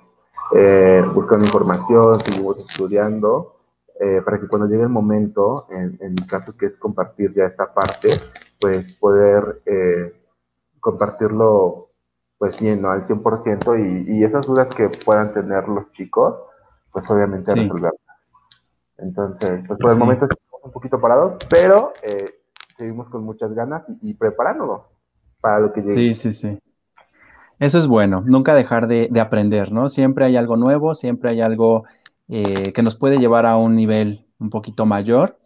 eh, 0.54 1.04
buscando 1.14 1.46
información, 1.46 2.20
seguimos 2.20 2.58
estudiando, 2.58 3.56
eh, 4.00 4.20
para 4.24 4.40
que 4.40 4.48
cuando 4.48 4.66
llegue 4.66 4.82
el 4.82 4.88
momento, 4.88 5.66
en, 5.70 5.98
en, 6.00 6.14
mi 6.14 6.26
caso 6.26 6.56
que 6.56 6.66
es 6.66 6.76
compartir 6.76 7.32
ya 7.34 7.44
esta 7.44 7.72
parte, 7.72 8.08
pues 8.60 8.92
poder 8.94 9.62
compartirlo, 10.80 11.90
pues 12.38 12.58
bien, 12.58 12.82
¿no? 12.82 12.90
Al 12.90 13.04
100% 13.04 14.06
y, 14.08 14.18
y 14.18 14.24
esas 14.24 14.46
dudas 14.46 14.74
que 14.74 14.88
puedan 14.88 15.32
tener 15.32 15.68
los 15.68 15.90
chicos, 15.92 16.34
pues 16.92 17.08
obviamente 17.10 17.54
resolverlas. 17.54 18.01
Entonces, 19.02 19.62
pues 19.66 19.78
por 19.78 19.92
el 19.92 19.98
momento 19.98 20.24
estamos 20.24 20.64
un 20.64 20.72
poquito 20.72 21.00
parados, 21.00 21.34
pero 21.50 21.92
eh, 22.02 22.34
seguimos 22.76 23.08
con 23.08 23.24
muchas 23.24 23.52
ganas 23.54 23.84
y, 24.00 24.14
preparándonos 24.14 24.82
para 25.40 25.58
lo 25.58 25.72
que 25.72 25.82
llegue. 25.82 25.94
Sí, 25.94 26.14
sí, 26.14 26.32
sí. 26.32 26.58
Eso 27.58 27.78
es 27.78 27.86
bueno, 27.86 28.22
nunca 28.24 28.54
dejar 28.54 28.88
de, 28.88 29.08
aprender, 29.20 29.72
¿no? 29.72 29.88
Siempre 29.88 30.24
hay 30.24 30.36
algo 30.36 30.56
nuevo, 30.56 30.94
siempre 30.94 31.30
hay 31.30 31.40
algo 31.40 31.84
eh, 32.28 32.72
que 32.72 32.82
nos 32.82 32.96
puede 32.96 33.18
llevar 33.18 33.46
a 33.46 33.56
un 33.56 33.76
nivel 33.76 34.26
un 34.38 34.50
poquito 34.50 34.86
mayor. 34.86 35.38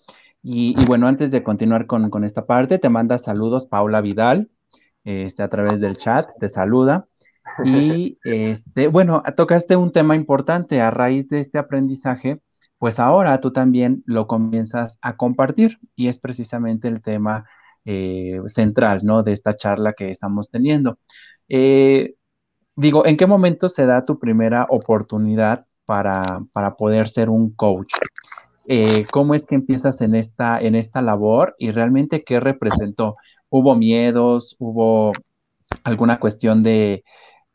Y, 0.42 0.76
bueno, 0.86 1.08
antes 1.08 1.32
de 1.32 1.42
continuar 1.42 1.86
con, 1.86 2.08
con, 2.08 2.22
esta 2.22 2.46
parte, 2.46 2.78
te 2.78 2.88
manda 2.88 3.18
saludos 3.18 3.66
Paula 3.66 4.00
Vidal, 4.00 4.48
este, 5.02 5.42
a 5.42 5.48
través 5.48 5.80
del 5.80 5.96
chat, 5.96 6.30
te 6.38 6.48
saluda. 6.48 7.08
Y 7.64 8.18
este, 8.24 8.86
bueno, 8.86 9.22
tocaste 9.36 9.76
un 9.76 9.90
tema 9.90 10.14
importante 10.14 10.80
a 10.80 10.90
raíz 10.90 11.28
de 11.28 11.40
este 11.40 11.58
aprendizaje, 11.58 12.40
pues 12.78 12.98
ahora 12.98 13.40
tú 13.40 13.52
también 13.52 14.02
lo 14.06 14.26
comienzas 14.26 14.98
a 15.02 15.16
compartir 15.16 15.78
y 15.94 16.08
es 16.08 16.18
precisamente 16.18 16.88
el 16.88 17.02
tema 17.02 17.46
eh, 17.88 18.40
central. 18.46 19.02
De 19.24 19.32
esta 19.32 19.56
charla 19.56 19.92
que 19.92 20.10
estamos 20.10 20.50
teniendo. 20.50 20.98
Eh, 21.48 22.14
digo, 22.74 23.06
¿en 23.06 23.16
qué 23.16 23.26
momento 23.26 23.68
se 23.68 23.86
da 23.86 24.04
tu 24.04 24.18
primera 24.18 24.66
oportunidad 24.68 25.66
para, 25.84 26.40
poder 26.76 27.08
ser 27.08 27.30
un 27.30 27.54
coach? 27.54 27.92
Eh, 28.66 29.06
¿Cómo 29.12 29.34
es 29.34 29.46
que 29.46 29.54
empiezas 29.54 30.00
en 30.00 30.16
esta, 30.16 30.58
en 30.58 30.74
esta 30.74 31.00
labor 31.00 31.54
y 31.58 31.70
realmente 31.70 32.24
qué 32.24 32.40
representó? 32.40 33.16
¿Hubo 33.48 33.76
miedos? 33.76 34.56
¿Hubo 34.58 35.12
alguna 35.84 36.18
cuestión 36.18 36.64
de, 36.64 37.04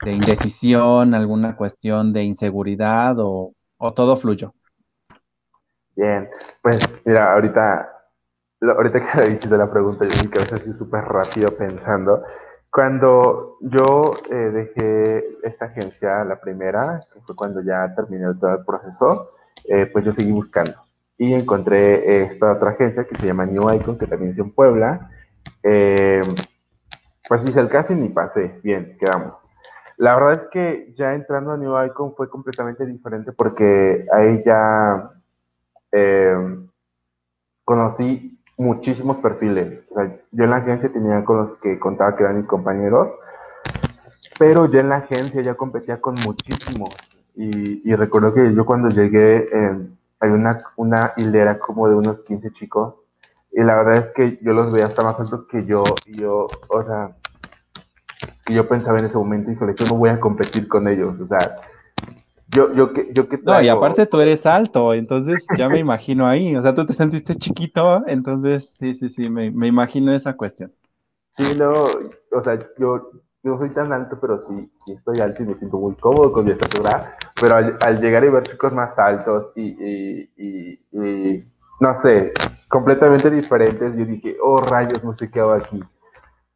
indecisión? 0.06 1.14
¿Alguna 1.14 1.58
cuestión 1.58 2.14
de 2.14 2.24
inseguridad 2.24 3.16
o, 3.20 3.54
todo 3.96 4.16
fluyó? 4.16 4.54
Bien, 6.02 6.28
pues 6.64 6.80
mira, 7.06 7.32
ahorita, 7.34 7.88
ahorita 8.76 9.12
que 9.12 9.22
le 9.30 9.38
de 9.38 9.58
la 9.58 9.70
pregunta, 9.70 10.04
yo 10.04 10.24
me 10.24 10.32
quedé 10.32 10.56
así 10.56 10.74
súper 10.74 11.04
rápido 11.04 11.56
pensando. 11.56 12.24
Cuando 12.72 13.58
yo 13.62 14.14
eh, 14.32 14.34
dejé 14.34 15.24
esta 15.44 15.66
agencia, 15.66 16.24
la 16.24 16.42
primera, 16.42 17.02
que 17.14 17.20
fue 17.22 17.36
cuando 17.36 17.62
ya 17.62 17.94
terminé 17.94 18.34
todo 18.40 18.52
el 18.52 18.66
proceso, 18.66 19.30
eh, 19.66 19.92
pues 19.94 20.04
yo 20.04 20.12
seguí 20.14 20.32
buscando. 20.32 20.74
Y 21.20 21.36
encontré 21.36 22.24
esta 22.24 22.54
otra 22.54 22.72
agencia 22.72 23.04
que 23.04 23.18
se 23.18 23.28
llama 23.28 23.46
New 23.46 23.72
Icon, 23.72 24.00
que 24.00 24.08
también 24.08 24.32
es 24.32 24.40
en 24.40 24.52
Puebla, 24.56 25.08
eh, 25.62 26.24
pues 27.30 27.46
hice 27.46 27.60
el 27.60 27.70
casting 27.70 28.04
y 28.04 28.10
pasé, 28.10 28.60
bien, 28.64 28.98
quedamos. 29.00 29.36
La 29.98 30.16
verdad 30.16 30.40
es 30.40 30.48
que 30.48 30.96
ya 30.98 31.14
entrando 31.14 31.52
a 31.52 31.58
New 31.58 31.80
Icon 31.86 32.16
fue 32.16 32.28
completamente 32.28 32.88
diferente 32.88 33.34
porque 33.34 34.04
ahí 34.12 34.42
ya 34.44 35.21
eh, 35.92 36.36
conocí 37.64 38.40
muchísimos 38.58 39.18
perfiles. 39.18 39.84
yo 40.32 40.44
en 40.44 40.50
la 40.50 40.58
agencia 40.58 40.92
tenía 40.92 41.24
con 41.26 41.38
los 41.38 41.58
que 41.58 41.80
contaba 41.80 42.16
que 42.16 42.24
eran 42.24 42.38
mis 42.38 42.48
compañeros, 42.48 43.10
pero 44.38 44.66
ya 44.72 44.80
en 44.80 44.90
la 44.90 44.98
agencia 44.98 45.42
ya 45.42 45.56
competía 45.56 46.00
con 46.00 46.16
muchísimos. 46.16 46.96
Y, 47.36 47.96
recuerdo 47.96 48.34
que 48.34 48.54
yo 48.54 48.66
cuando 48.66 48.90
llegué, 48.90 49.50
eh, 49.52 49.78
hay 50.20 50.30
una, 50.30 51.14
hilera 51.18 51.58
como 51.60 51.88
de 51.88 51.96
unos 51.96 52.24
15 52.26 52.52
chicos 52.52 52.96
y 53.52 53.62
la 53.64 53.76
verdad 53.76 53.98
es 53.98 54.14
que 54.14 54.40
yo 54.42 54.54
los 54.54 54.72
veía 54.72 54.86
hasta 54.86 55.04
más 55.04 55.20
altos 55.20 55.46
que 55.48 55.66
yo, 55.66 55.84
y 56.06 56.22
yo, 56.22 56.48
o 56.70 56.84
sea, 56.84 57.12
que 58.46 58.54
yo 58.54 58.68
pensaba 58.68 59.00
en 59.00 59.06
ese 59.06 59.18
momento, 59.18 59.52
híjole, 59.52 59.76
yo 59.76 59.86
no 59.88 59.96
voy 59.96 60.10
a 60.10 60.20
competir 60.20 60.68
con 60.70 60.88
ellos, 60.88 61.20
o 61.20 61.28
sea, 61.28 61.58
yo, 62.54 62.74
yo, 62.74 62.94
yo 63.14 63.30
que 63.30 63.40
No, 63.44 63.62
y 63.62 63.70
aparte 63.70 64.06
tú 64.06 64.20
eres 64.20 64.46
alto, 64.46 64.94
entonces 64.94 65.46
ya 65.58 65.70
me 65.70 65.80
imagino 65.80 66.28
ahí, 66.28 66.56
o 66.56 66.62
sea, 66.62 66.74
tú 66.74 66.86
te 66.86 66.94
sentiste 66.94 67.36
chiquito, 67.36 68.04
entonces 68.08 68.70
sí, 68.70 68.94
sí, 68.94 69.10
sí, 69.10 69.30
me, 69.30 69.52
me 69.52 69.68
imagino 69.68 70.14
esa 70.14 70.34
cuestión. 70.34 70.72
Sí, 71.38 71.56
no, 71.56 71.86
o 72.32 72.44
sea, 72.44 72.60
yo, 72.78 73.12
no 73.44 73.58
soy 73.58 73.70
tan 73.72 73.92
alto, 73.92 74.18
pero 74.20 74.44
sí, 74.48 74.72
sí, 74.86 74.92
estoy 74.94 75.20
alto 75.22 75.44
y 75.44 75.48
me 75.48 75.56
siento 75.56 75.78
muy 75.78 75.96
cómodo 75.96 76.32
con 76.32 76.46
mi 76.46 76.52
estatura, 76.52 77.18
pero 77.40 77.56
al, 77.56 78.02
llegar 78.02 78.24
y 78.24 78.30
ver 78.30 78.44
chicos 78.44 78.74
más 78.74 79.00
altos 79.00 79.52
y, 79.56 79.70
y 79.72 80.80
no 81.82 81.98
sé, 81.98 82.32
completamente 82.70 83.30
diferentes. 83.30 83.98
Yo 83.98 84.06
dije, 84.06 84.38
oh 84.42 84.62
rayos, 84.62 85.04
no 85.04 85.18
sé 85.18 85.30
qué 85.30 85.40
hago 85.40 85.54
aquí. 85.54 85.82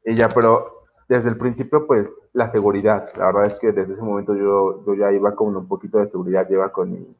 Y 0.05 0.15
ya, 0.15 0.29
pero 0.29 0.74
desde 1.07 1.29
el 1.29 1.37
principio, 1.37 1.85
pues 1.85 2.09
la 2.33 2.49
seguridad. 2.49 3.09
La 3.15 3.27
verdad 3.27 3.45
es 3.47 3.59
que 3.59 3.71
desde 3.71 3.93
ese 3.93 4.01
momento 4.01 4.35
yo, 4.35 4.83
yo 4.85 4.95
ya 4.95 5.11
iba 5.11 5.35
con 5.35 5.55
un 5.55 5.67
poquito 5.67 5.99
de 5.99 6.07
seguridad, 6.07 6.47
lleva 6.49 6.71
con, 6.71 7.15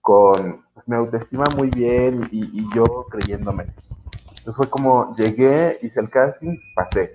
con 0.00 0.64
pues, 0.74 0.88
mi 0.88 0.96
autoestima 0.96 1.44
muy 1.56 1.68
bien 1.70 2.28
y, 2.30 2.66
yo 2.74 3.06
creyéndome. 3.10 3.66
Entonces 4.38 4.56
fue 4.56 4.70
como 4.70 5.14
llegué, 5.16 5.78
hice 5.82 6.00
el 6.00 6.10
casting, 6.10 6.56
pasé. 6.74 7.14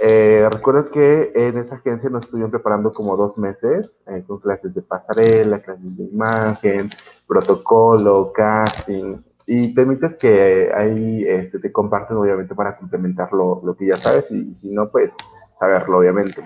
Eh, 0.00 0.46
recuerdo 0.52 0.90
que 0.90 1.32
en 1.34 1.58
esa 1.58 1.76
agencia 1.76 2.10
nos 2.10 2.24
estuvieron 2.24 2.50
preparando 2.50 2.92
como 2.92 3.16
dos 3.16 3.36
meses, 3.38 3.90
eh, 4.06 4.22
con 4.26 4.38
clases 4.38 4.74
de 4.74 4.82
pasarela, 4.82 5.60
clases 5.60 5.96
de 5.96 6.04
imagen, 6.04 6.90
protocolo, 7.26 8.30
casting, 8.32 9.16
y 9.46 9.68
permites 9.68 10.16
que 10.16 10.72
ahí 10.74 11.24
este, 11.24 11.60
te 11.60 11.70
comparten, 11.70 12.16
obviamente, 12.16 12.54
para 12.54 12.76
complementar 12.76 13.32
lo, 13.32 13.62
lo, 13.64 13.76
que 13.76 13.86
ya 13.86 13.98
sabes, 13.98 14.28
y, 14.30 14.54
si 14.54 14.72
no, 14.72 14.90
pues 14.90 15.12
saberlo, 15.58 15.98
obviamente. 15.98 16.42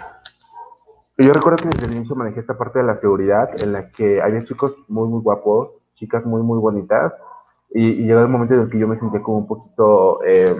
Y 1.16 1.24
yo 1.24 1.32
recuerdo 1.32 1.62
que 1.62 1.68
desde 1.68 1.86
el 1.86 1.94
inicio 1.96 2.14
manejé 2.14 2.40
esta 2.40 2.58
parte 2.58 2.80
de 2.80 2.84
la 2.84 2.96
seguridad, 2.98 3.50
en 3.62 3.72
la 3.72 3.90
que 3.90 4.20
había 4.20 4.44
chicos 4.44 4.74
muy, 4.88 5.08
muy 5.08 5.22
guapos, 5.22 5.70
chicas 5.94 6.26
muy, 6.26 6.42
muy 6.42 6.58
bonitas, 6.58 7.14
y, 7.70 8.04
llegó 8.04 8.20
el 8.20 8.28
momento 8.28 8.54
en 8.54 8.60
el 8.60 8.70
que 8.70 8.78
yo 8.78 8.86
me 8.86 8.98
sentía 8.98 9.22
como 9.22 9.38
un 9.38 9.46
poquito, 9.46 10.22
eh, 10.24 10.54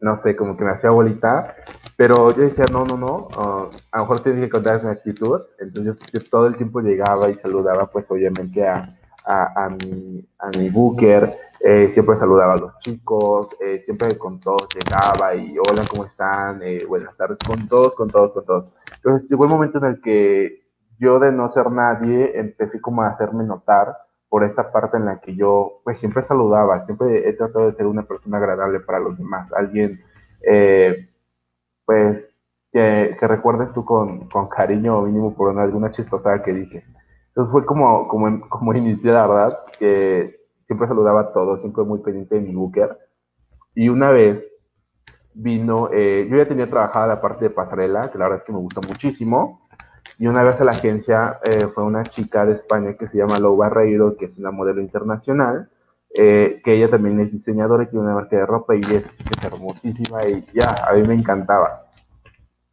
no 0.00 0.22
sé, 0.22 0.36
como 0.36 0.54
que 0.56 0.64
me 0.64 0.72
hacía 0.72 0.90
bolita, 0.90 1.54
pero 1.96 2.30
yo 2.32 2.42
decía, 2.42 2.66
no, 2.70 2.84
no, 2.84 2.98
no, 2.98 3.28
uh, 3.38 3.70
a 3.90 3.98
lo 3.98 4.02
mejor 4.02 4.20
tienes 4.20 4.44
que 4.44 4.50
contar 4.50 4.76
esa 4.76 4.90
actitud, 4.90 5.40
entonces 5.58 5.96
yo 6.12 6.20
todo 6.28 6.46
el 6.46 6.56
tiempo 6.56 6.80
llegaba 6.80 7.30
y 7.30 7.36
saludaba, 7.36 7.86
pues 7.86 8.04
obviamente 8.10 8.68
a 8.68 8.95
a, 9.26 9.68
mi, 9.68 10.24
a 10.38 10.48
mi 10.50 10.70
booker, 10.70 11.36
eh, 11.60 11.90
siempre 11.90 12.16
saludaba 12.16 12.54
a 12.54 12.58
los 12.58 12.78
chicos, 12.78 13.48
eh, 13.60 13.82
siempre 13.84 14.16
con 14.16 14.38
todos 14.40 14.68
llegaba 14.72 15.34
y 15.34 15.56
hola, 15.58 15.84
¿cómo 15.90 16.04
están? 16.04 16.62
Eh, 16.62 16.84
buenas 16.86 17.16
tardes, 17.16 17.38
con 17.44 17.66
todos, 17.66 17.94
con 17.94 18.08
todos, 18.08 18.32
con 18.32 18.44
todos. 18.44 18.66
Entonces 18.94 19.28
llegó 19.28 19.44
el 19.44 19.50
momento 19.50 19.78
en 19.78 19.84
el 19.84 20.00
que 20.00 20.62
yo 20.98 21.18
de 21.18 21.32
no 21.32 21.48
ser 21.48 21.70
nadie 21.70 22.38
empecé 22.38 22.80
como 22.80 23.02
a 23.02 23.08
hacerme 23.08 23.44
notar 23.44 23.96
por 24.28 24.44
esta 24.44 24.70
parte 24.70 24.96
en 24.96 25.06
la 25.06 25.20
que 25.20 25.34
yo 25.34 25.80
pues 25.82 25.98
siempre 25.98 26.22
saludaba, 26.22 26.84
siempre 26.86 27.28
he 27.28 27.32
tratado 27.32 27.70
de 27.70 27.76
ser 27.76 27.86
una 27.86 28.02
persona 28.02 28.38
agradable 28.38 28.80
para 28.80 29.00
los 29.00 29.16
demás, 29.18 29.52
alguien 29.52 30.00
pues 31.84 32.24
que, 32.72 33.16
que, 33.18 33.28
recuerdes 33.28 33.72
tú 33.72 33.84
con, 33.84 34.28
con 34.28 34.48
cariño 34.48 35.02
mínimo 35.02 35.34
por 35.34 35.48
una, 35.48 35.62
alguna 35.62 35.92
chistosada 35.92 36.42
que 36.42 36.52
dije. 36.52 36.84
Entonces 37.36 37.52
fue 37.52 37.66
como, 37.66 38.08
como, 38.08 38.48
como 38.48 38.72
inicié, 38.72 39.12
la 39.12 39.26
verdad, 39.26 39.58
que 39.78 40.40
siempre 40.64 40.88
saludaba 40.88 41.20
a 41.20 41.32
todos, 41.34 41.60
siempre 41.60 41.84
muy 41.84 41.98
pendiente 41.98 42.36
de 42.36 42.40
mi 42.40 42.54
booker. 42.54 42.96
Y 43.74 43.90
una 43.90 44.10
vez 44.10 44.42
vino, 45.34 45.90
eh, 45.92 46.26
yo 46.30 46.38
ya 46.38 46.48
tenía 46.48 46.70
trabajada 46.70 47.06
la 47.06 47.20
parte 47.20 47.44
de 47.44 47.50
pasarela, 47.50 48.10
que 48.10 48.16
la 48.16 48.24
verdad 48.24 48.38
es 48.38 48.44
que 48.44 48.52
me 48.52 48.58
gustó 48.58 48.80
muchísimo. 48.80 49.68
Y 50.18 50.28
una 50.28 50.44
vez 50.44 50.58
a 50.62 50.64
la 50.64 50.70
agencia 50.72 51.38
eh, 51.44 51.68
fue 51.74 51.84
una 51.84 52.04
chica 52.04 52.46
de 52.46 52.54
España 52.54 52.94
que 52.94 53.06
se 53.08 53.18
llama 53.18 53.38
Lou 53.38 53.54
Barreiro, 53.54 54.16
que 54.16 54.24
es 54.24 54.38
una 54.38 54.50
modelo 54.50 54.80
internacional, 54.80 55.68
eh, 56.14 56.62
que 56.64 56.72
ella 56.72 56.88
también 56.88 57.20
es 57.20 57.30
diseñadora 57.32 57.82
y 57.82 57.88
tiene 57.88 58.06
una 58.06 58.14
marca 58.14 58.36
de 58.36 58.46
ropa 58.46 58.74
y 58.74 58.80
es, 58.80 59.04
es 59.04 59.44
hermosísima 59.44 60.26
y 60.26 60.42
ya, 60.54 60.74
a 60.88 60.94
mí 60.94 61.06
me 61.06 61.12
encantaba. 61.12 61.85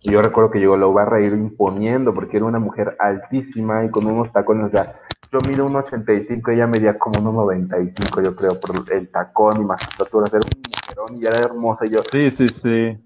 Y 0.04 0.12
yo 0.12 0.22
recuerdo 0.22 0.52
que 0.52 0.60
llegó 0.60 0.76
la 0.76 0.86
a 0.86 1.20
ir 1.22 1.32
imponiendo 1.32 2.14
porque 2.14 2.36
era 2.36 2.46
una 2.46 2.60
mujer 2.60 2.98
altísima 3.00 3.86
y 3.86 3.90
con 3.90 4.06
unos 4.06 4.34
tacones, 4.34 4.68
o 4.68 4.70
sea, 4.70 5.00
yo 5.32 5.40
mido 5.48 5.66
1,85, 5.66 6.54
ella 6.54 6.68
medía 6.68 7.00
como 7.00 7.20
1,95 7.20 8.22
yo 8.22 8.36
creo, 8.36 8.60
por 8.60 8.84
el 8.92 9.10
tacón 9.10 9.62
y 9.62 9.66
más 9.66 9.82
estatura, 9.82 10.28
era 10.28 10.40
un 10.40 10.62
mujerón 10.62 11.22
y 11.22 11.26
era 11.26 11.40
hermosa. 11.40 11.86
Y 11.86 11.92
yo, 11.92 12.04
sí, 12.12 12.30
sí, 12.30 12.50
sí. 12.50 12.98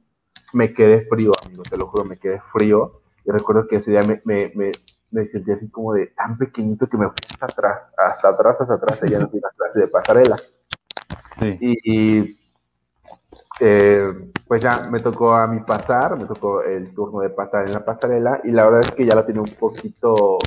Me 0.53 0.73
quedé 0.73 1.05
frío, 1.05 1.33
amigo, 1.45 1.62
te 1.69 1.77
lo 1.77 1.86
juro, 1.86 2.03
me 2.03 2.17
quedé 2.17 2.41
frío. 2.51 3.01
Y 3.23 3.29
recuerdo 3.29 3.67
que 3.67 3.75
ese 3.75 3.91
día 3.91 4.01
me, 4.01 4.19
me, 4.25 4.51
me, 4.55 4.71
me 5.12 5.27
sentí 5.27 5.51
así 5.51 5.69
como 5.69 5.93
de 5.93 6.07
tan 6.07 6.36
pequeñito 6.38 6.88
que 6.88 6.97
me 6.97 7.10
fui 7.10 7.19
hasta 7.31 7.45
atrás, 7.45 7.91
hasta 7.95 8.29
atrás, 8.29 8.60
hasta 8.60 8.73
atrás, 8.73 9.03
ella 9.03 9.19
no 9.19 9.29
tiene 9.29 9.45
clase 9.55 9.79
de 9.81 9.88
pasarela. 9.88 10.38
Sí. 11.39 11.57
y 11.62 12.38
eh, 13.60 14.32
pues 14.48 14.62
ya 14.62 14.88
me 14.89 15.00
tocó 15.00 15.34
a 15.34 15.48
mí 15.48 15.60
pasar, 15.62 16.17
me 16.17 16.26
tocó 16.26 16.62
el 16.62 16.93
turno 16.93 17.22
de 17.22 17.30
pasar 17.30 17.65
en 17.65 17.74
la 17.74 17.84
pasarela 17.84 18.41
y 18.43 18.52
la 18.52 18.65
verdad 18.65 18.82
es 18.82 18.91
que 18.91 19.06
ya 19.06 19.15
lo 19.15 19.26
tenía 19.26 19.41
un 19.41 19.56
poquito, 19.56 20.38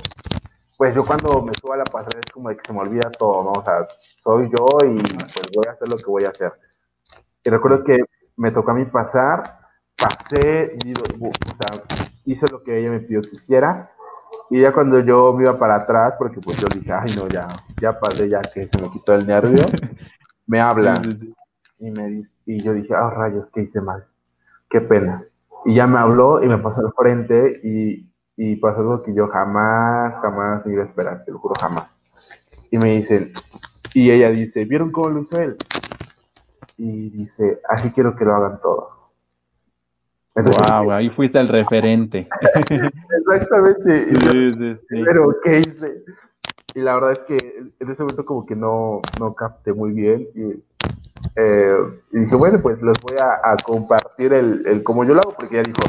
pues 0.77 0.95
yo 0.95 1.05
cuando 1.05 1.43
me 1.43 1.53
subo 1.55 1.73
a 1.73 1.79
la 1.79 1.85
pasarela 1.85 2.21
es 2.25 2.33
como 2.33 2.49
de 2.49 2.57
que 2.57 2.65
se 2.67 2.73
me 2.73 2.81
olvida 2.81 3.11
todo, 3.11 3.45
¿no? 3.45 3.53
O 3.53 3.65
sea, 3.65 3.87
soy 4.23 4.51
yo 4.51 4.87
y 4.87 4.99
pues 4.99 5.51
voy 5.55 5.67
a 5.69 5.73
hacer 5.73 5.89
lo 5.89 5.97
que 5.97 6.07
voy 6.07 6.25
a 6.25 6.31
hacer. 6.31 6.53
Y 7.45 7.51
recuerdo 7.51 7.85
que 7.85 8.05
me 8.37 8.51
tocó 8.51 8.71
a 8.71 8.75
mí 8.75 8.85
pasar, 8.87 9.59
pasé, 9.97 10.79
o 11.21 11.31
sea, 11.57 11.83
hice 12.25 12.47
lo 12.51 12.63
que 12.63 12.79
ella 12.79 12.91
me 12.91 13.01
pidió 13.01 13.23
que 13.23 13.37
hiciera 13.37 13.91
y 14.51 14.61
ya 14.61 14.73
cuando 14.73 14.99
yo 15.01 15.33
me 15.33 15.45
iba 15.45 15.59
para 15.59 15.77
atrás, 15.77 16.15
porque 16.19 16.41
pues 16.41 16.57
yo 16.59 16.67
dije, 16.69 16.93
ay 16.93 17.15
no, 17.17 17.29
ya, 17.29 17.49
ya 17.81 17.99
pasé, 17.99 18.29
ya 18.29 18.41
que 18.41 18.67
se 18.67 18.83
me 18.83 18.91
quitó 18.91 19.15
el 19.15 19.27
nervio, 19.27 19.65
me 20.47 20.61
habla 20.61 20.95
y 21.81 21.91
me 21.91 22.25
y 22.47 22.63
yo 22.63 22.75
dije, 22.75 22.95
ah, 22.95 23.11
rayos, 23.11 23.49
¿qué 23.53 23.63
hice 23.63 23.81
mal? 23.81 24.05
Qué 24.69 24.81
pena. 24.81 25.25
Y 25.65 25.75
ya 25.75 25.87
me 25.87 25.99
habló 25.99 26.43
y 26.43 26.47
me 26.47 26.59
pasó 26.59 26.81
al 26.81 26.93
frente 26.93 27.61
y, 27.65 28.09
y 28.37 28.57
pasó 28.57 28.81
algo 28.81 29.03
que 29.03 29.13
yo 29.13 29.27
jamás, 29.29 30.17
jamás 30.21 30.65
iba 30.67 30.85
a 30.85 30.87
esperar, 30.87 31.25
te 31.25 31.33
lo 31.33 31.39
juro, 31.39 31.55
jamás. 31.61 31.91
Y 32.71 32.79
me 32.79 32.93
dicen, 32.97 33.33
y 33.95 34.11
ella 34.11 34.31
dice, 34.31 34.65
¿vieron 34.65 34.93
cómo 34.93 35.11
lo 35.11 35.23
hizo 35.23 35.39
él? 35.39 35.57
y 36.81 37.11
dice, 37.11 37.61
así 37.69 37.91
quiero 37.91 38.17
que 38.17 38.25
lo 38.25 38.35
hagan 38.35 38.59
todos. 38.63 38.89
wow, 40.35 40.93
ahí 40.93 41.11
fuiste 41.11 41.39
el 41.39 41.49
referente. 41.49 42.27
Exactamente. 42.71 44.09
Pero, 44.89 45.37
¿qué 45.45 45.59
hice? 45.59 46.03
Y 46.75 46.81
la 46.81 46.95
verdad 46.95 47.13
es 47.13 47.19
que 47.21 47.37
en 47.79 47.91
ese 47.91 48.03
momento 48.03 48.25
como 48.25 48.47
que 48.47 48.57
no, 48.57 49.03
no 49.19 49.35
capté 49.35 49.75
muy 49.75 49.93
bien. 49.93 50.27
Y, 50.35 50.65
eh, 51.37 51.77
dije, 52.11 52.35
bueno, 52.35 52.61
pues 52.61 52.83
les 52.83 53.01
voy 53.01 53.17
a, 53.19 53.57
compartir 53.63 54.33
el, 54.33 54.67
el, 54.67 54.83
como 54.83 55.05
yo 55.05 55.15
lo 55.15 55.21
hago, 55.21 55.35
porque 55.35 55.57
ya 55.57 55.65
dijo, 55.65 55.83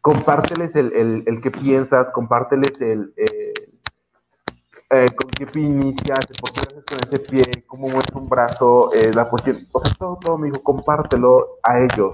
compárteles 0.00 0.74
el, 0.76 0.92
el, 0.92 1.24
el 1.26 1.40
que 1.40 1.50
piensas, 1.50 2.10
compárteles 2.10 2.80
el, 2.80 3.12
eh, 3.16 5.10
con 5.16 5.30
qué 5.30 5.46
pie 5.46 5.62
inicias, 5.62 6.26
por 6.38 6.52
qué 6.52 6.60
haces 6.60 6.84
con 6.84 6.98
ese 7.06 7.18
pie, 7.18 7.64
cómo 7.66 7.88
mueves 7.88 8.12
un 8.14 8.28
brazo, 8.28 8.92
eh, 8.92 9.10
la 9.14 9.30
posición, 9.30 9.66
o 9.72 9.80
sea, 9.80 9.94
todo, 9.98 10.18
todo 10.22 10.36
me 10.38 10.48
dijo, 10.48 10.62
compártelo 10.62 11.58
a 11.62 11.80
ellos. 11.80 12.12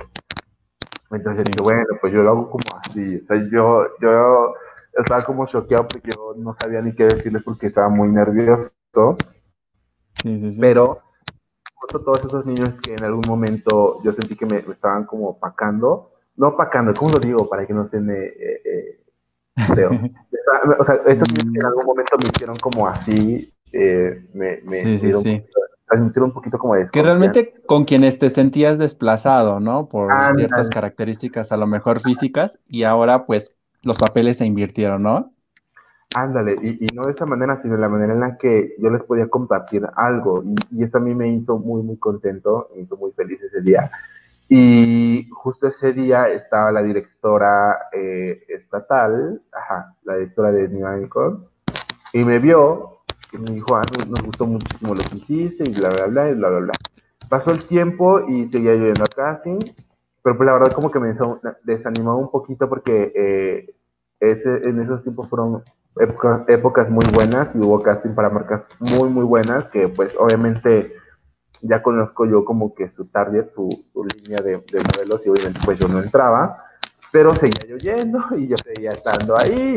Entonces, 1.10 1.44
bueno, 1.60 1.86
pues 2.00 2.12
yo 2.12 2.22
lo 2.22 2.30
hago 2.30 2.50
como 2.50 2.78
así, 2.78 3.16
o 3.16 3.26
sea, 3.26 3.36
yo, 3.50 3.86
yo 4.00 4.54
estaba 4.92 5.24
como 5.24 5.46
choqueado 5.46 5.88
porque 5.88 6.10
yo 6.10 6.34
no 6.36 6.54
sabía 6.54 6.80
ni 6.80 6.94
qué 6.94 7.04
decirles 7.04 7.42
porque 7.42 7.66
estaba 7.66 7.88
muy 7.88 8.08
nervioso. 8.08 8.70
Sí, 10.22 10.36
sí, 10.36 10.52
sí. 10.52 10.60
Pero 11.86 12.04
todos 12.04 12.24
esos 12.24 12.46
niños 12.46 12.80
que 12.80 12.94
en 12.94 13.04
algún 13.04 13.24
momento 13.26 14.02
yo 14.02 14.12
sentí 14.12 14.36
que 14.36 14.46
me, 14.46 14.58
estaban 14.58 15.04
como 15.04 15.30
opacando, 15.30 16.12
no 16.36 16.48
opacando, 16.48 16.92
¿cómo 16.94 17.12
lo 17.12 17.18
digo? 17.18 17.48
Para 17.48 17.66
que 17.66 17.72
no 17.72 17.88
se 17.88 18.00
me... 18.00 18.14
Eh, 18.14 18.62
eh 18.64 19.00
o 20.78 20.84
sea, 20.84 20.94
esos 21.06 21.28
niños 21.32 21.52
que 21.52 21.60
en 21.60 21.66
algún 21.66 21.84
momento 21.84 22.16
me 22.18 22.28
hicieron 22.28 22.56
como 22.58 22.86
así, 22.86 23.52
eh, 23.72 24.24
me, 24.34 24.60
me 24.62 24.96
sí, 24.96 24.98
sí, 24.98 25.12
un 25.90 26.32
poquito 26.32 26.58
como 26.58 26.74
de... 26.74 26.88
Que 26.90 27.02
realmente 27.02 27.54
con 27.66 27.84
quienes 27.84 28.18
te 28.18 28.30
sentías 28.30 28.78
desplazado, 28.78 29.60
¿no? 29.60 29.88
Por 29.88 30.12
ciertas 30.34 30.68
características 30.70 31.52
a 31.52 31.56
lo 31.56 31.66
mejor 31.66 32.00
físicas 32.00 32.60
y 32.68 32.84
ahora 32.84 33.26
pues 33.26 33.56
los 33.82 33.98
papeles 33.98 34.38
se 34.38 34.46
invirtieron, 34.46 35.02
¿no? 35.02 35.32
Ándale, 36.14 36.56
y, 36.62 36.86
no 36.94 37.06
de 37.06 37.12
esa 37.12 37.26
manera, 37.26 37.60
sino 37.60 37.74
de 37.74 37.80
la 37.80 37.88
manera 37.88 38.14
en 38.14 38.20
la 38.20 38.38
que 38.38 38.74
yo 38.78 38.88
les 38.88 39.02
podía 39.02 39.28
compartir 39.28 39.86
algo. 39.94 40.42
Y, 40.70 40.82
eso 40.82 40.98
a 40.98 41.00
mí 41.00 41.14
me 41.14 41.28
hizo 41.28 41.58
muy, 41.58 41.82
muy 41.82 41.98
contento, 41.98 42.70
me 42.74 42.82
hizo 42.82 42.96
muy 42.96 43.12
feliz 43.12 43.42
ese 43.42 43.60
día. 43.60 43.90
Y 44.48 45.28
justo 45.30 45.68
ese 45.68 45.92
día 45.92 46.28
estaba 46.28 46.72
la 46.72 46.82
directora 46.82 47.76
eh, 47.92 48.42
estatal, 48.48 49.42
ajá, 49.52 49.94
la 50.04 50.14
directora 50.16 50.50
de 50.52 50.68
New 50.68 50.86
y 52.14 52.24
me 52.24 52.38
vio 52.38 53.00
y 53.32 53.38
me 53.38 53.50
dijo, 53.52 53.76
ah, 53.76 53.82
nos 54.08 54.22
gustó 54.22 54.46
muchísimo 54.46 54.94
lo 54.94 55.02
que 55.02 55.16
hiciste, 55.16 55.68
y 55.68 55.74
bla, 55.74 55.90
bla, 55.90 56.06
bla, 56.06 56.30
y 56.30 56.34
bla, 56.34 56.48
bla, 56.48 56.58
bla. 56.60 56.72
Pasó 57.28 57.50
el 57.50 57.64
tiempo 57.66 58.20
y 58.26 58.48
seguía 58.48 58.74
yendo 58.74 59.04
a 59.04 59.14
casting, 59.14 59.58
pero 60.22 60.36
pues 60.36 60.46
la 60.46 60.54
verdad 60.54 60.72
como 60.72 60.90
que 60.90 60.98
me 60.98 61.14
desanimó 61.64 62.16
un 62.16 62.30
poquito 62.30 62.66
porque 62.68 63.12
eh, 63.14 63.74
ese, 64.20 64.68
en 64.68 64.80
esos 64.80 65.02
tiempos 65.02 65.28
fueron 65.28 65.62
épocas 65.96 66.88
muy 66.90 67.04
buenas 67.12 67.54
y 67.54 67.58
hubo 67.58 67.82
casting 67.82 68.14
para 68.14 68.30
marcas 68.30 68.62
muy, 68.78 69.08
muy 69.08 69.24
buenas 69.24 69.68
que 69.70 69.88
pues 69.88 70.14
obviamente 70.18 70.94
ya 71.62 71.82
conozco 71.82 72.24
yo 72.26 72.44
como 72.44 72.74
que 72.74 72.88
su 72.90 73.06
target, 73.06 73.52
su, 73.54 73.84
línea 73.94 74.40
de, 74.42 74.58
modelos 74.58 75.26
y 75.26 75.30
obviamente 75.30 75.60
pues 75.64 75.78
yo 75.78 75.88
no 75.88 76.00
entraba, 76.00 76.64
pero 77.10 77.34
seguía 77.34 77.66
yo 77.66 77.76
yendo 77.78 78.22
y 78.36 78.48
yo 78.48 78.56
seguía 78.58 78.90
estando 78.92 79.36
ahí, 79.36 79.76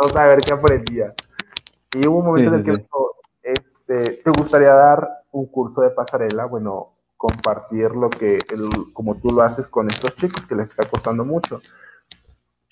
no 0.00 0.08
saber 0.08 0.40
qué 0.40 0.52
aprendía. 0.52 1.14
Y 1.94 2.06
hubo 2.06 2.18
un 2.18 2.26
momento 2.26 2.54
en 2.54 2.58
el 2.58 2.64
que 2.64 2.72
dijo, 2.72 3.16
este, 3.42 4.22
¿te 4.24 4.30
gustaría 4.30 4.72
dar 4.72 5.08
un 5.30 5.46
curso 5.46 5.82
de 5.82 5.90
pasarela? 5.90 6.46
Bueno, 6.46 6.94
compartir 7.16 7.90
lo 7.92 8.10
que, 8.10 8.38
el, 8.50 8.92
como 8.92 9.16
tú 9.16 9.30
lo 9.30 9.42
haces 9.42 9.66
con 9.68 9.88
estos 9.88 10.16
chicos 10.16 10.44
que 10.46 10.56
les 10.56 10.68
está 10.70 10.88
costando 10.88 11.24
mucho. 11.24 11.60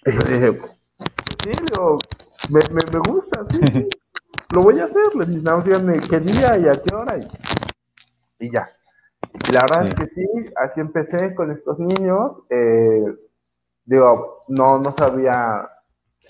Y 0.05 0.13
yo 0.13 0.19
dije, 0.27 0.61
sí, 1.43 1.51
digo, 1.51 1.99
me, 2.49 2.61
me, 2.71 2.99
gusta, 2.99 3.45
sí, 3.47 3.61
lo 4.55 4.63
voy 4.63 4.81
a 4.81 4.85
hacer. 4.85 5.15
Les 5.15 5.29
necesitamos 5.29 5.65
díganme 5.65 6.01
qué 6.01 6.21
día 6.21 6.59
y 6.59 6.69
a 6.69 6.81
qué 6.81 6.95
hora. 6.95 7.19
Y, 8.39 8.51
ya. 8.51 8.69
Y 9.49 9.53
la 9.53 9.61
verdad 9.61 9.89
es 9.89 9.95
que 9.95 10.07
sí, 10.07 10.27
así 10.57 10.81
empecé 10.81 11.35
con 11.35 11.51
estos 11.51 11.79
niños. 11.79 12.33
Eh, 12.49 13.05
digo, 13.85 14.45
no, 14.49 14.79
no 14.79 14.95
sabía. 14.97 15.69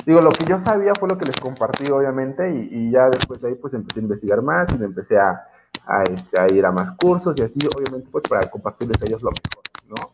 Digo, 0.04 0.20
lo 0.20 0.30
que 0.30 0.46
yo 0.46 0.58
sabía 0.60 0.92
fue 0.98 1.08
lo 1.08 1.18
que 1.18 1.26
les 1.26 1.38
compartí, 1.38 1.90
obviamente, 1.90 2.50
y, 2.50 2.68
y 2.72 2.90
ya 2.90 3.08
después 3.10 3.40
de 3.40 3.48
ahí, 3.48 3.54
pues 3.54 3.74
empecé 3.74 4.00
a 4.00 4.02
investigar 4.02 4.42
más 4.42 4.66
y 4.74 4.78
me 4.78 4.86
empecé 4.86 5.18
a, 5.18 5.46
a, 5.86 6.02
este, 6.02 6.40
a, 6.40 6.50
ir 6.50 6.64
a 6.64 6.72
más 6.72 6.96
cursos 6.96 7.34
y 7.36 7.42
así, 7.42 7.58
obviamente, 7.76 8.08
pues 8.10 8.24
para 8.28 8.50
compartirles 8.50 9.00
a 9.02 9.06
ellos 9.06 9.22
lo 9.22 9.30
mejor, 9.30 9.62
¿no? 9.88 10.10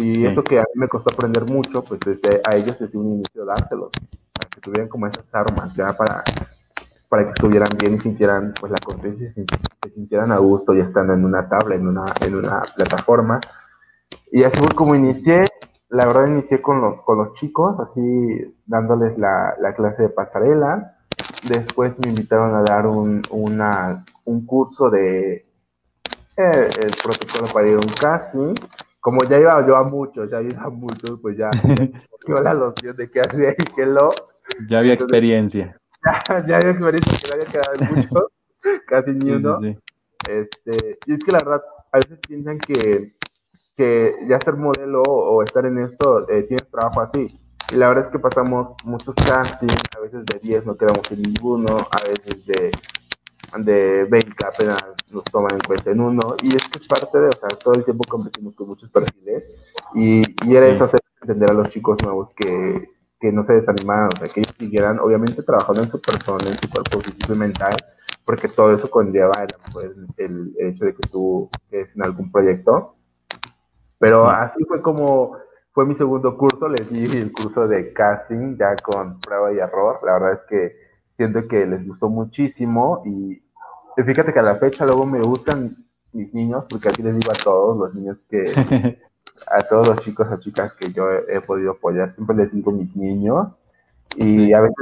Y 0.00 0.26
eso 0.26 0.44
que 0.44 0.58
a 0.58 0.62
mí 0.62 0.80
me 0.80 0.88
costó 0.88 1.12
aprender 1.12 1.44
mucho, 1.44 1.82
pues 1.82 2.00
desde 2.00 2.40
a 2.44 2.54
ellos 2.54 2.78
desde 2.78 2.98
un 2.98 3.14
inicio 3.14 3.44
dárselos 3.44 3.90
que 4.56 4.62
tuvieran 4.62 4.88
como 4.88 5.06
esas 5.06 5.26
armas 5.34 5.74
ya 5.74 5.92
para, 5.92 6.24
para 7.08 7.24
que 7.24 7.32
estuvieran 7.32 7.68
bien 7.78 7.94
y 7.94 7.98
sintieran 7.98 8.54
pues 8.58 8.72
la 8.72 8.78
conciencia 8.78 9.26
y 9.26 9.30
se, 9.30 9.44
sintieran 9.90 10.32
a 10.32 10.38
gusto 10.38 10.74
ya 10.74 10.84
estando 10.84 11.12
en 11.12 11.24
una 11.24 11.48
tabla, 11.48 11.74
en 11.74 11.86
una, 11.86 12.14
en 12.20 12.34
una 12.34 12.62
plataforma. 12.74 13.40
Y 14.32 14.44
así 14.44 14.58
fue 14.58 14.74
como 14.74 14.94
inicié, 14.94 15.44
la 15.90 16.06
verdad 16.06 16.26
inicié 16.26 16.60
con 16.62 16.80
los, 16.80 17.02
con 17.02 17.18
los 17.18 17.34
chicos, 17.34 17.78
así 17.80 18.56
dándoles 18.64 19.16
la, 19.18 19.54
la 19.60 19.74
clase 19.74 20.04
de 20.04 20.08
pasarela. 20.08 20.96
Después 21.48 21.92
me 21.98 22.08
invitaron 22.08 22.54
a 22.54 22.62
dar 22.62 22.86
un, 22.86 23.22
una, 23.30 24.04
un 24.24 24.46
curso 24.46 24.90
de 24.90 25.46
eh, 26.36 26.68
el 26.80 26.94
protocolo 27.02 27.52
para 27.52 27.68
ir 27.68 27.74
a 27.74 27.86
un 27.86 27.94
casting. 27.94 28.54
Como 29.00 29.22
ya 29.24 29.38
iba 29.38 29.66
yo 29.66 29.76
a 29.76 29.84
muchos, 29.84 30.30
ya 30.30 30.40
iba 30.42 30.62
a 30.62 30.70
muchos, 30.70 31.20
pues 31.20 31.36
ya 31.36 31.50
me 32.26 32.40
la 32.40 32.54
noción 32.54 32.96
de 32.96 33.10
qué 33.10 33.20
hacía 33.20 33.50
y 33.50 33.64
qué 33.74 33.86
lo. 33.86 34.10
Ya 34.68 34.78
había 34.78 34.94
experiencia. 34.94 35.76
Ya, 36.28 36.46
ya, 36.46 36.56
había 36.58 36.70
experiencia, 36.70 37.18
que 37.18 37.28
no 37.28 37.34
había 37.34 37.46
quedado 37.46 37.96
mucho, 37.96 38.30
casi 38.86 39.10
ni 39.10 39.32
uno. 39.32 39.58
Este, 40.28 40.98
y 41.04 41.14
es 41.14 41.24
que 41.24 41.32
la 41.32 41.38
verdad, 41.38 41.62
a 41.90 41.98
veces 41.98 42.20
piensan 42.28 42.58
que, 42.58 43.16
que 43.76 44.14
ya 44.28 44.38
ser 44.38 44.54
modelo 44.54 45.02
o 45.02 45.42
estar 45.42 45.66
en 45.66 45.78
esto, 45.80 46.28
eh, 46.30 46.44
tienes 46.44 46.70
trabajo 46.70 47.00
así. 47.00 47.40
Y 47.70 47.74
la 47.74 47.88
verdad 47.88 48.04
es 48.04 48.10
que 48.12 48.20
pasamos 48.20 48.76
muchos 48.84 49.16
castings, 49.16 49.80
a 49.96 50.00
veces 50.00 50.24
de 50.26 50.38
10 50.38 50.66
no 50.66 50.76
quedamos 50.76 51.10
en 51.10 51.22
ninguno, 51.22 51.88
a 51.90 52.04
veces 52.04 52.46
de, 52.46 52.72
de 53.58 54.04
20 54.04 54.46
apenas 54.46 54.80
nos 55.10 55.24
toman 55.24 55.54
en 55.54 55.60
cuenta 55.60 55.90
en 55.90 56.00
uno. 56.00 56.36
Y 56.40 56.54
esto 56.54 56.78
es 56.78 56.86
parte 56.86 57.18
de, 57.18 57.28
o 57.28 57.32
sea, 57.32 57.48
todo 57.48 57.74
el 57.74 57.84
tiempo 57.84 58.04
competimos 58.08 58.54
con 58.54 58.68
muchos 58.68 58.88
perfiles. 58.90 59.42
Y, 59.94 60.22
y 60.48 60.56
era 60.56 60.68
eso 60.68 60.84
hacer 60.84 61.00
entender 61.20 61.50
a 61.50 61.54
los 61.54 61.70
chicos 61.70 61.96
nuevos 62.04 62.30
que, 62.36 62.95
que 63.20 63.32
no 63.32 63.44
se 63.44 63.54
desanimaran, 63.54 64.08
o 64.14 64.18
sea, 64.18 64.28
que 64.28 64.40
ellos 64.40 64.54
siguieran 64.58 64.98
obviamente 64.98 65.42
trabajando 65.42 65.82
en 65.82 65.90
su 65.90 66.00
persona, 66.00 66.50
en 66.50 66.58
su 66.58 66.68
cuerpo 66.68 67.00
físico 67.00 67.32
y 67.32 67.36
mental, 67.36 67.76
porque 68.24 68.48
todo 68.48 68.74
eso 68.74 68.90
conlleva 68.90 69.32
el, 69.80 70.06
el, 70.16 70.54
hecho 70.58 70.84
de 70.84 70.94
que 70.94 71.08
tú 71.08 71.48
estés 71.64 71.96
en 71.96 72.02
algún 72.02 72.30
proyecto. 72.30 72.96
Pero 73.98 74.28
así 74.28 74.62
fue 74.64 74.82
como 74.82 75.36
fue 75.72 75.84
mi 75.84 75.94
segundo 75.94 76.38
curso, 76.38 76.68
les 76.68 76.88
di 76.90 77.04
el 77.04 77.32
curso 77.32 77.68
de 77.68 77.92
casting 77.92 78.56
ya 78.58 78.74
con 78.76 79.20
prueba 79.20 79.52
y 79.52 79.58
error. 79.58 80.00
La 80.04 80.14
verdad 80.14 80.32
es 80.32 80.40
que 80.48 80.76
siento 81.12 81.46
que 81.48 81.66
les 81.66 81.86
gustó 81.86 82.08
muchísimo 82.08 83.02
y 83.04 83.42
fíjate 84.02 84.32
que 84.32 84.38
a 84.38 84.42
la 84.42 84.56
fecha 84.56 84.86
luego 84.86 85.04
me 85.04 85.20
gustan 85.20 85.84
mis 86.12 86.32
niños, 86.32 86.64
porque 86.68 86.88
aquí 86.88 87.02
les 87.02 87.14
digo 87.14 87.30
a 87.30 87.44
todos 87.44 87.76
los 87.76 87.94
niños 87.94 88.16
que 88.30 88.44
a 89.46 89.62
todos 89.62 89.88
los 89.88 90.00
chicos 90.00 90.26
o 90.30 90.36
chicas 90.38 90.72
que 90.74 90.92
yo 90.92 91.10
he, 91.10 91.40
podido 91.40 91.72
apoyar, 91.72 92.14
siempre 92.14 92.36
les 92.36 92.52
digo 92.52 92.72
mis 92.72 92.94
niños 92.96 93.48
y 94.16 94.52
a 94.52 94.60
veces 94.60 94.76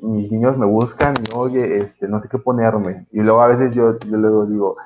mis 0.00 0.30
niños 0.30 0.58
me 0.58 0.66
buscan 0.66 1.14
y 1.16 1.32
oye, 1.32 1.82
este, 1.82 2.08
no 2.08 2.20
sé 2.20 2.28
qué 2.28 2.38
ponerme. 2.38 3.06
Y 3.12 3.20
luego 3.20 3.40
a 3.40 3.46
veces 3.46 3.74
yo, 3.74 3.98
yo 4.00 4.16
luego 4.16 4.46
digo, 4.46 4.76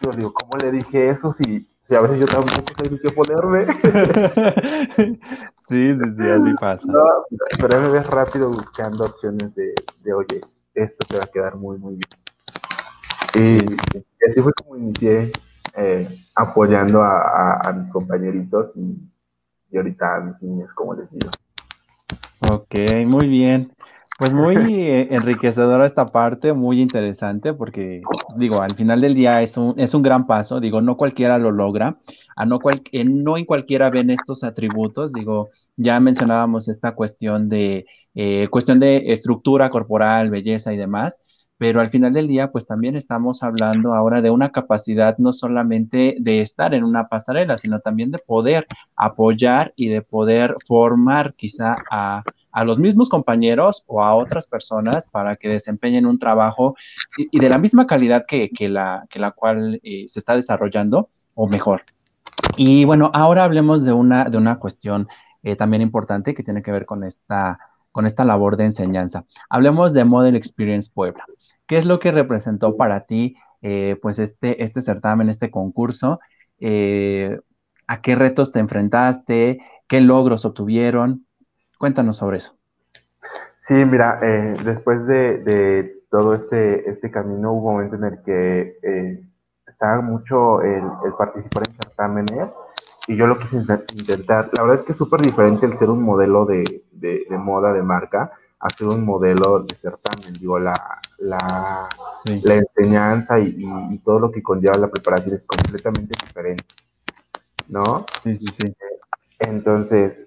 yo 0.00 0.10
digo, 0.12 0.32
¿cómo 0.32 0.56
le 0.56 0.72
dije 0.72 1.10
eso 1.10 1.32
si, 1.32 1.68
si 1.82 1.94
a 1.94 2.00
veces 2.00 2.18
yo 2.18 2.26
tampoco 2.26 2.72
sé 2.78 2.98
qué 3.00 3.10
ponerme? 3.10 3.66
sí, 5.56 5.94
sí, 5.94 6.12
sí, 6.12 6.28
así 6.28 6.54
pasa. 6.58 6.88
pero 7.60 7.80
me 7.80 7.90
ves 7.90 8.06
rápido 8.06 8.48
buscando 8.48 9.04
opciones 9.04 9.54
de, 9.54 9.74
de, 10.02 10.12
oye, 10.14 10.40
esto 10.74 11.04
te 11.06 11.18
va 11.18 11.24
a 11.24 11.28
quedar 11.28 11.56
muy, 11.56 11.76
muy 11.78 11.96
bien. 11.96 12.08
Y 13.34 14.26
así 14.30 14.40
fue 14.40 14.52
como 14.54 14.76
inicié 14.76 15.34
eh, 15.78 16.08
apoyando 16.34 17.02
a, 17.02 17.72
mis 17.72 17.92
compañeritos 17.92 18.70
y, 18.76 19.76
ahorita 19.76 20.16
a 20.16 20.20
mis 20.20 20.42
niños, 20.42 20.70
como 20.74 20.94
les 20.94 21.10
digo. 21.10 21.30
Ok, 22.50 22.74
muy 23.06 23.28
bien. 23.28 23.72
Pues 24.18 24.34
muy 24.34 24.56
eh, 24.74 25.08
enriquecedora 25.14 25.86
esta 25.86 26.06
parte, 26.06 26.52
muy 26.52 26.80
interesante, 26.80 27.54
porque 27.54 28.02
digo, 28.36 28.60
al 28.60 28.74
final 28.74 29.00
del 29.00 29.14
día 29.14 29.40
es 29.40 29.56
un, 29.56 29.74
es 29.78 29.94
un 29.94 30.02
gran 30.02 30.26
paso, 30.26 30.58
digo, 30.58 30.80
no 30.80 30.96
cualquiera 30.96 31.38
lo 31.38 31.52
logra, 31.52 31.98
a 32.34 32.44
no, 32.44 32.58
cual, 32.58 32.82
no 33.08 33.36
en 33.36 33.44
cualquiera 33.44 33.90
ven 33.90 34.10
estos 34.10 34.42
atributos, 34.42 35.12
digo, 35.12 35.50
ya 35.76 36.00
mencionábamos 36.00 36.68
esta 36.68 36.96
cuestión 36.96 37.48
de, 37.48 37.86
eh, 38.16 38.48
cuestión 38.50 38.80
de 38.80 39.04
estructura 39.12 39.70
corporal, 39.70 40.30
belleza 40.30 40.72
y 40.72 40.76
demás, 40.76 41.20
pero 41.58 41.80
al 41.80 41.88
final 41.90 42.12
del 42.12 42.28
día, 42.28 42.52
pues 42.52 42.66
también 42.66 42.96
estamos 42.96 43.42
hablando 43.42 43.92
ahora 43.92 44.22
de 44.22 44.30
una 44.30 44.50
capacidad 44.50 45.18
no 45.18 45.32
solamente 45.32 46.16
de 46.20 46.40
estar 46.40 46.72
en 46.72 46.84
una 46.84 47.08
pasarela, 47.08 47.58
sino 47.58 47.80
también 47.80 48.12
de 48.12 48.18
poder 48.18 48.66
apoyar 48.96 49.72
y 49.76 49.88
de 49.88 50.00
poder 50.00 50.54
formar 50.66 51.34
quizá 51.34 51.76
a, 51.90 52.22
los 52.64 52.78
mismos 52.78 53.08
compañeros 53.08 53.84
o 53.86 54.02
a 54.02 54.16
otras 54.16 54.48
personas 54.48 55.06
para 55.06 55.36
que 55.36 55.48
desempeñen 55.48 56.06
un 56.06 56.18
trabajo 56.18 56.74
y, 57.16 57.38
de 57.38 57.48
la 57.48 57.56
misma 57.56 57.86
calidad 57.86 58.24
que, 58.26 58.50
la, 58.68 59.06
que 59.10 59.20
la 59.20 59.30
cual 59.30 59.80
eh, 59.84 60.04
se 60.08 60.18
está 60.18 60.34
desarrollando 60.34 61.08
o 61.34 61.46
mejor. 61.46 61.82
Y 62.56 62.84
bueno, 62.84 63.12
ahora 63.14 63.44
hablemos 63.44 63.84
de 63.84 63.92
una, 63.92 64.24
de 64.24 64.38
una 64.38 64.58
cuestión 64.58 65.06
eh, 65.44 65.54
también 65.54 65.82
importante 65.82 66.34
que 66.34 66.42
tiene 66.42 66.62
que 66.62 66.72
ver 66.72 66.84
con 66.84 67.04
esta, 67.04 67.60
con 67.92 68.06
esta 68.06 68.24
labor 68.24 68.56
de 68.56 68.64
enseñanza. 68.64 69.24
Hablemos 69.48 69.92
de 69.92 70.04
Model 70.04 70.36
Experience 70.36 70.90
Puebla. 70.92 71.24
¿Qué 71.68 71.76
es 71.76 71.84
lo 71.84 72.00
que 72.00 72.10
representó 72.10 72.76
para 72.76 73.04
ti 73.04 73.36
eh, 73.60 73.96
pues 74.00 74.18
este, 74.18 74.64
este 74.64 74.80
certamen, 74.80 75.28
este 75.28 75.50
concurso? 75.50 76.18
Eh, 76.58 77.38
¿A 77.86 78.00
qué 78.00 78.16
retos 78.16 78.52
te 78.52 78.58
enfrentaste? 78.58 79.60
¿Qué 79.86 80.00
logros 80.00 80.46
obtuvieron? 80.46 81.26
Cuéntanos 81.78 82.16
sobre 82.16 82.38
eso. 82.38 82.56
Sí, 83.58 83.74
mira, 83.74 84.18
eh, 84.22 84.54
después 84.64 85.06
de, 85.06 85.94
todo 86.10 86.34
este, 86.34 86.88
este 86.88 87.10
camino 87.10 87.52
hubo 87.52 87.68
un 87.68 87.74
momento 87.74 87.96
en 87.96 88.04
el 88.04 88.22
que 88.22 89.20
estaba 89.66 90.00
mucho 90.00 90.62
el, 90.62 90.82
participar 91.18 91.64
en 91.68 91.74
certámenes 91.74 92.48
y 93.06 93.16
yo 93.16 93.26
lo 93.26 93.38
quise 93.38 93.58
intentar. 93.94 94.48
La 94.56 94.62
verdad 94.62 94.80
es 94.80 94.86
que 94.86 94.92
es 94.92 94.98
súper 94.98 95.20
diferente 95.20 95.66
el 95.66 95.78
ser 95.78 95.90
un 95.90 96.02
modelo 96.02 96.46
de, 96.46 96.82
de 96.92 97.38
moda, 97.38 97.74
de 97.74 97.82
marca, 97.82 98.32
hacer 98.58 98.86
un 98.86 99.04
modelo 99.04 99.60
de 99.60 99.74
certamen. 99.74 100.32
Digo, 100.32 100.58
la, 100.58 100.72
la, 101.18 101.88
la 102.24 102.54
enseñanza 102.54 103.38
y, 103.38 103.56
y, 103.58 103.98
todo 103.98 104.18
lo 104.20 104.30
que 104.30 104.42
conlleva 104.42 104.78
la 104.78 104.88
preparación 104.90 105.36
es 105.36 105.42
completamente 105.42 106.14
diferente. 106.24 106.64
¿No? 107.68 108.06
Sí, 108.22 108.36
sí, 108.36 108.46
sí. 108.48 108.76
Entonces, 109.38 110.26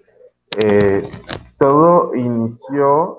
eh, 0.56 1.10
todo 1.58 2.14
inició 2.14 3.18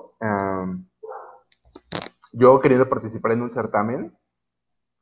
yo 2.32 2.60
queriendo 2.60 2.88
participar 2.88 3.32
en 3.32 3.42
un 3.42 3.52
certamen. 3.52 4.12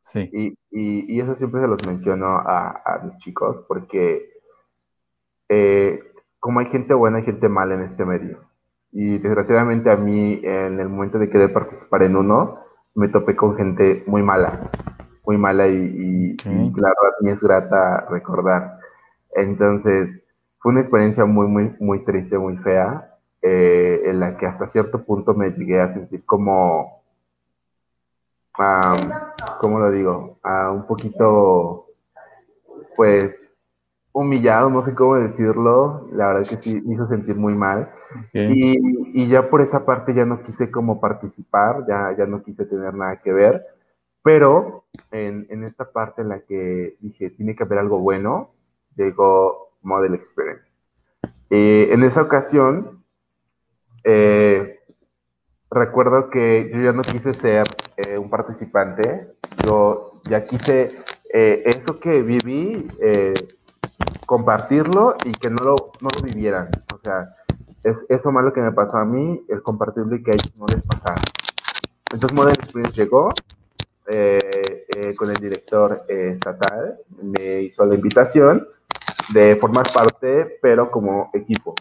Sí. 0.00 0.28
Y, 0.32 0.48
y, 0.70 1.14
y 1.14 1.20
eso 1.20 1.36
siempre 1.36 1.60
se 1.60 1.68
los 1.68 1.84
menciono 1.86 2.26
a, 2.26 2.82
a 2.84 2.98
mis 3.04 3.16
chicos, 3.18 3.64
porque 3.68 4.32
eh, 5.48 6.02
como 6.40 6.60
hay 6.60 6.66
gente 6.66 6.92
buena, 6.94 7.18
hay 7.18 7.24
gente 7.24 7.48
mala 7.48 7.74
en 7.74 7.82
este 7.82 8.04
medio. 8.04 8.40
Y 8.92 9.18
desgraciadamente 9.18 9.90
a 9.90 9.96
mí, 9.96 10.40
en 10.42 10.78
el 10.78 10.88
momento 10.88 11.18
de 11.18 11.30
querer 11.30 11.52
participar 11.52 12.02
en 12.02 12.14
uno, 12.14 12.58
me 12.94 13.08
topé 13.08 13.34
con 13.34 13.56
gente 13.56 14.04
muy 14.06 14.22
mala, 14.22 14.70
muy 15.24 15.38
mala 15.38 15.66
y, 15.66 16.36
claro, 16.36 16.96
a 17.06 17.22
mí 17.22 17.30
es 17.30 17.42
grata 17.42 18.06
recordar. 18.10 18.78
Entonces, 19.34 20.10
fue 20.58 20.72
una 20.72 20.82
experiencia 20.82 21.24
muy, 21.24 21.46
muy, 21.46 21.74
muy 21.80 22.04
triste, 22.04 22.36
muy 22.36 22.58
fea, 22.58 23.16
eh, 23.40 24.02
en 24.04 24.20
la 24.20 24.36
que 24.36 24.46
hasta 24.46 24.66
cierto 24.66 25.02
punto 25.02 25.32
me 25.34 25.50
llegué 25.50 25.80
a 25.80 25.92
sentir 25.94 26.24
como, 26.26 27.02
¿cómo 29.58 29.78
lo 29.78 29.90
digo? 29.90 30.38
un 30.70 30.86
poquito, 30.86 31.86
pues, 32.94 33.34
humillado, 34.12 34.70
no 34.70 34.84
sé 34.84 34.94
cómo 34.94 35.16
decirlo, 35.16 36.08
la 36.12 36.28
verdad 36.28 36.42
es 36.42 36.50
que 36.50 36.62
sí 36.62 36.82
me 36.84 36.94
hizo 36.94 37.06
sentir 37.08 37.36
muy 37.36 37.54
mal. 37.54 37.90
Y, 38.34 39.28
ya 39.28 39.48
por 39.48 39.62
esa 39.62 39.84
parte 39.84 40.14
ya 40.14 40.24
no 40.24 40.42
quise 40.42 40.70
como 40.70 41.00
participar, 41.00 41.86
ya, 41.86 42.14
ya 42.16 42.26
no 42.26 42.42
quise 42.42 42.66
tener 42.66 42.94
nada 42.94 43.20
que 43.22 43.32
ver, 43.32 43.64
pero 44.22 44.84
en, 45.10 45.46
en 45.50 45.64
esta 45.64 45.90
parte 45.90 46.22
en 46.22 46.28
la 46.28 46.40
que 46.40 46.96
dije, 47.00 47.30
tiene 47.30 47.56
que 47.56 47.64
haber 47.64 47.78
algo 47.78 47.98
bueno, 47.98 48.50
llegó 48.96 49.72
Model 49.82 50.14
Experience. 50.14 50.64
Eh, 51.50 51.92
en 51.92 52.02
esa 52.02 52.22
ocasión, 52.22 53.04
eh, 54.04 54.80
recuerdo 55.70 56.30
que 56.30 56.70
yo 56.72 56.80
ya 56.80 56.92
no 56.92 57.02
quise 57.02 57.34
ser 57.34 57.64
eh, 57.96 58.16
un 58.16 58.30
participante, 58.30 59.28
yo 59.64 60.22
ya 60.28 60.46
quise 60.46 60.96
eso 61.34 61.98
que 61.98 62.20
viví, 62.22 62.88
compartirlo 64.32 65.14
y 65.26 65.32
que 65.32 65.50
no 65.50 65.62
lo, 65.62 65.74
no 66.00 66.08
lo 66.08 66.22
vivieran. 66.22 66.70
O 66.94 66.98
sea, 67.04 67.36
es 67.84 68.02
eso 68.08 68.32
malo 68.32 68.50
que 68.54 68.62
me 68.62 68.72
pasó 68.72 68.96
a 68.96 69.04
mí, 69.04 69.44
el 69.50 69.62
compartirlo 69.62 70.16
y 70.16 70.22
que 70.22 70.30
a 70.30 70.34
ellos 70.34 70.56
no 70.56 70.64
les 70.72 70.82
pasara. 70.84 71.20
Entonces 72.10 72.32
Modern 72.34 72.54
Experience 72.54 72.96
llegó 72.98 73.28
eh, 74.06 74.86
eh, 74.96 75.14
con 75.16 75.28
el 75.28 75.36
director 75.36 76.06
eh, 76.08 76.30
estatal, 76.32 76.96
me 77.20 77.60
hizo 77.60 77.84
la 77.84 77.94
invitación 77.94 78.66
de 79.34 79.56
formar 79.56 79.92
parte, 79.92 80.56
pero 80.62 80.90
como 80.90 81.28
equipo. 81.34 81.74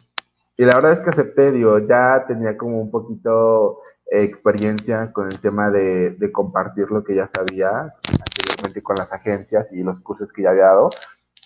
Y 0.57 0.65
la 0.65 0.75
verdad 0.75 0.91
es 0.91 0.99
que 0.99 1.11
acepté, 1.11 1.53
digo, 1.53 1.79
ya 1.79 2.25
tenía 2.27 2.57
como 2.57 2.81
un 2.81 2.91
poquito 2.91 3.79
experiencia 4.07 5.13
con 5.13 5.31
el 5.31 5.39
tema 5.39 5.69
de, 5.69 6.17
de, 6.19 6.31
compartir 6.33 6.91
lo 6.91 7.01
que 7.01 7.15
ya 7.15 7.29
sabía 7.29 7.93
anteriormente 8.09 8.83
con 8.83 8.97
las 8.97 9.09
agencias 9.09 9.71
y 9.71 9.83
los 9.83 10.01
cursos 10.01 10.33
que 10.33 10.41
ya 10.41 10.49
había 10.49 10.65
dado. 10.65 10.89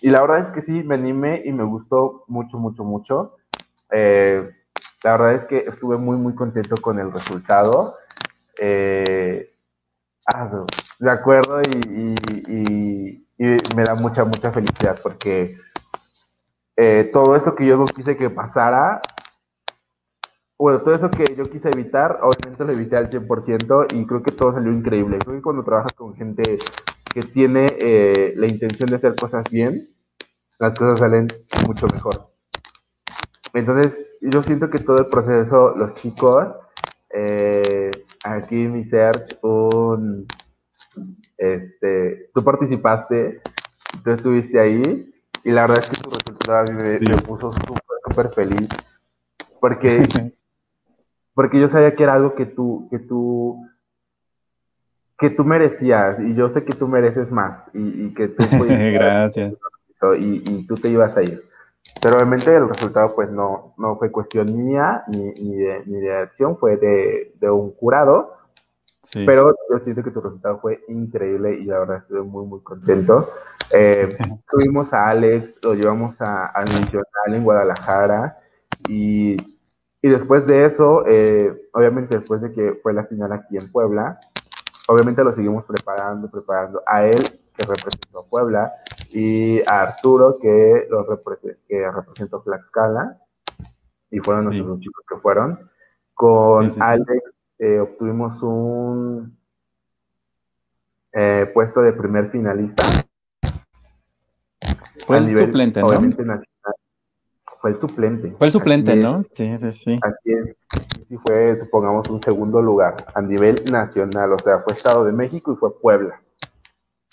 Y 0.00 0.10
la 0.10 0.20
verdad 0.20 0.40
es 0.40 0.50
que 0.50 0.62
sí, 0.62 0.82
me 0.82 0.94
animé 0.94 1.42
y 1.44 1.52
me 1.52 1.64
gustó 1.64 2.24
mucho, 2.28 2.58
mucho, 2.58 2.84
mucho. 2.84 3.36
Eh, 3.90 4.50
la 5.02 5.12
verdad 5.12 5.34
es 5.34 5.44
que 5.46 5.58
estuve 5.68 5.96
muy, 5.96 6.16
muy 6.16 6.34
contento 6.34 6.76
con 6.80 6.98
el 6.98 7.12
resultado. 7.12 7.94
Eh, 8.60 9.50
ah, 10.26 10.66
de 10.98 11.10
acuerdo 11.10 11.62
y, 11.62 12.14
me 13.38 13.84
da 13.84 13.94
mucha, 13.94 14.24
mucha 14.24 14.50
felicidad 14.50 14.98
porque 15.02 15.58
eh, 16.76 17.10
todo 17.12 17.36
eso 17.36 17.54
que 17.54 17.66
yo 17.66 17.76
no 17.76 17.84
quise 17.84 18.16
que 18.16 18.30
pasara, 18.30 19.00
bueno, 20.58 20.80
todo 20.80 20.94
eso 20.94 21.10
que 21.10 21.36
yo 21.36 21.44
quise 21.44 21.68
evitar, 21.68 22.18
obviamente 22.22 22.64
lo 22.64 22.72
evité 22.72 22.96
al 22.96 23.10
100% 23.10 23.86
y 23.92 24.06
creo 24.06 24.22
que 24.22 24.32
todo 24.32 24.54
salió 24.54 24.72
increíble. 24.72 25.18
Creo 25.18 25.36
que 25.36 25.42
cuando 25.42 25.62
trabajas 25.62 25.92
con 25.92 26.14
gente 26.14 26.58
que 27.16 27.22
tiene 27.22 28.34
la 28.36 28.46
intención 28.46 28.90
de 28.90 28.96
hacer 28.96 29.16
cosas 29.16 29.50
bien, 29.50 29.88
las 30.58 30.76
cosas 30.76 31.00
salen 31.00 31.26
mucho 31.66 31.86
mejor. 31.86 32.28
Entonces, 33.54 33.98
yo 34.20 34.42
siento 34.42 34.68
que 34.68 34.80
todo 34.80 34.98
el 34.98 35.06
proceso, 35.06 35.74
los 35.78 35.94
chicos, 35.94 36.46
eh, 37.08 37.90
aquí 38.22 38.64
en 38.64 38.72
mi 38.74 38.84
search, 38.84 39.38
un, 39.40 40.26
este, 41.38 42.28
tú 42.34 42.44
participaste, 42.44 43.40
tú 44.04 44.10
estuviste 44.10 44.60
ahí, 44.60 45.10
y 45.42 45.50
la 45.52 45.62
verdad 45.66 45.84
es 45.84 45.96
que 45.96 46.02
tu 46.02 46.10
resultado 46.10 46.70
me, 46.74 46.98
me 47.00 47.16
puso 47.22 47.50
súper, 47.50 47.98
súper 48.06 48.34
feliz, 48.34 48.68
porque, 49.58 50.06
porque 51.32 51.60
yo 51.60 51.70
sabía 51.70 51.96
que 51.96 52.02
era 52.02 52.12
algo 52.12 52.34
que 52.34 52.44
tú, 52.44 52.88
que 52.90 52.98
tú, 52.98 53.66
que 55.18 55.30
tú 55.30 55.44
merecías, 55.44 56.18
y 56.20 56.34
yo 56.34 56.48
sé 56.50 56.64
que 56.64 56.74
tú 56.74 56.88
mereces 56.88 57.30
más, 57.30 57.62
y, 57.72 58.06
y 58.06 58.14
que 58.14 58.28
tú... 58.28 58.44
Gracias. 58.68 59.54
Y, 60.18 60.42
y 60.44 60.66
tú 60.66 60.76
te 60.76 60.88
ibas 60.88 61.16
a 61.16 61.22
ir. 61.22 61.42
Pero 62.00 62.16
obviamente 62.16 62.54
el 62.54 62.68
resultado 62.68 63.14
pues 63.14 63.30
no, 63.30 63.74
no 63.78 63.96
fue 63.96 64.10
cuestión 64.10 64.54
mía 64.54 65.04
ni, 65.08 65.32
ni, 65.32 65.56
de, 65.56 65.82
ni 65.86 66.00
de 66.00 66.14
acción, 66.14 66.58
fue 66.58 66.76
de, 66.76 67.32
de 67.40 67.50
un 67.50 67.72
jurado. 67.72 68.34
Sí. 69.02 69.24
Pero 69.24 69.54
yo 69.70 69.78
siento 69.80 70.02
que 70.02 70.10
tu 70.10 70.20
resultado 70.20 70.58
fue 70.58 70.80
increíble 70.88 71.54
y 71.54 71.64
la 71.64 71.78
verdad 71.78 71.96
estoy 71.98 72.22
muy, 72.22 72.44
muy 72.44 72.60
contento. 72.60 73.30
Eh, 73.72 74.16
tuvimos 74.50 74.92
a 74.92 75.08
Alex, 75.08 75.58
lo 75.62 75.74
llevamos 75.74 76.20
a, 76.20 76.44
al 76.44 76.66
Nacional 76.66 77.04
en 77.28 77.44
Guadalajara 77.44 78.38
y, 78.88 79.36
y 80.02 80.08
después 80.08 80.46
de 80.46 80.66
eso, 80.66 81.04
eh, 81.06 81.68
obviamente 81.72 82.16
después 82.16 82.42
de 82.42 82.52
que 82.52 82.74
fue 82.82 82.92
la 82.92 83.04
final 83.04 83.32
aquí 83.32 83.56
en 83.56 83.70
Puebla, 83.70 84.18
obviamente 84.88 85.24
lo 85.24 85.32
seguimos 85.32 85.64
preparando, 85.64 86.30
preparando. 86.30 86.82
A 86.86 87.04
él 87.04 87.40
que 87.56 87.62
representó 87.62 88.20
a 88.20 88.26
Puebla, 88.26 88.72
y 89.10 89.62
a 89.62 89.82
Arturo, 89.82 90.38
que, 90.38 90.86
lo 90.90 91.06
que 91.06 91.90
representó 91.90 92.42
Tlaxcala, 92.42 93.18
y 94.10 94.18
fueron 94.18 94.44
nuestros 94.44 94.80
chicos 94.80 95.04
que 95.08 95.16
fueron. 95.16 95.70
Con 96.14 96.70
Alex 96.80 97.38
eh, 97.58 97.80
obtuvimos 97.80 98.42
un 98.42 99.38
eh, 101.12 101.50
puesto 101.52 101.80
de 101.80 101.92
primer 101.92 102.30
finalista. 102.30 102.84
Fue 105.06 105.18
el 105.18 105.30
suplente, 105.30 105.80
¿no? 105.80 105.88
Fue 107.66 107.72
el 107.72 107.80
suplente. 107.80 108.30
Fue 108.38 108.46
el 108.46 108.52
suplente, 108.52 108.94
¿no? 108.94 109.24
Sí, 109.32 109.56
sí, 109.56 109.72
sí. 109.72 109.98
Así 110.00 110.32
es. 110.32 110.56
Sí 111.08 111.16
fue, 111.16 111.58
supongamos, 111.58 112.08
un 112.08 112.22
segundo 112.22 112.62
lugar 112.62 113.06
a 113.12 113.20
nivel 113.20 113.64
nacional. 113.64 114.34
O 114.34 114.38
sea, 114.38 114.60
fue 114.60 114.74
Estado 114.74 115.04
de 115.04 115.10
México 115.10 115.52
y 115.52 115.56
fue 115.56 115.76
Puebla. 115.80 116.22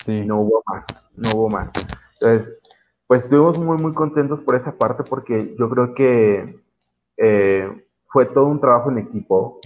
No 0.06 0.42
hubo 0.42 0.62
más, 0.64 0.84
no 1.16 1.34
hubo 1.34 1.48
más. 1.48 1.70
Entonces, 2.20 2.54
pues 3.08 3.24
estuvimos 3.24 3.58
muy, 3.58 3.78
muy 3.78 3.94
contentos 3.94 4.42
por 4.42 4.54
esa 4.54 4.78
parte 4.78 5.02
porque 5.02 5.56
yo 5.58 5.68
creo 5.68 5.92
que 5.92 6.62
eh, 7.16 7.86
fue 8.06 8.26
todo 8.26 8.46
un 8.46 8.60
trabajo 8.60 8.92
en 8.92 8.98
equipo. 8.98 9.58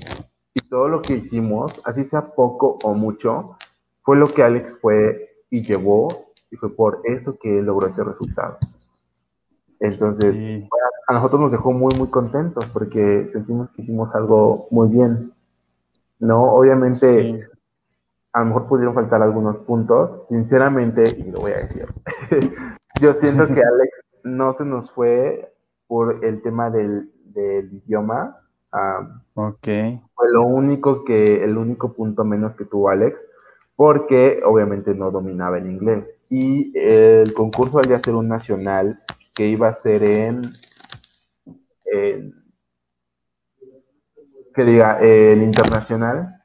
y 0.54 0.60
todo 0.70 0.88
lo 0.88 1.02
que 1.02 1.16
hicimos, 1.16 1.70
así 1.84 2.06
sea 2.06 2.32
poco 2.32 2.78
o 2.82 2.94
mucho, 2.94 3.58
fue 4.04 4.16
lo 4.16 4.32
que 4.32 4.42
Alex 4.42 4.78
fue 4.80 5.42
y 5.50 5.62
llevó 5.62 6.32
y 6.50 6.56
fue 6.56 6.74
por 6.74 7.02
eso 7.04 7.38
que 7.38 7.60
logró 7.60 7.88
ese 7.88 8.02
resultado. 8.02 8.56
Entonces, 9.80 10.64
a 11.06 11.12
nosotros 11.14 11.40
nos 11.40 11.52
dejó 11.52 11.72
muy, 11.72 11.94
muy 11.94 12.08
contentos 12.08 12.66
porque 12.72 13.28
sentimos 13.32 13.70
que 13.70 13.82
hicimos 13.82 14.14
algo 14.14 14.68
muy 14.70 14.88
bien. 14.88 15.32
No, 16.18 16.52
obviamente, 16.52 17.48
a 18.32 18.40
lo 18.40 18.46
mejor 18.46 18.66
pudieron 18.66 18.94
faltar 18.94 19.22
algunos 19.22 19.56
puntos. 19.58 20.26
Sinceramente, 20.28 21.04
y 21.08 21.30
lo 21.30 21.40
voy 21.40 21.52
a 21.52 21.58
decir, 21.58 21.86
yo 23.00 23.12
siento 23.14 23.46
que 23.46 23.62
Alex 23.62 24.04
no 24.24 24.52
se 24.54 24.64
nos 24.64 24.90
fue 24.90 25.52
por 25.86 26.24
el 26.24 26.42
tema 26.42 26.70
del, 26.70 27.10
idioma. 27.34 28.36
ok. 29.34 29.66
Fue 30.14 30.32
lo 30.32 30.42
único 30.42 31.04
que, 31.04 31.42
el 31.44 31.56
único 31.56 31.92
punto 31.92 32.24
menos 32.24 32.54
que 32.56 32.64
tuvo 32.64 32.90
Alex, 32.90 33.18
porque 33.76 34.42
obviamente 34.44 34.92
no 34.92 35.10
dominaba 35.10 35.58
el 35.58 35.70
inglés. 35.70 36.04
Y 36.28 36.76
el 36.76 37.32
concurso 37.32 37.78
había 37.78 38.00
ser 38.00 38.14
un 38.16 38.28
nacional 38.28 39.00
que 39.38 39.46
iba 39.46 39.68
a 39.68 39.74
ser 39.76 40.02
en, 40.02 40.52
que 44.52 44.64
diga, 44.64 44.98
el 44.98 45.44
internacional 45.44 46.42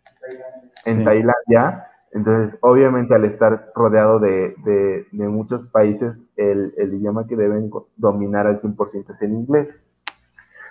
en 0.86 1.04
Tailandia. 1.04 1.88
Entonces, 2.12 2.56
obviamente, 2.62 3.16
al 3.16 3.26
estar 3.26 3.72
rodeado 3.74 4.20
de, 4.20 5.08
muchos 5.12 5.68
países, 5.70 6.30
el, 6.38 6.72
idioma 6.78 7.26
que 7.26 7.36
deben 7.36 7.72
dominar 7.96 8.46
al 8.46 8.62
100% 8.62 9.16
es 9.16 9.22
el 9.24 9.32
inglés. 9.32 9.70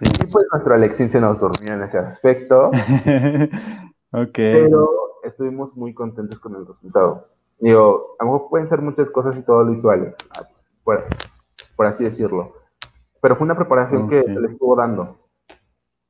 Y 0.00 0.26
pues 0.26 0.46
nuestro 0.52 0.74
Alexín 0.74 1.10
se 1.10 1.20
nos 1.20 1.40
durmió 1.40 1.74
en 1.74 1.82
ese 1.82 1.98
aspecto. 1.98 2.68
ok. 4.12 4.32
Pero 4.32 4.90
estuvimos 5.24 5.76
muy 5.76 5.92
contentos 5.92 6.38
con 6.38 6.54
el 6.54 6.68
resultado. 6.68 7.26
Digo, 7.58 8.14
a 8.20 8.24
lo 8.24 8.32
mejor 8.32 8.48
pueden 8.48 8.68
ser 8.68 8.80
muchas 8.80 9.10
cosas 9.10 9.36
y 9.36 9.42
todo 9.42 9.64
lo 9.64 9.72
visuales 9.72 10.14
por 11.82 11.88
así 11.88 12.04
decirlo. 12.04 12.52
Pero 13.20 13.34
fue 13.34 13.44
una 13.44 13.56
preparación 13.56 14.08
que 14.08 14.22
le 14.22 14.52
estuvo 14.52 14.76
dando. 14.76 15.18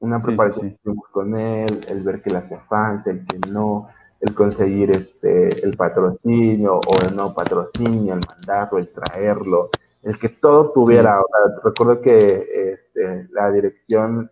Una 0.01 0.19
preparación 0.19 0.69
que 0.69 0.75
hicimos 0.75 1.09
con 1.11 1.35
él, 1.35 1.87
el 1.89 2.03
ver 2.03 2.21
que 2.21 2.29
le 2.29 2.39
hacía 2.39 2.61
falta, 2.69 3.11
el 3.11 3.25
que 3.27 3.39
no, 3.49 3.89
el 4.21 4.35
conseguir 4.35 4.91
este, 4.91 5.65
el 5.65 5.75
patrocinio 5.75 6.75
o 6.75 7.01
el 7.01 7.17
no 7.17 7.33
patrocinio, 7.33 8.13
el 8.13 8.21
mandarlo, 8.29 8.79
el 8.79 8.93
traerlo, 8.93 9.71
el 10.03 10.19
que 10.19 10.29
todo 10.29 10.73
tuviera. 10.73 11.23
recuerdo 11.65 12.03
que 12.03 12.73
este, 12.73 13.29
la 13.33 13.51
dirección, 13.51 14.31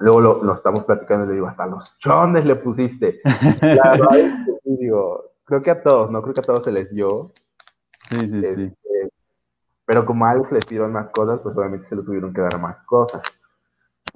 luego 0.00 0.20
lo, 0.20 0.54
estamos 0.56 0.84
platicando 0.86 1.26
y 1.26 1.28
le 1.28 1.34
digo, 1.34 1.46
hasta 1.46 1.66
los 1.66 1.96
chones 1.98 2.44
le 2.44 2.56
pusiste. 2.56 3.20
digo, 4.64 5.30
creo 5.44 5.62
que 5.62 5.70
a 5.70 5.80
todos, 5.80 6.10
¿no? 6.10 6.20
Creo 6.20 6.34
que 6.34 6.40
a 6.40 6.44
todos 6.44 6.64
se 6.64 6.72
les 6.72 6.92
dio. 6.92 7.30
Sí, 8.08 8.26
sí, 8.26 8.42
sí. 8.42 8.72
Pero 9.86 10.04
como 10.04 10.26
a 10.26 10.30
Alex 10.30 10.52
le 10.52 10.58
pidieron 10.60 10.92
más 10.92 11.08
cosas, 11.10 11.40
pues 11.42 11.56
obviamente 11.56 11.88
se 11.88 11.96
le 11.96 12.02
tuvieron 12.02 12.34
que 12.34 12.40
dar 12.40 12.60
más 12.60 12.82
cosas. 12.82 13.22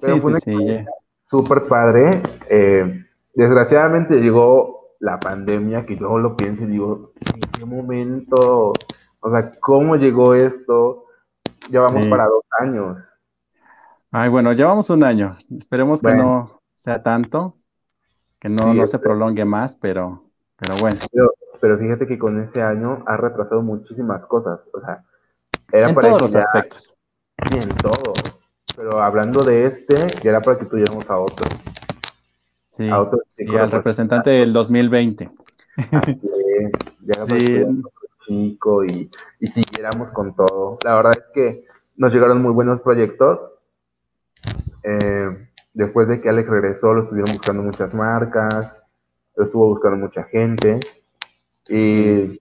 Pero 0.01 0.15
sí, 0.15 0.21
fue 0.21 0.41
sí, 0.41 0.85
súper 1.25 1.65
padre. 1.67 2.23
Eh, 2.49 3.05
desgraciadamente 3.35 4.21
llegó 4.21 4.81
la 4.99 5.19
pandemia, 5.21 5.87
que 5.87 5.97
yo 5.97 6.19
lo 6.19 6.37
pienso 6.37 6.65
y 6.65 6.69
digo, 6.69 7.13
¿en 7.35 7.41
qué 7.53 7.65
momento? 7.65 8.73
O 9.21 9.31
sea, 9.31 9.53
¿cómo 9.61 9.97
llegó 9.97 10.35
esto? 10.35 11.05
Llevamos 11.69 12.07
para 12.09 12.27
dos 12.27 12.45
años. 12.59 12.99
Ay, 14.11 14.29
bueno, 14.29 14.53
llevamos 14.53 14.91
un 14.91 15.05
año. 15.05 15.37
Esperemos 15.57 16.03
que 16.03 16.15
no 16.15 16.61
sea 16.75 17.03
tanto, 17.03 17.57
que 18.41 18.49
no, 18.49 18.75
no 18.75 18.87
se 18.87 18.99
prolongue 18.99 19.45
más, 19.45 19.77
pero, 19.77 20.25
pero 20.57 20.75
bueno. 20.81 21.01
Pero, 21.13 21.31
pero 21.61 21.79
fíjate 21.79 22.07
que 22.07 22.19
con 22.19 22.43
ese 22.43 22.61
año 22.61 23.05
ha 23.07 23.17
retrasado 23.17 23.63
muchísimas 23.63 24.27
cosas. 24.27 24.61
O 24.73 24.81
sea, 24.81 25.05
en 25.73 25.95
todos 25.95 26.23
los 26.23 26.35
aspectos. 26.35 26.97
Sí, 27.49 27.57
en 27.57 27.69
todo. 27.77 28.13
Pero 28.77 29.03
hablando 29.03 29.45
de 29.45 29.67
este, 29.67 30.07
ya 30.23 30.31
era 30.31 30.41
para 30.41 30.59
que 30.59 30.67
tuviéramos 30.67 31.09
a 31.11 31.19
otro. 31.19 31.47
Sí, 32.71 32.89
a 32.89 33.01
otro 33.01 33.21
sí 33.31 33.47
al 33.57 33.71
representante 33.71 34.31
del 34.31 34.53
2020. 34.53 35.31
Así 35.77 36.21
es, 36.61 36.73
ya 37.01 37.25
era 37.25 37.27
sí. 37.27 37.65
chico 38.27 38.85
y, 38.85 39.11
y 39.41 39.49
siguiéramos 39.49 40.11
con 40.13 40.35
todo. 40.35 40.79
La 40.85 40.95
verdad 40.97 41.13
es 41.17 41.25
que 41.35 41.65
nos 41.97 42.13
llegaron 42.13 42.41
muy 42.41 42.53
buenos 42.53 42.81
proyectos. 42.81 43.39
Eh, 44.83 45.49
después 45.75 46.09
de 46.09 46.21
que 46.21 46.29
Alex 46.29 46.49
regresó, 46.49 46.95
lo 46.95 47.03
estuvieron 47.03 47.33
buscando 47.33 47.63
muchas 47.63 47.93
marcas, 47.93 48.73
lo 49.37 49.45
estuvo 49.45 49.69
buscando 49.69 49.99
mucha 49.99 50.25
gente. 50.25 50.81
Y 51.69 52.41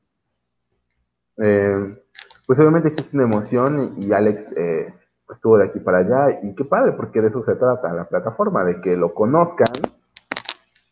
eh, 1.37 2.03
pues 2.49 2.57
obviamente 2.57 2.87
existe 2.87 3.15
una 3.15 3.25
emoción 3.25 3.93
y, 3.99 4.11
Alex 4.11 4.51
eh, 4.57 4.91
estuvo 5.31 5.59
de 5.59 5.65
aquí 5.65 5.79
para 5.79 5.99
allá 5.99 6.39
y 6.41 6.55
qué 6.55 6.65
padre, 6.65 6.93
porque 6.93 7.21
de 7.21 7.27
eso 7.27 7.45
se 7.45 7.53
trata 7.53 7.93
la 7.93 8.05
plataforma, 8.05 8.63
de 8.63 8.81
que 8.81 8.97
lo 8.97 9.13
conozcan 9.13 9.67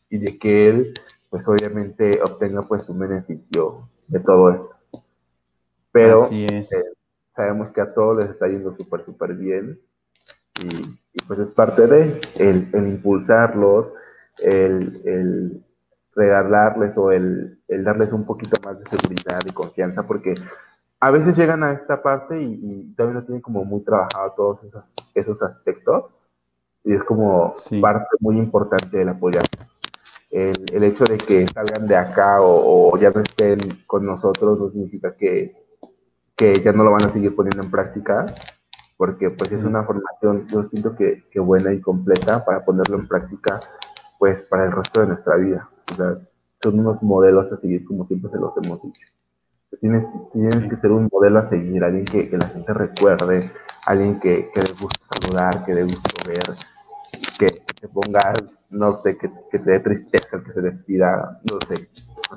y 0.07 0.19
de 0.19 0.37
que 0.37 0.69
él, 0.69 0.93
pues 1.31 1.47
obviamente 1.47 2.21
obtenga 2.21 2.61
pues 2.67 2.87
un 2.89 2.99
beneficio 2.99 3.89
de 4.07 4.19
todo 4.19 4.51
esto. 4.51 5.03
Pero 5.91 6.27
eh, 6.29 6.61
sabemos 7.35 7.71
que 7.71 7.81
a 7.81 7.91
todos 7.91 8.19
les 8.19 8.29
está 8.29 8.47
yendo 8.47 8.75
súper, 8.75 9.03
súper 9.03 9.33
bien 9.33 9.79
y, 10.61 10.95
pues 11.27 11.39
es 11.39 11.47
parte 11.47 11.87
de 11.87 12.21
el, 12.35 12.69
impulsarlos, 12.71 13.87
el, 14.37 15.01
el 15.05 15.63
regalarles 16.15 16.95
o 16.99 17.11
el, 17.11 17.57
el 17.67 17.83
darles 17.83 18.13
un 18.13 18.27
poquito 18.27 18.61
más 18.63 18.77
de 18.79 18.87
seguridad 18.91 19.39
y 19.43 19.53
confianza, 19.53 20.03
porque 20.03 20.35
a 20.99 21.11
veces 21.11 21.37
llegan 21.37 21.63
a 21.63 21.73
esta 21.73 22.01
parte 22.01 22.41
y, 22.41 22.93
todavía 22.95 23.19
no 23.19 23.25
tienen 23.25 23.41
como 23.41 23.63
muy 23.63 23.81
trabajado 23.81 24.33
todos 24.35 24.63
esos, 24.63 24.83
esos 25.13 25.41
aspectos 25.41 26.05
y 26.83 26.93
es 26.93 27.03
como 27.03 27.53
parte 27.81 28.15
muy 28.19 28.37
importante 28.37 28.97
del 28.97 29.09
apoyar. 29.09 29.43
El, 30.29 30.55
el, 30.73 30.83
hecho 30.83 31.05
de 31.05 31.17
que 31.17 31.47
salgan 31.47 31.87
de 31.87 31.95
acá 31.95 32.37
o, 32.41 32.97
ya 32.97 33.11
no 33.11 33.21
estén 33.21 33.59
con 33.85 34.05
nosotros 34.05 34.59
no 34.59 34.69
significa 34.69 35.15
que, 35.15 35.55
que, 36.35 36.61
ya 36.61 36.71
no 36.73 36.83
lo 36.83 36.91
van 36.91 37.03
a 37.03 37.11
seguir 37.11 37.35
poniendo 37.35 37.63
en 37.63 37.71
práctica, 37.71 38.25
porque 38.97 39.29
pues 39.29 39.51
es 39.51 39.63
una 39.63 39.83
formación, 39.83 40.47
yo 40.47 40.63
siento 40.69 40.95
que, 40.95 41.23
que, 41.31 41.39
buena 41.39 41.73
y 41.73 41.79
completa 41.79 42.43
para 42.43 42.65
ponerlo 42.65 42.97
en 42.97 43.07
práctica 43.07 43.59
pues 44.19 44.41
para 44.43 44.65
el 44.65 44.71
resto 44.71 45.01
de 45.01 45.07
nuestra 45.07 45.35
vida. 45.35 45.69
O 45.91 45.95
sea, 45.95 46.17
son 46.61 46.79
unos 46.79 47.01
modelos 47.03 47.51
a 47.51 47.57
seguir 47.57 47.85
como 47.85 48.05
siempre 48.07 48.31
se 48.31 48.37
los 48.37 48.51
hemos 48.57 48.81
dicho. 48.81 49.07
Tienes, 49.81 50.05
tienes 50.31 50.69
que 50.69 50.77
ser 50.77 50.91
un 50.91 51.09
modelo 51.11 51.39
a 51.39 51.49
seguir, 51.49 51.83
alguien 51.83 52.05
que, 52.05 52.37
la 52.37 52.47
gente 52.47 52.73
recuerde, 52.73 53.51
alguien 53.85 54.19
que, 54.19 54.49
que 54.53 54.61
le 54.61 54.73
guste 54.73 54.99
saludar, 55.21 55.65
que 55.65 55.73
le 55.73 55.83
guste 55.83 56.27
ver, 56.27 56.57
que 57.37 57.47
te 57.79 57.87
ponga, 57.89 58.33
no 58.69 58.93
sé, 58.93 59.17
que, 59.17 59.27
te 59.27 59.59
dé 59.59 59.79
tristeza, 59.79 60.41
que 60.43 60.53
se 60.53 60.61
despida, 60.61 61.39
no 61.51 61.59
sé. 61.67 61.89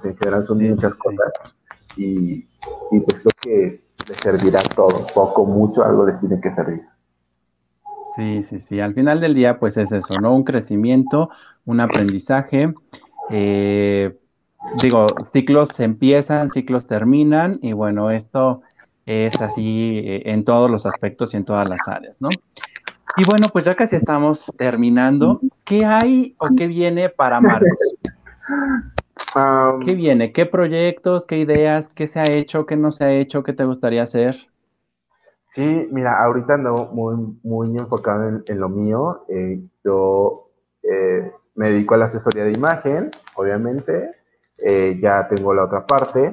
en 0.05 0.16
general 0.16 0.47
son 0.47 0.59
muchas 0.59 0.99
cosas 0.99 1.33
y, 1.97 2.47
y 2.91 3.01
pues 3.01 3.20
creo 3.20 3.33
que 3.41 3.85
le 4.09 4.18
servirá 4.18 4.62
todo, 4.74 5.07
poco, 5.14 5.47
mucho, 5.47 5.85
algo 5.85 6.07
les 6.07 6.18
tiene 6.20 6.41
que 6.41 6.53
servir. 6.53 6.83
Sí, 8.14 8.43
sí, 8.43 8.59
sí. 8.59 8.81
Al 8.81 8.95
final 8.95 9.20
del 9.20 9.35
día, 9.35 9.59
pues 9.59 9.76
es 9.76 9.93
eso, 9.93 10.18
¿no? 10.20 10.35
Un 10.35 10.45
crecimiento, 10.45 11.31
un 11.64 11.81
aprendizaje. 11.81 12.74
Eh, 13.31 14.18
digo, 14.83 15.07
ciclos 15.23 15.79
empiezan, 15.81 16.51
ciclos 16.51 16.87
terminan, 16.87 17.59
y 17.63 17.73
bueno, 17.73 18.11
esto 18.11 18.63
es 19.07 19.41
así 19.41 19.99
eh, 20.05 20.23
en 20.27 20.45
todos 20.45 20.71
los 20.71 20.87
aspectos 20.87 21.35
y 21.35 21.39
en 21.39 21.45
todas 21.45 21.69
las 21.69 21.89
áreas, 21.89 22.21
¿no? 22.21 22.29
Y 23.17 23.25
bueno, 23.25 23.49
pues 23.53 23.65
ya 23.65 23.75
casi 23.75 23.97
estamos 23.97 24.53
terminando. 24.57 25.41
¿Qué 25.65 25.85
hay 25.85 26.37
o 26.39 26.49
qué 26.57 26.69
viene 26.69 27.09
para 27.09 27.41
Marcos? 27.41 27.95
¿Qué 29.85 29.95
viene? 29.95 30.33
¿Qué 30.33 30.47
proyectos? 30.47 31.27
¿Qué 31.27 31.39
ideas? 31.39 31.89
¿Qué 31.89 32.07
se 32.07 32.21
ha 32.21 32.27
hecho? 32.27 32.67
¿Qué 32.67 32.77
no 32.77 32.91
se 32.91 33.05
ha 33.05 33.13
hecho? 33.13 33.43
¿Qué 33.43 33.53
te 33.53 33.65
gustaría 33.65 34.05
hacer? 34.05 34.37
Sí, 35.47 35.89
mira, 35.91 36.23
ahorita 36.23 36.55
ando 36.55 36.87
muy, 36.93 37.37
muy 37.43 37.77
enfocado 37.77 38.43
en, 38.47 38.61
lo 38.61 38.69
mío. 38.69 39.25
Eh, 39.29 39.61
yo 39.85 40.49
eh, 40.85 41.33
me 41.57 41.71
dedico 41.71 41.95
a 41.95 41.99
la 41.99 42.05
asesoría 42.05 42.45
de 42.45 42.53
imagen, 42.53 43.11
obviamente. 43.35 44.20
Eh, 44.63 44.99
ya 45.03 45.29
tengo 45.29 45.55
la 45.55 45.65
otra 45.65 45.87
parte. 45.87 46.33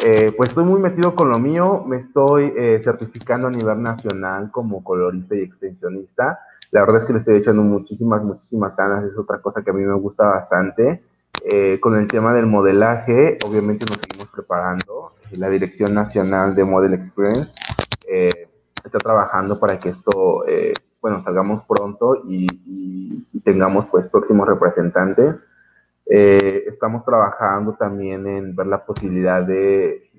Eh, 0.00 0.32
pues 0.36 0.50
estoy 0.50 0.64
muy 0.64 0.80
metido 0.80 1.14
con 1.14 1.30
lo 1.30 1.38
mío, 1.38 1.84
me 1.86 1.98
estoy 1.98 2.52
eh, 2.56 2.80
certificando 2.82 3.48
a 3.48 3.50
nivel 3.50 3.82
nacional 3.82 4.50
como 4.50 4.82
colorista 4.82 5.34
y 5.34 5.40
extensionista. 5.40 6.38
La 6.70 6.80
verdad 6.80 7.00
es 7.00 7.04
que 7.06 7.12
le 7.12 7.18
estoy 7.20 7.36
echando 7.36 7.62
muchísimas, 7.62 8.22
muchísimas 8.22 8.76
ganas, 8.76 9.04
es 9.04 9.16
otra 9.16 9.40
cosa 9.40 9.62
que 9.62 9.70
a 9.70 9.74
mí 9.74 9.82
me 9.82 9.94
gusta 9.94 10.24
bastante. 10.24 11.02
con 11.80 11.96
el 11.96 12.06
tema 12.08 12.34
del 12.34 12.46
modelaje, 12.46 13.38
obviamente 13.46 13.86
nos 13.86 13.98
seguimos 13.98 14.28
preparando. 14.28 15.14
La 15.32 15.48
Dirección 15.48 15.94
Nacional 15.94 16.54
de 16.54 16.64
Model 16.64 16.94
Experience 16.94 17.50
está 18.84 18.98
trabajando 18.98 19.58
para 19.58 19.78
que 19.78 19.90
esto 19.90 20.44
bueno, 21.00 21.22
salgamos 21.24 21.62
pronto 21.66 22.22
y, 22.26 22.46
tengamos 23.44 23.86
pues 23.90 24.06
próximos 24.08 24.46
representantes. 24.46 25.36
Eh, 26.10 26.64
estamos 26.66 27.04
trabajando 27.04 27.74
también 27.74 28.26
en 28.26 28.56
ver 28.56 28.66
la 28.66 28.84
posibilidad 28.84 29.42
de, 29.42 30.10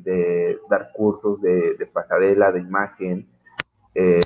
dar 0.70 0.92
cursos 0.94 1.42
de, 1.42 1.90
pasarela, 1.92 2.52
de 2.52 2.60
imagen. 2.60 3.28
Eh, 3.96 4.22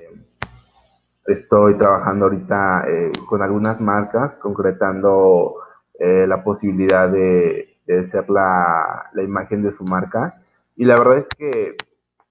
estoy 1.25 1.77
trabajando 1.77 2.25
ahorita 2.25 2.85
eh, 2.87 3.11
con 3.27 3.41
algunas 3.41 3.79
marcas, 3.79 4.35
concretando 4.35 5.55
la 5.99 6.43
posibilidad 6.43 7.07
de, 7.07 7.77
ser 7.87 8.29
la 8.29 9.05
imagen 9.15 9.63
de 9.63 9.71
su 9.71 9.85
marca. 9.85 10.41
Y 10.75 10.85
la 10.85 10.97
verdad 10.97 11.19
es 11.19 11.27
que 11.37 11.77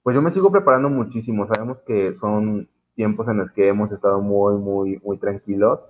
pues 0.02 0.14
yo 0.14 0.22
me 0.22 0.32
sigo 0.32 0.50
preparando 0.50 0.88
muchísimo. 0.88 1.46
Sabemos 1.46 1.78
que 1.86 2.14
son 2.14 2.68
tiempos 2.94 3.28
en 3.28 3.38
los 3.38 3.52
que 3.52 3.68
hemos 3.68 3.90
estado 3.92 4.20
muy, 4.20 4.54
muy, 4.56 5.00
muy 5.04 5.18
tranquilos. 5.18 5.80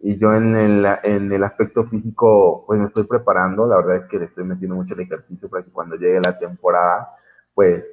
Y 0.00 0.16
yo 0.18 0.34
en 0.34 0.54
el, 0.56 0.86
en 1.02 1.32
el 1.32 1.42
aspecto 1.44 1.84
físico, 1.84 2.64
pues 2.66 2.78
me 2.78 2.86
estoy 2.86 3.04
preparando. 3.04 3.66
La 3.66 3.76
verdad 3.76 3.96
es 3.96 4.04
que 4.06 4.18
le 4.18 4.26
estoy 4.26 4.44
metiendo 4.44 4.76
mucho 4.76 4.94
el 4.94 5.00
ejercicio 5.00 5.48
para 5.48 5.64
que 5.64 5.70
cuando 5.70 5.96
llegue 5.96 6.20
la 6.20 6.38
temporada, 6.38 7.08
pues 7.54 7.84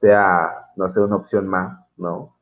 sea, 0.00 0.70
no 0.76 0.92
sé, 0.92 1.00
una 1.00 1.16
opción 1.16 1.46
más, 1.46 1.78
¿no? 1.96 2.34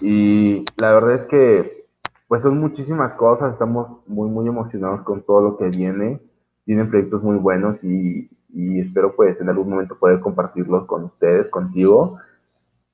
Y 0.00 0.64
la 0.76 0.92
verdad 0.92 1.14
es 1.14 1.24
que, 1.24 1.86
pues 2.28 2.42
son 2.42 2.58
muchísimas 2.58 3.14
cosas. 3.14 3.52
Estamos 3.52 4.06
muy, 4.06 4.28
muy 4.28 4.46
emocionados 4.46 5.02
con 5.02 5.22
todo 5.22 5.40
lo 5.40 5.56
que 5.56 5.68
viene. 5.68 6.20
Tienen 6.64 6.90
proyectos 6.90 7.22
muy 7.22 7.36
buenos 7.36 7.82
y, 7.82 8.28
y 8.52 8.80
espero 8.80 9.14
pues 9.16 9.40
en 9.40 9.48
algún 9.48 9.70
momento 9.70 9.98
poder 9.98 10.20
compartirlos 10.20 10.86
con 10.86 11.04
ustedes, 11.04 11.48
contigo 11.48 12.18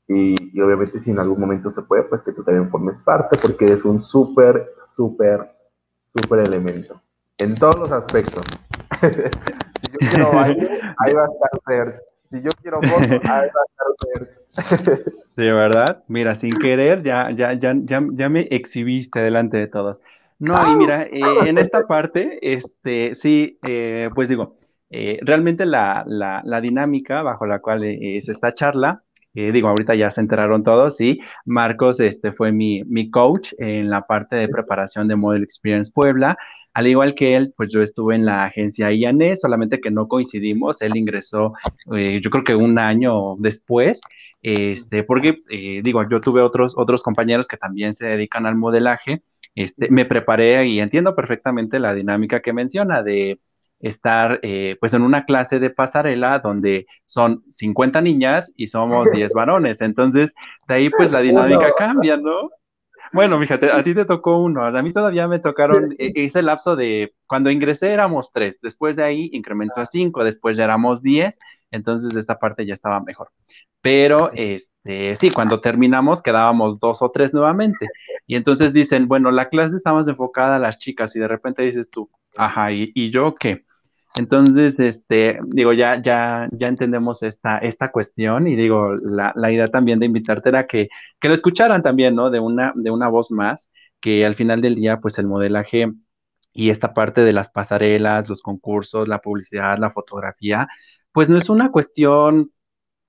y, 0.09 0.61
obviamente 0.61 1.01
si 1.01 1.11
en 1.11 1.19
algún 1.19 1.41
momento 1.41 1.73
se 1.73 1.83
puede, 1.83 2.03
pues 2.05 2.23
que 2.23 2.33
tú 2.33 2.43
también 2.43 2.71
formes 2.71 2.97
parte 3.05 3.39
porque 3.41 3.67
eres 3.67 3.85
un 3.85 4.03
súper, 4.03 4.69
súper, 4.95 5.51
súper 6.15 6.41
elemento. 6.41 7.01
En 7.39 7.55
todos 7.55 7.77
los 7.77 7.93
aspectos. 7.93 8.45
si 9.01 9.93
yo 9.93 9.99
quiero 10.11 10.33
baile, 10.33 10.69
ahí 10.99 11.13
va 11.13 11.25
a 11.25 11.27
estar 11.27 11.51
Sergio. 11.67 12.01
Si 12.31 12.43
yo 12.43 12.51
quiero 12.61 12.77
voto, 12.81 13.11
ahí 13.11 13.21
va 13.23 13.39
a 13.39 13.45
estar 13.45 13.87
Sergio. 13.99 14.43
Sí, 15.35 15.45
¿verdad? 15.45 16.05
Mira, 16.09 16.35
sin 16.35 16.59
querer, 16.59 17.03
ya, 17.03 17.31
ya, 17.31 17.55
ya, 17.55 17.75
ya, 17.75 18.03
ya 18.13 18.29
me 18.29 18.43
exhibiste 18.51 19.19
delante 19.21 19.57
de 19.57 19.67
todos. 19.67 20.03
No, 20.39 20.55
y 20.71 20.77
mira, 20.77 21.05
eh, 21.05 21.23
en 21.47 21.57
esta 21.57 21.87
parte, 21.87 22.39
este, 22.43 23.15
sí, 23.15 23.59
eh, 23.67 24.11
pues 24.15 24.29
digo, 24.29 24.57
eh, 24.91 25.19
realmente 25.23 25.65
la, 25.65 26.05
la, 26.07 26.43
la, 26.45 26.61
dinámica 26.61 27.23
bajo 27.23 27.47
la 27.47 27.61
cual 27.61 27.83
es 27.85 28.29
esta 28.29 28.55
charla 28.55 29.05
eh, 29.35 29.53
digo, 29.53 29.69
ahorita 29.69 29.95
ya 29.95 30.11
se 30.11 30.21
enteraron 30.21 30.63
todos, 30.63 30.97
sí. 30.97 31.21
Marcos 31.45 32.01
este, 32.01 32.33
fue 32.33 32.53
mi, 32.53 32.85
mi 32.85 33.11
coach 33.11 33.53
en 33.59 33.89
la 33.89 34.07
parte 34.07 34.37
de 34.37 34.49
preparación 34.49 35.09
de 35.09 35.17
Model 35.17 35.43
Experience 35.43 35.91
Puebla. 35.93 36.37
Al 36.75 36.87
igual 36.87 37.15
que 37.15 37.37
él, 37.37 37.53
pues 37.57 37.71
yo 37.71 37.83
estuve 37.83 38.15
en 38.15 38.25
la 38.25 38.45
agencia 38.45 38.91
IANE, 38.93 39.37
solamente 39.37 39.81
que 39.81 39.91
no 39.91 40.09
coincidimos. 40.09 40.81
Él 40.83 40.97
ingresó, 40.97 41.53
eh, 41.95 42.21
yo 42.23 42.31
creo 42.31 42.45
que 42.45 42.55
un 42.55 42.79
año 42.79 43.37
después, 43.39 44.01
este, 44.43 45.03
porque, 45.03 45.43
eh, 45.51 45.81
digo, 45.83 46.07
yo 46.09 46.21
tuve 46.21 46.41
otros, 46.41 46.75
otros 46.77 47.03
compañeros 47.03 47.47
que 47.47 47.57
también 47.57 47.95
se 47.95 48.07
dedican 48.07 48.47
al 48.47 48.57
modelaje. 48.57 49.23
Este, 49.55 49.91
me 49.91 50.07
preparé 50.07 50.67
y 50.67 50.81
entiendo 50.81 51.15
perfectamente 51.15 51.79
la 51.79 51.95
dinámica 51.95 52.41
que 52.41 52.53
menciona 52.55 53.03
de 53.03 53.39
estar 53.83 54.39
eh, 54.43 54.77
pues 54.81 54.95
en 54.95 55.03
una 55.03 55.25
clase 55.25 55.59
de 55.59 55.71
pasarela 55.71 56.39
donde 56.39 56.87
son 57.05 57.45
50 57.51 58.01
niñas 58.01 58.53
y 58.57 58.69
somos 58.69 59.07
10 59.13 59.33
varones. 59.35 59.81
Entonces, 59.81 60.33
de 60.69 60.75
ahí 60.75 60.91
pues 60.91 61.11
la 61.11 61.21
dinámica 61.21 61.73
cambia, 61.77 62.17
¿no? 62.17 62.51
Bueno, 63.13 63.39
fíjate, 63.39 63.71
a 63.71 63.85
ti 63.85 63.95
te 63.95 64.07
tocó 64.07 64.39
uno, 64.39 64.65
a 64.65 64.83
mí 64.83 64.91
todavía 64.91 65.29
me 65.29 65.39
tocaron 65.39 65.95
e, 65.99 66.13
ese 66.15 66.41
lapso 66.41 66.77
de 66.77 67.13
cuando 67.27 67.51
ingresé 67.51 67.93
éramos 67.93 68.33
tres, 68.33 68.59
después 68.63 68.97
de 68.97 69.05
ahí 69.05 69.29
incrementó 69.33 69.83
a 69.83 69.87
cinco, 69.87 70.25
después 70.25 70.57
ya 70.57 70.65
éramos 70.65 71.03
diez, 71.03 71.39
entonces 71.71 72.17
esta 72.17 72.39
parte 72.39 72.65
ya 72.65 72.73
estaba 72.73 73.01
mejor. 73.01 73.29
Pero 73.83 74.31
este, 74.35 75.15
sí, 75.17 75.31
cuando 75.31 75.59
terminamos 75.59 76.23
quedábamos 76.23 76.81
dos 76.81 77.03
o 77.03 77.11
tres 77.11 77.35
nuevamente. 77.35 77.87
Y 78.27 78.37
entonces 78.37 78.73
dicen, 78.73 79.09
bueno, 79.09 79.31
la 79.31 79.51
clase 79.51 79.77
está 79.77 79.93
más 79.93 80.09
enfocada 80.09 80.57
a 80.57 80.59
las 80.59 80.79
chicas 80.79 81.15
y 81.15 81.21
de 81.21 81.29
repente 81.29 81.63
dices 81.63 81.91
tú, 81.91 82.09
ajá, 82.37 82.73
¿y, 82.73 82.93
y 82.95 83.11
yo 83.11 83.35
qué? 83.35 83.65
Entonces, 84.19 84.79
este, 84.79 85.39
digo, 85.47 85.73
ya, 85.73 86.03
ya, 86.03 86.49
ya 86.53 86.69
entendemos 86.69 87.23
esta, 87.23 87.59
esta 87.59 87.91
cuestión 87.91 88.47
y 88.47 88.57
digo, 88.57 88.95
la, 88.95 89.33
la 89.37 89.51
idea 89.51 89.69
también 89.69 89.99
de 90.01 90.07
invitarte 90.07 90.51
era 90.51 90.67
que, 90.67 90.89
que 91.19 91.29
lo 91.29 91.35
escucharan 91.35 91.83
también, 91.83 92.15
¿no? 92.15 92.31
De 92.31 92.39
una, 92.41 92.73
de 92.77 92.91
una 92.91 93.09
voz 93.09 93.31
más, 93.31 93.71
que 94.01 94.27
al 94.27 94.35
final 94.35 94.61
del 94.61 94.75
día, 94.75 95.01
pues 95.01 95.19
el 95.19 95.27
modelaje 95.27 95.91
y 96.53 96.71
esta 96.71 96.93
parte 96.95 97.23
de 97.23 97.33
las 97.33 97.51
pasarelas, 97.51 98.29
los 98.29 98.43
concursos, 98.43 99.09
la 99.09 99.21
publicidad, 99.21 99.79
la 99.79 99.91
fotografía, 99.91 100.69
pues 101.13 101.29
no 101.31 101.39
es 101.39 101.49
una 101.49 101.71
cuestión 101.71 102.53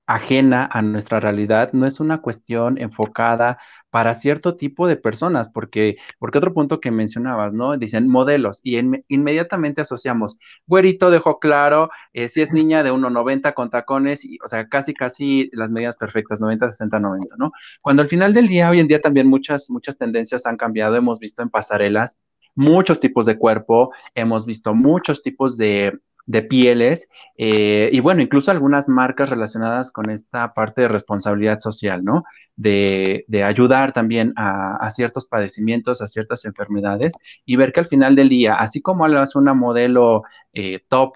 ajena 0.06 0.68
a 0.70 0.82
nuestra 0.82 1.20
realidad, 1.20 1.72
no 1.72 1.86
es 1.86 2.00
una 2.00 2.20
cuestión 2.22 2.78
enfocada 2.78 3.58
para 3.94 4.14
cierto 4.14 4.56
tipo 4.56 4.88
de 4.88 4.96
personas, 4.96 5.48
porque, 5.48 5.98
porque 6.18 6.38
otro 6.38 6.52
punto 6.52 6.80
que 6.80 6.90
mencionabas, 6.90 7.54
¿no? 7.54 7.76
Dicen 7.76 8.08
modelos 8.08 8.58
y 8.64 8.76
inmediatamente 9.06 9.82
asociamos, 9.82 10.36
güerito 10.66 11.12
dejó 11.12 11.38
claro, 11.38 11.90
eh, 12.12 12.28
si 12.28 12.42
es 12.42 12.52
niña 12.52 12.82
de 12.82 12.90
1,90 12.90 13.54
con 13.54 13.70
tacones, 13.70 14.24
y, 14.24 14.36
o 14.44 14.48
sea, 14.48 14.68
casi, 14.68 14.94
casi 14.94 15.48
las 15.52 15.70
medidas 15.70 15.94
perfectas, 15.94 16.40
90, 16.40 16.70
60, 16.70 16.98
90, 16.98 17.36
¿no? 17.38 17.52
Cuando 17.82 18.02
al 18.02 18.08
final 18.08 18.34
del 18.34 18.48
día, 18.48 18.68
hoy 18.68 18.80
en 18.80 18.88
día 18.88 19.00
también 19.00 19.28
muchas, 19.28 19.70
muchas 19.70 19.96
tendencias 19.96 20.44
han 20.44 20.56
cambiado, 20.56 20.96
hemos 20.96 21.20
visto 21.20 21.42
en 21.42 21.50
pasarelas 21.50 22.18
muchos 22.56 22.98
tipos 22.98 23.26
de 23.26 23.38
cuerpo, 23.38 23.92
hemos 24.16 24.44
visto 24.44 24.74
muchos 24.74 25.22
tipos 25.22 25.56
de, 25.56 25.92
de 26.26 26.42
pieles 26.42 27.08
eh, 27.36 27.90
y 27.92 28.00
bueno, 28.00 28.22
incluso 28.22 28.50
algunas 28.50 28.88
marcas 28.88 29.30
relacionadas 29.30 29.92
con 29.92 30.10
esta 30.10 30.54
parte 30.54 30.82
de 30.82 30.88
responsabilidad 30.88 31.60
social, 31.60 32.04
¿no? 32.04 32.24
De, 32.56 33.24
ayudar 33.44 33.92
también 33.92 34.32
a, 34.36 34.88
ciertos 34.90 35.26
padecimientos, 35.26 36.00
a 36.00 36.06
ciertas 36.06 36.44
enfermedades 36.44 37.14
y 37.44 37.56
ver 37.56 37.72
que 37.72 37.80
al 37.80 37.86
final 37.86 38.16
del 38.16 38.28
día, 38.28 38.54
así 38.54 38.80
como 38.80 39.06
lo 39.08 39.20
hace 39.20 39.38
una 39.38 39.54
modelo 39.54 40.22
eh, 40.52 40.80
top 40.88 41.14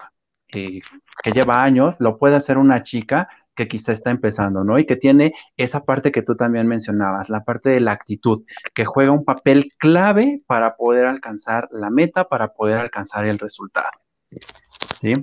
eh, 0.53 0.81
que 1.23 1.31
lleva 1.31 1.63
años, 1.63 1.95
lo 1.99 2.17
puede 2.17 2.35
hacer 2.35 2.57
una 2.57 2.83
chica 2.83 3.29
que 3.55 3.67
quizá 3.67 3.91
está 3.91 4.09
empezando, 4.09 4.63
¿no? 4.63 4.79
Y 4.79 4.85
que 4.85 4.95
tiene 4.95 5.33
esa 5.57 5.83
parte 5.83 6.11
que 6.11 6.21
tú 6.21 6.35
también 6.35 6.67
mencionabas, 6.67 7.29
la 7.29 7.43
parte 7.43 7.69
de 7.69 7.81
la 7.81 7.91
actitud, 7.91 8.43
que 8.73 8.85
juega 8.85 9.11
un 9.11 9.25
papel 9.25 9.73
clave 9.77 10.41
para 10.47 10.75
poder 10.77 11.07
alcanzar 11.07 11.67
la 11.71 11.89
meta, 11.89 12.29
para 12.29 12.53
poder 12.53 12.77
alcanzar 12.77 13.25
el 13.25 13.37
resultado. 13.37 13.89
Sí. 14.99 15.13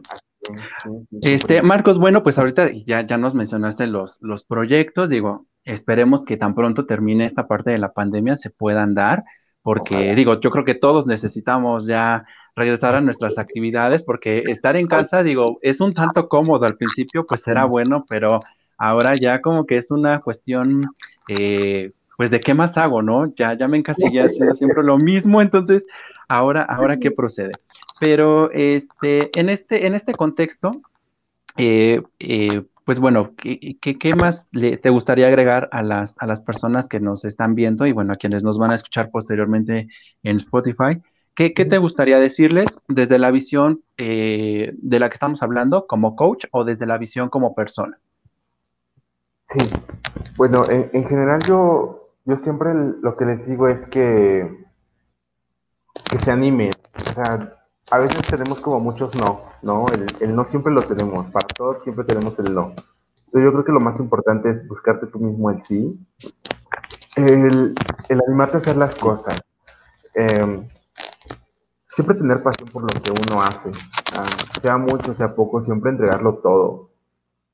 Este, 1.22 1.62
Marcos, 1.62 1.98
bueno, 1.98 2.22
pues 2.22 2.38
ahorita 2.38 2.70
ya, 2.72 3.04
ya 3.06 3.16
nos 3.18 3.34
mencionaste 3.34 3.86
los, 3.86 4.18
los 4.22 4.44
proyectos, 4.44 5.10
digo, 5.10 5.46
esperemos 5.64 6.24
que 6.24 6.36
tan 6.36 6.54
pronto 6.54 6.86
termine 6.86 7.26
esta 7.26 7.48
parte 7.48 7.70
de 7.70 7.78
la 7.78 7.92
pandemia 7.92 8.36
se 8.36 8.50
puedan 8.50 8.94
dar, 8.94 9.24
porque 9.62 10.14
digo, 10.14 10.40
yo 10.40 10.50
creo 10.50 10.64
que 10.64 10.76
todos 10.76 11.06
necesitamos 11.06 11.86
ya 11.86 12.24
regresar 12.54 12.94
a 12.94 13.00
nuestras 13.00 13.36
actividades, 13.38 14.02
porque 14.02 14.44
estar 14.46 14.76
en 14.76 14.86
casa, 14.86 15.22
digo, 15.22 15.58
es 15.60 15.80
un 15.80 15.92
tanto 15.92 16.28
cómodo 16.28 16.64
al 16.64 16.76
principio, 16.76 17.26
pues 17.26 17.42
será 17.42 17.64
bueno, 17.64 18.04
pero 18.08 18.40
ahora 18.78 19.16
ya 19.16 19.40
como 19.42 19.66
que 19.66 19.76
es 19.76 19.90
una 19.90 20.20
cuestión, 20.20 20.86
eh, 21.28 21.92
pues 22.16 22.30
de 22.30 22.40
qué 22.40 22.54
más 22.54 22.78
hago, 22.78 23.02
¿no? 23.02 23.34
Ya, 23.34 23.54
ya 23.58 23.68
me 23.68 23.76
encasillé 23.76 24.20
haciendo 24.24 24.54
siempre 24.54 24.82
lo 24.82 24.98
mismo, 24.98 25.42
entonces, 25.42 25.86
ahora, 26.28 26.62
ahora 26.62 26.98
qué 26.98 27.10
procede. 27.10 27.52
Pero 27.98 28.50
este, 28.50 29.30
en, 29.38 29.48
este, 29.48 29.86
en 29.86 29.94
este 29.94 30.12
contexto, 30.12 30.82
eh, 31.56 32.02
eh, 32.18 32.62
pues 32.84 33.00
bueno, 33.00 33.32
¿qué, 33.36 33.78
qué, 33.80 34.10
más 34.20 34.48
te 34.50 34.90
gustaría 34.90 35.26
agregar 35.26 35.68
a 35.72 35.82
las, 35.82 36.20
a 36.20 36.26
las 36.26 36.40
personas 36.40 36.88
que 36.88 37.00
nos 37.00 37.24
están 37.24 37.54
viendo 37.54 37.86
y 37.86 37.92
bueno, 37.92 38.12
a 38.12 38.16
quienes 38.16 38.44
nos 38.44 38.58
van 38.58 38.70
a 38.70 38.74
escuchar 38.74 39.10
posteriormente 39.10 39.88
en 40.22 40.36
Spotify? 40.36 41.00
¿Qué, 41.34 41.52
qué 41.52 41.64
te 41.64 41.78
gustaría 41.78 42.20
decirles 42.20 42.78
desde 42.88 43.18
la 43.18 43.30
visión 43.30 43.82
eh, 43.98 44.72
de 44.76 45.00
la 45.00 45.08
que 45.08 45.14
estamos 45.14 45.42
hablando 45.42 45.86
como 45.86 46.16
coach 46.16 46.46
o 46.50 46.64
desde 46.64 46.86
la 46.86 46.96
visión 46.96 47.28
como 47.28 47.54
persona? 47.54 47.98
Sí, 49.48 49.70
bueno, 50.36 50.62
en, 50.68 50.90
en 50.92 51.06
general 51.06 51.42
yo, 51.46 52.10
yo 52.24 52.36
siempre 52.38 52.70
lo 53.02 53.16
que 53.16 53.24
les 53.24 53.46
digo 53.46 53.68
es 53.68 53.86
que, 53.88 54.64
que 56.10 56.18
se 56.20 56.30
animen. 56.30 56.70
O 56.94 57.14
sea, 57.14 57.55
a 57.90 57.98
veces 57.98 58.26
tenemos 58.26 58.60
como 58.60 58.80
muchos 58.80 59.14
no, 59.14 59.42
¿no? 59.62 59.86
El, 60.20 60.34
no 60.34 60.44
siempre 60.44 60.72
lo 60.72 60.82
tenemos, 60.82 61.30
para 61.30 61.46
todos 61.48 61.82
siempre 61.82 62.04
tenemos 62.04 62.38
el 62.38 62.54
no. 62.54 62.74
Yo 63.32 63.52
creo 63.52 63.64
que 63.64 63.72
lo 63.72 63.80
más 63.80 64.00
importante 64.00 64.50
es 64.50 64.66
buscarte 64.66 65.06
tú 65.06 65.18
mismo 65.18 65.50
el 65.50 65.62
sí, 65.64 65.98
el, 67.16 67.74
el 68.08 68.20
animarte 68.26 68.56
a 68.56 68.58
hacer 68.58 68.76
las 68.76 68.94
cosas, 68.94 69.40
em, 70.14 70.66
siempre 71.94 72.16
tener 72.16 72.42
pasión 72.42 72.68
por 72.70 72.82
lo 72.82 73.00
que 73.00 73.10
uno 73.10 73.42
hace, 73.42 73.70
ah, 74.14 74.26
sea 74.60 74.76
mucho, 74.78 75.14
sea 75.14 75.34
poco, 75.34 75.62
siempre 75.62 75.90
entregarlo 75.90 76.36
todo. 76.36 76.90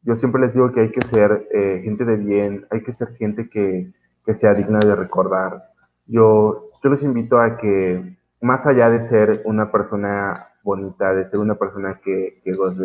Yo 0.03 0.17
siempre 0.17 0.41
les 0.41 0.55
digo 0.55 0.73
que 0.73 0.81
hay 0.81 0.93
que 0.93 1.07
ser 1.09 1.49
eh, 1.53 1.81
gente 1.85 2.05
de 2.05 2.17
bien, 2.17 2.67
hay 2.71 2.83
que 2.83 2.93
ser 2.93 3.15
gente 3.17 3.49
que, 3.49 3.93
que 4.25 4.35
sea 4.35 4.55
digna 4.55 4.79
de 4.79 4.97
recordar, 4.97 5.73
yo, 6.07 6.71
yo 6.83 6.91
les 6.91 7.03
invito 7.03 7.39
a 7.39 7.57
que, 7.57 8.17
más 8.43 8.67
allá 8.67 8.91
de 8.91 9.03
ser 9.05 9.43
una 9.45 9.71
persona 9.71 10.49
bonita, 10.63 11.15
de 11.15 11.31
ser 11.31 11.39
una 11.39 11.55
persona 11.55 12.01
que, 12.05 12.41
que 12.45 12.53
goce 12.53 12.83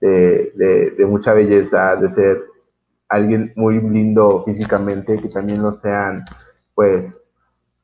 de, 0.00 0.94
de, 0.96 1.06
mucha 1.06 1.34
belleza, 1.34 1.96
de 1.96 2.14
ser 2.14 2.44
alguien 3.08 3.52
muy 3.56 3.80
lindo 3.80 4.44
físicamente, 4.44 5.20
que 5.20 5.28
también 5.28 5.62
lo 5.62 5.72
sean, 5.80 6.24
pues, 6.74 7.30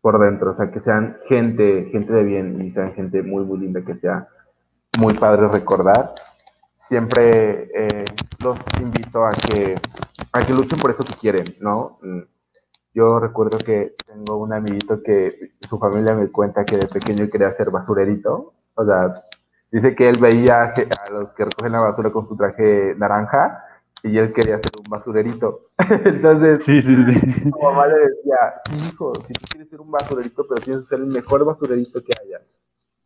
por 0.01 0.21
dentro, 0.21 0.53
o 0.53 0.55
sea, 0.55 0.71
que 0.71 0.81
sean 0.81 1.19
gente, 1.29 1.89
gente 1.91 2.13
de 2.13 2.23
bien 2.23 2.63
y 2.63 2.71
sean 2.71 2.95
gente 2.95 3.23
muy, 3.23 3.45
muy 3.45 3.59
linda, 3.59 3.83
que 3.85 3.97
sea 3.97 4.29
muy 4.99 5.15
padre 5.15 5.49
recordar. 5.49 6.15
Siempre 6.77 7.69
eh, 7.75 8.05
los 8.43 8.61
invito 8.81 9.27
a 9.27 9.31
que, 9.31 9.75
a 10.33 10.47
que 10.47 10.53
luchen 10.53 10.79
por 10.79 10.93
eso 10.93 11.05
que 11.05 11.15
quieren, 11.15 11.57
¿no? 11.61 11.99
Yo 12.97 13.21
recuerdo 13.21 13.59
que 13.59 13.99
tengo 14.07 14.39
un 14.39 14.55
amiguito 14.55 15.03
que 15.03 15.51
su 15.69 15.79
familia 15.79 16.15
me 16.15 16.29
cuenta 16.29 16.65
que 16.65 16.79
de 16.79 16.87
pequeño 16.87 17.29
quería 17.29 17.55
ser 17.55 17.71
basurerito. 17.71 18.55
O 18.75 18.87
sea, 18.87 19.23
dice 19.71 19.95
que 19.95 20.09
él 20.09 20.17
veía 20.19 20.63
a 20.63 21.11
los 21.11 21.29
que 21.35 21.45
recogen 21.45 21.73
la 21.73 21.83
basura 21.83 22.11
con 22.11 22.27
su 22.27 22.39
traje 22.39 22.95
naranja 22.97 23.63
y 24.03 24.17
él 24.17 24.33
quería 24.33 24.57
ser 24.63 24.73
un 24.79 24.89
basurerito. 24.89 25.69
Entonces, 26.07 26.65
sí, 26.65 26.81
sí, 26.81 26.97
sí. 26.97 27.51
su 27.51 27.59
mamá 27.61 27.87
le 27.87 27.99
decía, 27.99 28.39
sí, 28.67 28.77
hijo, 28.89 29.13
si 29.27 29.35
tú 29.35 29.45
quieres 29.51 29.69
ser 29.69 29.83
un 29.83 29.91
basurerito, 29.91 30.47
pero 30.49 30.63
tienes 30.63 30.85
que 30.85 30.89
ser 30.89 31.01
el 31.01 31.09
mejor 31.09 31.45
basurerito 31.45 32.03
que 32.03 32.15
haya. 32.19 32.41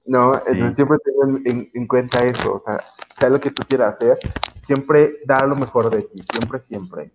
No, 0.07 0.34
entonces 0.34 0.76
siempre 0.76 0.99
tengo 1.05 1.41
en, 1.45 1.86
cuenta 1.88 2.24
eso, 2.24 2.55
o 2.55 2.62
sea, 2.64 2.78
sea 3.18 3.28
lo 3.28 3.41
que 3.41 3.51
tú 3.51 3.64
quieras 3.66 3.97
hacer, 3.97 4.18
siempre 4.62 5.16
da 5.26 5.45
lo 5.47 5.57
mejor 5.57 5.91
de 5.91 6.03
ti, 6.03 6.22
siempre, 6.32 6.61
siempre. 6.61 7.11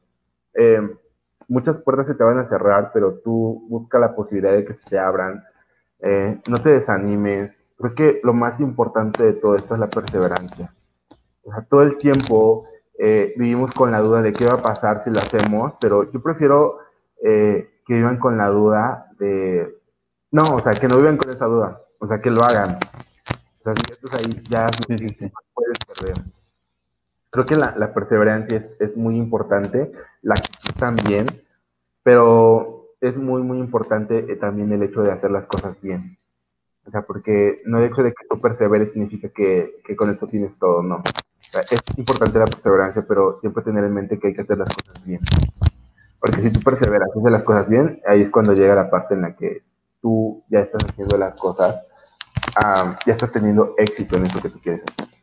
Eh, 0.55 0.82
muchas 1.47 1.79
puertas 1.79 2.07
se 2.07 2.15
te 2.15 2.23
van 2.23 2.39
a 2.39 2.45
cerrar, 2.45 2.91
pero 2.93 3.19
tú 3.23 3.65
busca 3.69 3.99
la 3.99 4.15
posibilidad 4.15 4.53
de 4.53 4.65
que 4.65 4.73
se 4.73 4.89
te 4.89 4.99
abran. 4.99 5.43
Eh, 5.99 6.39
no 6.47 6.61
te 6.61 6.69
desanimes. 6.69 7.51
Creo 7.77 7.95
que 7.95 8.19
lo 8.23 8.33
más 8.33 8.59
importante 8.59 9.23
de 9.23 9.33
todo 9.33 9.55
esto 9.55 9.73
es 9.73 9.79
la 9.79 9.89
perseverancia. 9.89 10.73
O 11.43 11.51
sea, 11.51 11.63
todo 11.63 11.83
el 11.83 11.97
tiempo 11.97 12.67
eh, 12.97 13.33
vivimos 13.37 13.71
con 13.73 13.91
la 13.91 13.99
duda 13.99 14.21
de 14.21 14.33
qué 14.33 14.45
va 14.45 14.53
a 14.53 14.61
pasar 14.61 15.03
si 15.03 15.09
lo 15.09 15.19
hacemos, 15.19 15.73
pero 15.79 16.11
yo 16.11 16.21
prefiero 16.21 16.79
eh, 17.23 17.69
que 17.85 17.93
vivan 17.93 18.17
con 18.17 18.37
la 18.37 18.47
duda 18.47 19.07
de... 19.19 19.75
No, 20.31 20.55
o 20.55 20.61
sea, 20.61 20.73
que 20.73 20.87
no 20.87 20.97
vivan 20.97 21.17
con 21.17 21.31
esa 21.31 21.45
duda, 21.45 21.81
o 21.99 22.07
sea, 22.07 22.19
que 22.19 22.31
lo 22.31 22.43
hagan. 22.43 22.77
O 23.59 23.63
sea, 23.63 23.73
si 23.75 23.93
estás 23.93 24.19
ahí, 24.19 24.43
ya 24.49 24.67
puedes 24.87 25.17
perder. 25.87 26.23
Creo 27.36 27.45
que 27.45 27.55
la, 27.57 27.93
perseverancia 27.93 28.65
es, 28.79 28.95
muy 28.95 29.17
importante, 29.17 29.91
la 30.21 30.36
también, 30.79 31.25
pero 32.01 32.86
es 33.01 33.17
muy, 33.17 33.41
muy 33.41 33.57
importante 33.57 34.19
eh, 34.19 34.38
también 34.38 34.71
el 34.71 34.83
hecho 34.83 35.01
de 35.01 35.11
hacer 35.11 35.31
las 35.31 35.45
cosas 35.45 35.75
bien. 35.81 36.17
O 36.88 36.91
sea, 36.91 37.01
porque 37.01 37.57
no 37.65 37.79
el 37.79 37.91
hecho 37.91 38.03
de 38.03 38.11
que 38.11 38.25
tú 38.29 38.39
perseveres 38.39 38.93
significa 38.93 39.27
que, 39.27 39.81
con 39.97 40.11
eso 40.11 40.27
tienes 40.27 40.57
todo, 40.57 40.81
no. 40.81 40.95
O 40.95 41.51
sea, 41.51 41.63
es 41.69 41.81
importante 41.97 42.39
la 42.39 42.45
perseverancia, 42.45 43.03
pero 43.05 43.38
siempre 43.41 43.65
tener 43.65 43.83
en 43.83 43.93
mente 43.93 44.17
que 44.17 44.27
hay 44.27 44.33
que 44.33 44.43
hacer 44.43 44.57
las 44.57 44.73
cosas 44.73 45.05
bien. 45.05 45.19
Porque 46.21 46.41
si 46.41 46.51
tú 46.51 46.61
perseveras, 46.61 47.09
haces 47.09 47.31
las 47.33 47.43
cosas 47.43 47.67
bien, 47.67 47.99
ahí 48.07 48.21
es 48.21 48.29
cuando 48.29 48.53
llega 48.53 48.75
la 48.75 48.89
parte 48.89 49.13
en 49.13 49.23
la 49.23 49.36
que 49.36 49.61
tú 50.01 50.41
ya 50.47 50.61
estás 50.61 50.86
haciendo 50.86 51.17
las 51.17 51.36
cosas, 51.36 51.83
ya 53.05 53.11
estás 53.11 53.33
teniendo 53.33 53.75
éxito 53.77 54.15
en 54.15 54.27
eso 54.27 54.41
que 54.41 54.51
tú 54.51 54.61
quieres 54.61 54.83
hacer. 54.88 55.14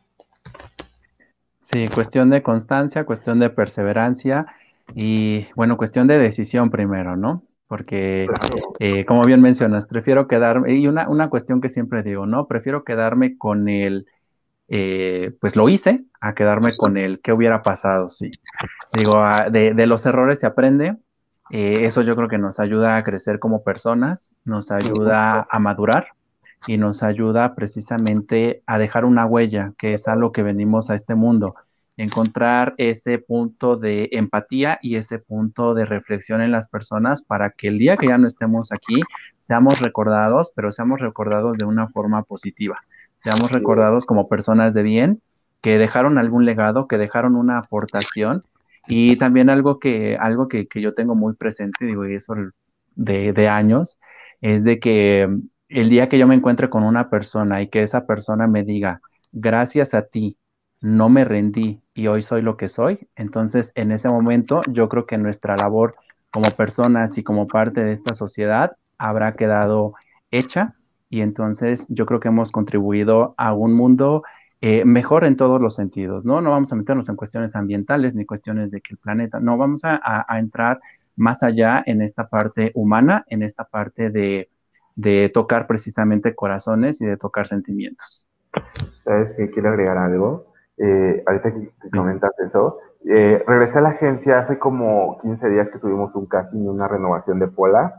Sí, 1.62 1.86
cuestión 1.86 2.28
de 2.28 2.42
constancia, 2.42 3.04
cuestión 3.04 3.38
de 3.38 3.48
perseverancia 3.48 4.46
y, 4.96 5.46
bueno, 5.54 5.76
cuestión 5.76 6.08
de 6.08 6.18
decisión 6.18 6.70
primero, 6.70 7.16
¿no? 7.16 7.44
Porque, 7.68 8.26
eh, 8.80 9.04
como 9.06 9.22
bien 9.24 9.40
mencionas, 9.40 9.86
prefiero 9.86 10.26
quedarme, 10.26 10.74
y 10.74 10.88
una, 10.88 11.08
una 11.08 11.30
cuestión 11.30 11.60
que 11.60 11.68
siempre 11.68 12.02
digo, 12.02 12.26
¿no? 12.26 12.48
Prefiero 12.48 12.82
quedarme 12.82 13.38
con 13.38 13.68
el, 13.68 14.06
eh, 14.66 15.32
pues 15.40 15.54
lo 15.54 15.68
hice, 15.68 16.02
a 16.20 16.34
quedarme 16.34 16.76
con 16.76 16.96
el 16.96 17.20
qué 17.20 17.32
hubiera 17.32 17.62
pasado, 17.62 18.08
sí. 18.08 18.32
Digo, 18.92 19.18
ah, 19.18 19.48
de, 19.48 19.72
de 19.72 19.86
los 19.86 20.04
errores 20.04 20.40
se 20.40 20.46
aprende, 20.48 20.96
eh, 21.50 21.74
eso 21.78 22.02
yo 22.02 22.16
creo 22.16 22.28
que 22.28 22.38
nos 22.38 22.58
ayuda 22.58 22.96
a 22.96 23.04
crecer 23.04 23.38
como 23.38 23.62
personas, 23.62 24.34
nos 24.44 24.72
ayuda 24.72 25.46
a 25.48 25.58
madurar 25.60 26.08
y 26.66 26.76
nos 26.76 27.02
ayuda 27.02 27.54
precisamente 27.54 28.62
a 28.66 28.78
dejar 28.78 29.04
una 29.04 29.26
huella, 29.26 29.72
que 29.78 29.94
es 29.94 30.08
algo 30.08 30.32
que 30.32 30.42
venimos 30.42 30.90
a 30.90 30.94
este 30.94 31.14
mundo, 31.14 31.54
encontrar 31.96 32.74
ese 32.78 33.18
punto 33.18 33.76
de 33.76 34.08
empatía 34.12 34.78
y 34.82 34.96
ese 34.96 35.18
punto 35.18 35.74
de 35.74 35.84
reflexión 35.84 36.40
en 36.40 36.50
las 36.50 36.68
personas 36.68 37.22
para 37.22 37.50
que 37.50 37.68
el 37.68 37.78
día 37.78 37.96
que 37.96 38.08
ya 38.08 38.18
no 38.18 38.26
estemos 38.26 38.72
aquí 38.72 39.00
seamos 39.38 39.80
recordados, 39.80 40.52
pero 40.54 40.70
seamos 40.70 41.00
recordados 41.00 41.58
de 41.58 41.64
una 41.64 41.88
forma 41.88 42.22
positiva, 42.22 42.80
seamos 43.16 43.52
recordados 43.52 44.06
como 44.06 44.28
personas 44.28 44.74
de 44.74 44.82
bien 44.82 45.20
que 45.60 45.78
dejaron 45.78 46.18
algún 46.18 46.44
legado, 46.44 46.88
que 46.88 46.98
dejaron 46.98 47.36
una 47.36 47.58
aportación. 47.58 48.44
Y 48.88 49.14
también 49.16 49.48
algo 49.48 49.78
que, 49.78 50.16
algo 50.18 50.48
que, 50.48 50.66
yo 50.74 50.92
tengo 50.92 51.14
muy 51.14 51.34
presente, 51.34 51.86
digo, 51.86 52.04
y 52.04 52.16
eso 52.16 52.34
de, 52.96 53.32
de 53.32 53.48
años, 53.48 53.96
es 54.40 54.64
de 54.64 54.80
que 54.80 55.28
el 55.72 55.88
día 55.88 56.08
que 56.08 56.18
yo 56.18 56.26
me 56.26 56.34
encuentre 56.34 56.68
con 56.68 56.82
una 56.82 57.08
persona 57.08 57.62
y 57.62 57.68
que 57.68 57.82
esa 57.82 58.06
persona 58.06 58.46
me 58.46 58.62
diga, 58.62 59.00
gracias 59.32 59.94
a 59.94 60.02
ti, 60.02 60.36
no 60.80 61.08
me 61.08 61.24
rendí 61.24 61.80
y 61.94 62.08
hoy 62.08 62.22
soy 62.22 62.42
lo 62.42 62.56
que 62.56 62.68
soy, 62.68 63.08
entonces 63.16 63.72
en 63.74 63.92
ese 63.92 64.08
momento 64.08 64.62
yo 64.68 64.88
creo 64.88 65.06
que 65.06 65.16
nuestra 65.16 65.56
labor 65.56 65.94
como 66.30 66.50
personas 66.50 67.16
y 67.18 67.22
como 67.22 67.46
parte 67.46 67.82
de 67.84 67.92
esta 67.92 68.14
sociedad 68.14 68.76
habrá 68.98 69.34
quedado 69.34 69.94
hecha 70.30 70.74
y 71.08 71.20
entonces 71.20 71.86
yo 71.88 72.04
creo 72.06 72.20
que 72.20 72.28
hemos 72.28 72.52
contribuido 72.52 73.34
a 73.38 73.54
un 73.54 73.72
mundo 73.72 74.22
eh, 74.60 74.84
mejor 74.84 75.24
en 75.24 75.36
todos 75.36 75.60
los 75.60 75.74
sentidos, 75.74 76.24
¿no? 76.24 76.40
No 76.40 76.50
vamos 76.50 76.72
a 76.72 76.76
meternos 76.76 77.08
en 77.08 77.16
cuestiones 77.16 77.56
ambientales 77.56 78.14
ni 78.14 78.24
cuestiones 78.24 78.70
de 78.70 78.80
que 78.80 78.94
el 78.94 78.98
planeta, 78.98 79.40
no, 79.40 79.56
vamos 79.56 79.82
a 79.84 80.24
entrar 80.38 80.80
más 81.16 81.42
allá 81.42 81.82
en 81.84 82.00
esta 82.00 82.28
parte 82.28 82.72
humana, 82.74 83.24
en 83.28 83.42
esta 83.42 83.64
parte 83.64 84.10
de 84.10 84.48
de 84.94 85.30
tocar 85.32 85.66
precisamente 85.66 86.34
corazones 86.34 87.00
y 87.00 87.06
de 87.06 87.16
tocar 87.16 87.46
sentimientos. 87.46 88.28
¿Sabes 89.04 89.32
que 89.34 89.50
quiero 89.50 89.70
agregar 89.70 89.98
algo? 89.98 90.46
Eh, 90.78 91.22
ahorita 91.26 91.52
que, 91.52 91.70
comentas 91.90 92.32
eso, 92.46 92.78
eh, 93.04 93.42
regresé 93.46 93.78
a 93.78 93.82
la 93.82 93.88
agencia 93.90 94.38
hace 94.38 94.58
como 94.58 95.18
15 95.22 95.48
días 95.48 95.68
que 95.70 95.78
tuvimos 95.78 96.14
un 96.14 96.26
casting 96.26 96.64
y 96.64 96.68
una 96.68 96.88
renovación 96.88 97.38
de 97.38 97.48
Pola. 97.48 97.94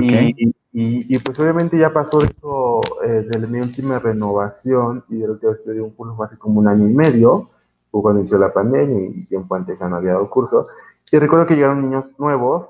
Y, 0.00 0.54
y, 0.74 1.18
pues 1.18 1.38
obviamente 1.38 1.76
ya 1.76 1.92
pasó 1.92 2.22
eso 2.22 2.80
eh, 3.04 3.26
de 3.28 3.46
mi 3.46 3.60
última 3.60 3.98
renovación 3.98 5.04
y 5.10 5.18
de 5.18 5.28
lo 5.28 5.38
que 5.38 5.50
estudié 5.50 5.82
un 5.82 5.90
curso 5.90 6.22
hace 6.22 6.38
como 6.38 6.60
un 6.60 6.68
año 6.68 6.88
y 6.88 6.94
medio, 6.94 7.50
cuando 7.90 8.20
inició 8.20 8.38
la 8.38 8.54
pandemia 8.54 9.10
y 9.10 9.26
tiempo 9.26 9.54
antes 9.54 9.78
ya 9.78 9.86
no 9.86 9.96
había 9.96 10.12
dado 10.12 10.30
curso. 10.30 10.66
Y 11.10 11.18
recuerdo 11.18 11.46
que 11.46 11.56
llegaron 11.56 11.82
niños 11.82 12.06
nuevos 12.18 12.68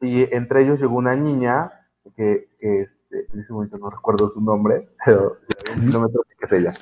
y 0.00 0.22
entre 0.34 0.62
ellos 0.62 0.80
llegó 0.80 0.96
una 0.96 1.14
niña 1.14 1.70
que, 2.16 2.48
que 2.58 2.88
este, 3.14 3.32
en 3.32 3.40
ese 3.40 3.52
momento 3.52 3.78
no 3.78 3.90
recuerdo 3.90 4.30
su 4.30 4.40
nombre, 4.40 4.88
pero 5.04 5.38
un 5.74 5.86
kilómetro 5.86 6.22
que 6.38 6.44
es 6.44 6.52
ella. 6.52 6.74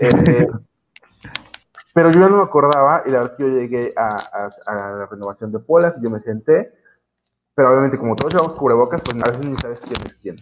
Eh, 0.00 0.48
pero 1.94 2.10
yo 2.10 2.28
no 2.28 2.36
me 2.36 2.42
acordaba 2.42 3.02
y 3.06 3.10
la 3.10 3.20
verdad 3.20 3.32
es 3.32 3.36
que 3.38 3.42
yo 3.42 3.58
llegué 3.58 3.94
a, 3.96 4.50
la 4.66 5.06
renovación 5.06 5.52
de 5.52 5.58
Polas 5.58 5.94
y 5.98 6.04
yo 6.04 6.10
me 6.10 6.20
senté, 6.20 6.72
pero 7.54 7.70
obviamente 7.70 7.98
como 7.98 8.16
todos 8.16 8.34
llevamos 8.34 8.58
cubrebocas, 8.58 9.00
pues 9.02 9.16
a 9.16 9.30
veces 9.30 9.46
ni 9.46 9.56
sabes 9.56 9.80
quién 9.80 10.06
es 10.06 10.14
quién. 10.16 10.36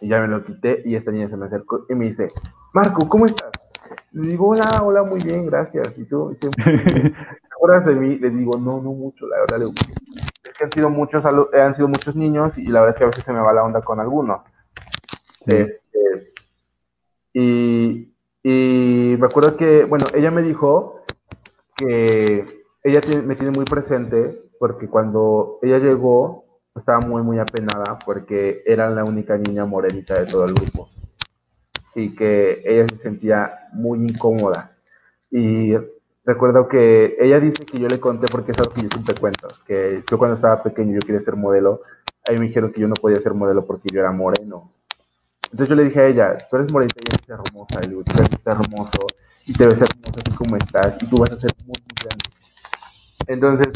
Y 0.00 0.08
ya 0.08 0.20
me 0.20 0.28
lo 0.28 0.44
quité 0.44 0.82
y 0.84 0.96
esta 0.96 1.10
niña 1.10 1.28
se 1.28 1.36
me 1.36 1.46
acercó 1.46 1.84
y 1.88 1.94
me 1.94 2.06
dice, 2.06 2.32
Marco, 2.72 3.08
¿cómo 3.08 3.26
estás? 3.26 3.50
Le 4.12 4.30
digo, 4.30 4.48
hola, 4.48 4.82
hola, 4.82 5.02
muy 5.02 5.22
bien, 5.22 5.46
gracias. 5.46 5.96
Y 5.98 6.04
tú, 6.04 6.34
¿te 6.40 6.48
acuerdas 7.52 7.84
de 7.84 7.94
mí? 7.94 8.18
Le 8.18 8.30
digo, 8.30 8.56
no, 8.58 8.80
no 8.80 8.92
mucho, 8.92 9.26
la 9.26 9.40
verdad. 9.40 9.58
Le 9.58 9.64
digo, 9.66 9.74
que 10.52 10.64
han 10.64 10.72
sido 10.72 10.90
muchos, 10.90 11.24
han 11.24 11.74
sido 11.74 11.88
muchos 11.88 12.14
niños 12.14 12.56
y 12.58 12.66
la 12.66 12.80
verdad 12.80 12.94
es 12.94 12.98
que 12.98 13.04
a 13.04 13.08
veces 13.08 13.24
se 13.24 13.32
me 13.32 13.40
va 13.40 13.52
la 13.52 13.64
onda 13.64 13.80
con 13.82 14.00
algunos. 14.00 14.42
Este, 15.46 16.32
y, 17.32 18.10
me 19.18 19.26
acuerdo 19.26 19.56
que, 19.56 19.84
bueno, 19.84 20.06
ella 20.14 20.30
me 20.30 20.42
dijo 20.42 21.02
que 21.76 22.64
ella 22.82 23.00
me 23.22 23.36
tiene 23.36 23.52
muy 23.52 23.64
presente 23.64 24.42
porque 24.58 24.88
cuando 24.88 25.58
ella 25.62 25.78
llegó 25.78 26.44
estaba 26.76 27.00
muy, 27.00 27.22
muy 27.22 27.38
apenada 27.38 27.98
porque 28.04 28.62
era 28.66 28.90
la 28.90 29.04
única 29.04 29.36
niña 29.38 29.64
morenita 29.64 30.14
de 30.18 30.26
todo 30.26 30.44
el 30.44 30.54
grupo 30.54 30.88
y 31.94 32.14
que 32.14 32.62
ella 32.64 32.86
se 32.90 32.96
sentía 32.96 33.68
muy 33.72 34.00
incómoda. 34.00 34.76
Y 35.30 35.74
recuerdo 36.24 36.68
que 36.68 37.16
ella 37.20 37.38
dice 37.40 37.66
que 37.66 37.78
yo 37.78 37.88
le 37.88 38.00
conté 38.00 38.26
porque 38.28 38.52
es 38.52 38.58
algo 38.58 38.72
que 38.72 38.82
yo 38.82 38.88
siempre 38.88 39.14
cuento, 39.14 39.48
que 39.66 40.02
yo 40.10 40.18
cuando 40.18 40.36
estaba 40.36 40.62
pequeño 40.62 40.94
yo 40.94 41.06
quería 41.06 41.22
ser 41.22 41.36
modelo, 41.36 41.82
ahí 42.26 42.38
me 42.38 42.46
dijeron 42.46 42.72
que 42.72 42.80
yo 42.80 42.88
no 42.88 42.94
podía 42.94 43.20
ser 43.20 43.34
modelo 43.34 43.64
porque 43.64 43.88
yo 43.92 44.00
era 44.00 44.12
moreno. 44.12 44.72
Entonces 45.44 45.68
yo 45.68 45.74
le 45.74 45.84
dije 45.84 46.00
a 46.00 46.06
ella, 46.06 46.38
tú 46.50 46.56
eres 46.56 46.72
morena 46.72 46.92
y 46.96 47.00
eres 47.00 47.28
hermosa, 47.28 47.80
y 47.84 47.88
tú 47.88 48.02
eres 48.18 48.40
hermoso 48.44 49.06
y 49.46 49.52
te 49.52 49.66
ves 49.66 49.80
hermosa 49.80 50.20
así 50.20 50.36
como 50.36 50.56
estás 50.56 51.02
y 51.02 51.06
tú 51.06 51.18
vas 51.18 51.32
a 51.32 51.38
ser 51.38 51.50
muy, 51.58 51.74
muy 51.78 51.96
grande. 52.02 52.24
Entonces, 53.26 53.68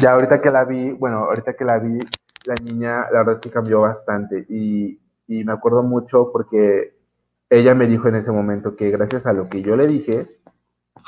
ya 0.00 0.12
ahorita 0.12 0.40
que 0.40 0.50
la 0.50 0.64
vi, 0.64 0.90
bueno, 0.92 1.24
ahorita 1.24 1.54
que 1.54 1.64
la 1.64 1.78
vi, 1.78 1.98
la 2.44 2.54
niña, 2.62 3.10
la 3.12 3.18
verdad 3.18 3.34
es 3.34 3.40
que 3.40 3.50
cambió 3.50 3.80
bastante 3.80 4.46
y, 4.48 5.00
y 5.26 5.44
me 5.44 5.52
acuerdo 5.52 5.82
mucho 5.82 6.30
porque 6.32 6.94
ella 7.50 7.74
me 7.74 7.86
dijo 7.86 8.08
en 8.08 8.16
ese 8.16 8.30
momento 8.30 8.76
que 8.76 8.90
gracias 8.90 9.26
a 9.26 9.32
lo 9.32 9.48
que 9.48 9.62
yo 9.62 9.76
le 9.76 9.86
dije, 9.86 10.38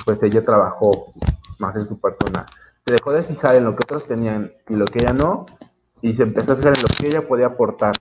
pues 0.05 0.22
ella 0.22 0.44
trabajó 0.44 1.12
más 1.59 1.76
en 1.76 1.88
su 1.88 2.01
persona. 2.01 2.46
Se 2.86 2.94
dejó 2.94 3.12
de 3.12 3.22
fijar 3.22 3.57
en 3.57 3.64
lo 3.64 3.76
que 3.76 3.84
otros 3.84 4.07
tenían 4.07 4.53
y 4.68 4.74
lo 4.74 4.86
que 4.86 5.01
ella 5.03 5.12
no, 5.12 5.46
y 6.03 6.14
se 6.14 6.22
empezó 6.22 6.53
a 6.53 6.57
fijar 6.57 6.76
en 6.76 6.82
lo 6.82 6.88
que 6.98 7.07
ella 7.07 7.28
podía 7.28 7.46
aportar, 7.46 7.94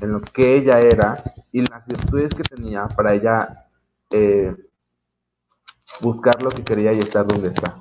en 0.00 0.12
lo 0.12 0.20
que 0.20 0.56
ella 0.56 0.80
era 0.80 1.22
y 1.52 1.62
las 1.62 1.86
virtudes 1.86 2.34
que 2.34 2.42
tenía 2.42 2.86
para 2.88 3.14
ella 3.14 3.66
eh, 4.10 4.54
buscar 6.00 6.42
lo 6.42 6.50
que 6.50 6.62
quería 6.62 6.92
y 6.92 6.98
estar 6.98 7.26
donde 7.26 7.48
está. 7.48 7.76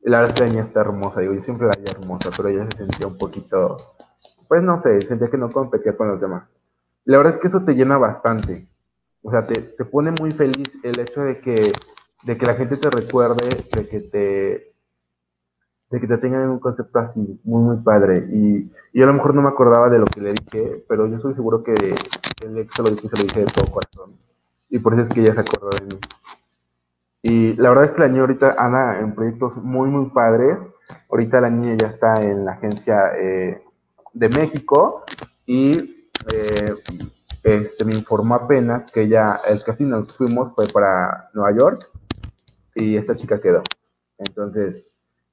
La 0.00 0.20
verdad 0.20 0.36
es 0.36 0.42
que 0.42 0.50
ella 0.50 0.62
está 0.62 0.80
hermosa, 0.80 1.20
digo, 1.20 1.32
yo 1.34 1.40
siempre 1.40 1.66
la 1.66 1.72
veía 1.76 1.92
hermosa, 1.92 2.30
pero 2.36 2.50
ella 2.50 2.66
se 2.70 2.78
sentía 2.78 3.06
un 3.06 3.16
poquito, 3.16 3.94
pues 4.48 4.62
no 4.62 4.82
sé, 4.82 5.00
sentía 5.02 5.30
que 5.30 5.38
no 5.38 5.50
competía 5.50 5.96
con 5.96 6.08
los 6.08 6.20
demás. 6.20 6.44
La 7.04 7.18
verdad 7.18 7.34
es 7.34 7.40
que 7.40 7.48
eso 7.48 7.62
te 7.64 7.72
llena 7.74 7.96
bastante. 7.96 8.68
O 9.22 9.30
sea, 9.30 9.46
te, 9.46 9.54
te 9.60 9.84
pone 9.86 10.10
muy 10.10 10.32
feliz 10.32 10.70
el 10.82 10.98
hecho 11.00 11.22
de 11.22 11.40
que, 11.40 11.72
de 12.24 12.38
que 12.38 12.46
la 12.46 12.54
gente 12.54 12.76
te 12.76 12.90
recuerde, 12.90 13.64
de 13.74 13.88
que 13.88 14.00
te, 14.00 14.72
de 15.90 16.00
que 16.00 16.06
te 16.06 16.18
tengan 16.18 16.48
un 16.48 16.58
concepto 16.58 16.98
así, 16.98 17.40
muy, 17.44 17.62
muy 17.62 17.76
padre. 17.82 18.26
Y, 18.32 18.70
y, 18.92 19.02
a 19.02 19.06
lo 19.06 19.12
mejor 19.12 19.34
no 19.34 19.42
me 19.42 19.48
acordaba 19.48 19.88
de 19.90 19.98
lo 19.98 20.06
que 20.06 20.20
le 20.20 20.32
dije, 20.32 20.84
pero 20.88 21.06
yo 21.06 21.16
estoy 21.16 21.34
seguro 21.34 21.62
que 21.62 21.72
el 21.72 21.94
se 22.74 22.82
lo 22.82 22.90
dije, 22.90 23.08
se 23.08 23.16
lo 23.16 23.22
dije 23.22 23.40
de 23.40 23.46
todo 23.46 23.70
corazón. 23.70 24.16
Y 24.70 24.78
por 24.78 24.94
eso 24.94 25.02
es 25.02 25.08
que 25.08 25.20
ella 25.20 25.34
se 25.34 25.40
acordó 25.40 25.70
de 25.70 25.84
mí. 25.84 26.00
Y 27.22 27.54
la 27.54 27.70
verdad 27.70 27.84
es 27.86 27.92
que 27.92 28.00
la 28.00 28.08
niña 28.08 28.22
ahorita 28.22 28.54
anda 28.58 29.00
en 29.00 29.14
proyectos 29.14 29.56
muy, 29.56 29.88
muy 29.88 30.10
padres. 30.10 30.58
Ahorita 31.10 31.40
la 31.40 31.50
niña 31.50 31.76
ya 31.80 31.88
está 31.88 32.22
en 32.22 32.44
la 32.44 32.52
agencia 32.52 33.12
eh, 33.16 33.62
de 34.12 34.28
México 34.28 35.04
y 35.46 36.08
eh, 36.32 36.74
este, 37.42 37.84
me 37.84 37.94
informó 37.94 38.34
apenas 38.34 38.90
que 38.90 39.08
ya 39.08 39.40
el 39.46 39.62
casino 39.62 40.06
que 40.06 40.12
fuimos 40.14 40.54
fue 40.54 40.66
para 40.68 41.30
Nueva 41.34 41.56
York 41.56 41.90
y 42.74 42.96
esta 42.96 43.16
chica 43.16 43.40
quedó. 43.40 43.62
Entonces, 44.18 44.84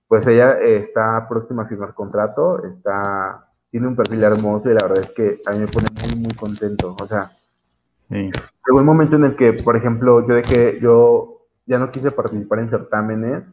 pues 0.08 0.26
ella 0.28 0.60
eh, 0.60 0.78
está 0.78 1.28
próxima 1.30 1.64
a 1.64 1.68
firmar 1.68 1.94
contrato, 1.94 2.64
está, 2.66 3.48
tiene 3.70 3.88
un 3.88 3.96
perfil 3.96 4.24
hermoso 4.24 4.70
y 4.70 4.74
la 4.74 4.88
verdad 4.88 5.06
es 5.06 5.12
que 5.12 5.42
a 5.46 5.52
mí 5.52 5.60
me 5.60 5.68
pone 5.68 5.88
muy, 6.02 6.16
muy 6.16 6.34
contento. 6.34 6.96
O 7.02 7.08
sea, 7.08 7.32
sí. 8.10 8.16
llegó 8.16 8.80
un 8.80 8.86
momento 8.86 9.16
en 9.16 9.26
el 9.26 9.36
que, 9.36 9.54
por 9.54 9.78
ejemplo, 9.78 10.28
yo 10.28 10.36
dejé, 10.36 10.80
yo 10.82 11.48
ya 11.66 11.78
no 11.78 11.92
quise 11.92 12.12
participar 12.12 12.60
en 12.60 12.70
certámenes 12.70 13.44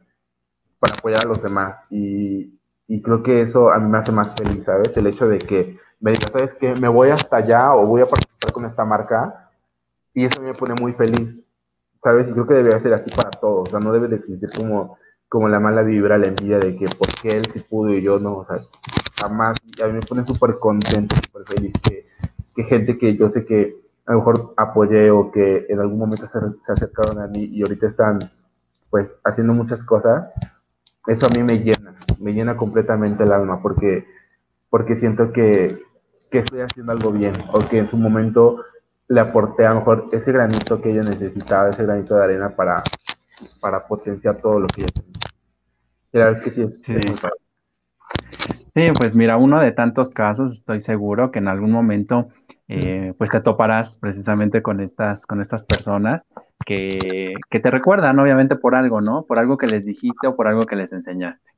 para 0.81 0.95
apoyar 0.95 1.25
a 1.25 1.29
los 1.29 1.43
demás 1.43 1.77
y, 1.91 2.59
y 2.89 3.03
creo 3.03 3.23
que 3.23 3.43
eso 3.43 3.71
a 3.71 3.79
mí 3.79 3.89
me 3.89 3.99
hace 3.99 4.13
más 4.13 4.35
feliz, 4.35 4.65
¿sabes? 4.65 4.97
El 4.97 5.07
hecho 5.07 5.29
de 5.29 5.39
que 5.39 5.79
me 6.01 6.13
diga, 6.13 6.29
¿sabes 6.29 6.55
qué? 6.55 6.75
Me 6.75 6.89
voy 6.89 7.11
hasta 7.11 7.37
allá 7.37 7.75
o 7.75 7.87
voy 7.87 8.03
a 8.03 8.09
participar 8.09 8.53
con 8.53 8.65
esta 8.65 8.85
marca 8.85 9.51
y 10.15 10.25
eso 10.25 10.41
me 10.41 10.55
pone 10.55 10.75
muy 10.81 10.93
feliz, 10.95 11.41
¿sabes? 12.03 12.29
Y 12.29 12.33
creo 12.33 12.47
que 12.47 12.55
debería 12.55 12.81
ser 12.81 12.95
así 12.95 13.11
para 13.11 13.31
todos, 13.31 13.69
o 13.69 13.71
sea, 13.71 13.81
no 13.81 13.93
debe 13.93 14.09
de 14.09 14.17
existir 14.17 14.51
como, 14.55 14.99
como 15.29 15.49
la 15.49 15.61
mala 15.61 15.83
vibra, 15.83 16.19
la 16.19 16.29
envidia 16.29 16.59
de 16.59 16.77
que 16.77 16.87
por 16.87 17.09
qué 17.21 17.37
él 17.37 17.47
sí 17.53 17.61
pudo 17.61 17.93
y 17.95 18.03
yo 18.03 18.19
no, 18.19 18.39
o 18.39 18.47
sea, 18.47 18.59
jamás, 19.19 19.57
a 19.83 19.87
mí 19.87 19.93
me 19.95 20.01
pone 20.01 20.25
súper 20.25 20.59
contento, 20.59 21.17
súper 21.17 21.45
feliz 21.57 21.73
que, 21.83 22.07
que, 22.55 22.65
gente 22.65 22.99
que 22.99 23.17
yo 23.17 23.31
sé 23.31 23.45
que 23.45 23.77
a 24.07 24.13
lo 24.13 24.19
mejor 24.19 24.55
apoyé 24.57 25.11
o 25.11 25.31
que 25.31 25.67
en 25.69 25.81
algún 25.81 25.99
momento 25.99 26.29
se, 26.33 26.39
se 26.65 26.73
acercaron 26.73 27.21
a 27.21 27.27
mí 27.27 27.45
y 27.45 27.63
ahorita 27.63 27.89
están 27.89 28.31
pues 28.91 29.09
haciendo 29.25 29.53
muchas 29.53 29.83
cosas, 29.85 30.31
eso 31.07 31.27
a 31.27 31.31
mí 31.31 31.43
me 31.43 31.59
llena, 31.59 31.95
me 32.19 32.33
llena 32.33 32.57
completamente 32.57 33.25
el 33.25 33.33
alma 33.33 33.61
porque, 33.61 34.07
porque 34.71 34.97
siento 34.97 35.33
que, 35.33 35.79
que 36.31 36.39
estoy 36.39 36.61
haciendo 36.61 36.93
algo 36.93 37.13
bien 37.13 37.35
o 37.53 37.61
que 37.69 37.79
en 37.79 37.91
su 37.91 37.97
momento 37.97 38.65
le 39.09 39.21
aporté 39.21 39.67
a 39.67 39.71
lo 39.71 39.77
mejor 39.77 40.09
ese 40.13 40.33
granito 40.33 40.81
que 40.81 40.91
ella 40.91 41.03
necesitaba, 41.03 41.71
ese 41.71 41.83
granito 41.83 42.15
de 42.15 42.25
arena 42.25 42.51
para, 42.51 42.83
para 43.61 43.87
potenciar 43.87 44.37
todo 44.37 44.61
lo 44.61 44.69
que 44.69 44.83
ella 44.83 44.93
tenía. 44.93 45.13
Claro 46.13 46.41
que 46.43 46.51
sí, 46.51 46.63
es, 46.63 46.81
sí. 46.83 46.95
sí, 48.75 48.89
pues 48.97 49.15
mira, 49.15 49.37
uno 49.37 49.61
de 49.61 49.73
tantos 49.73 50.11
casos, 50.11 50.55
estoy 50.55 50.81
seguro 50.81 51.31
que 51.31 51.39
en 51.39 51.49
algún 51.49 51.71
momento 51.71 52.29
eh, 52.69 53.15
pues 53.17 53.31
te 53.31 53.41
toparás 53.41 53.97
precisamente 53.97 54.63
con 54.63 54.81
estas, 54.81 55.27
con 55.27 55.41
estas 55.41 55.65
personas 55.65 56.27
que, 56.67 57.35
que, 57.51 57.61
te 57.61 57.71
recuerdan, 57.71 58.19
obviamente, 58.19 58.57
por 58.57 58.75
algo, 58.75 59.01
¿no? 59.01 59.25
Por 59.25 59.39
algo 59.39 59.57
que 59.57 59.67
les 59.67 59.87
dijiste 59.87 60.27
o 60.27 60.37
por 60.37 60.49
algo 60.49 60.67
que 60.67 60.77
les 60.77 60.93
enseñaste. 60.93 61.51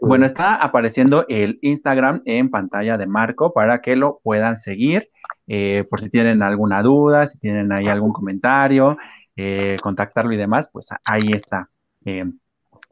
Bueno, 0.00 0.26
está 0.26 0.56
apareciendo 0.56 1.24
el 1.28 1.58
Instagram 1.62 2.20
en 2.26 2.50
pantalla 2.50 2.96
de 2.96 3.06
Marco 3.06 3.52
para 3.52 3.80
que 3.80 3.96
lo 3.96 4.20
puedan 4.22 4.58
seguir. 4.58 5.08
Eh, 5.46 5.84
por 5.88 6.00
si 6.00 6.10
tienen 6.10 6.42
alguna 6.42 6.82
duda, 6.82 7.26
si 7.26 7.38
tienen 7.38 7.72
ahí 7.72 7.88
algún 7.88 8.12
comentario, 8.12 8.98
eh, 9.36 9.76
contactarlo 9.82 10.32
y 10.32 10.36
demás, 10.36 10.68
pues 10.72 10.88
ahí 11.04 11.32
está 11.32 11.70
eh, 12.04 12.24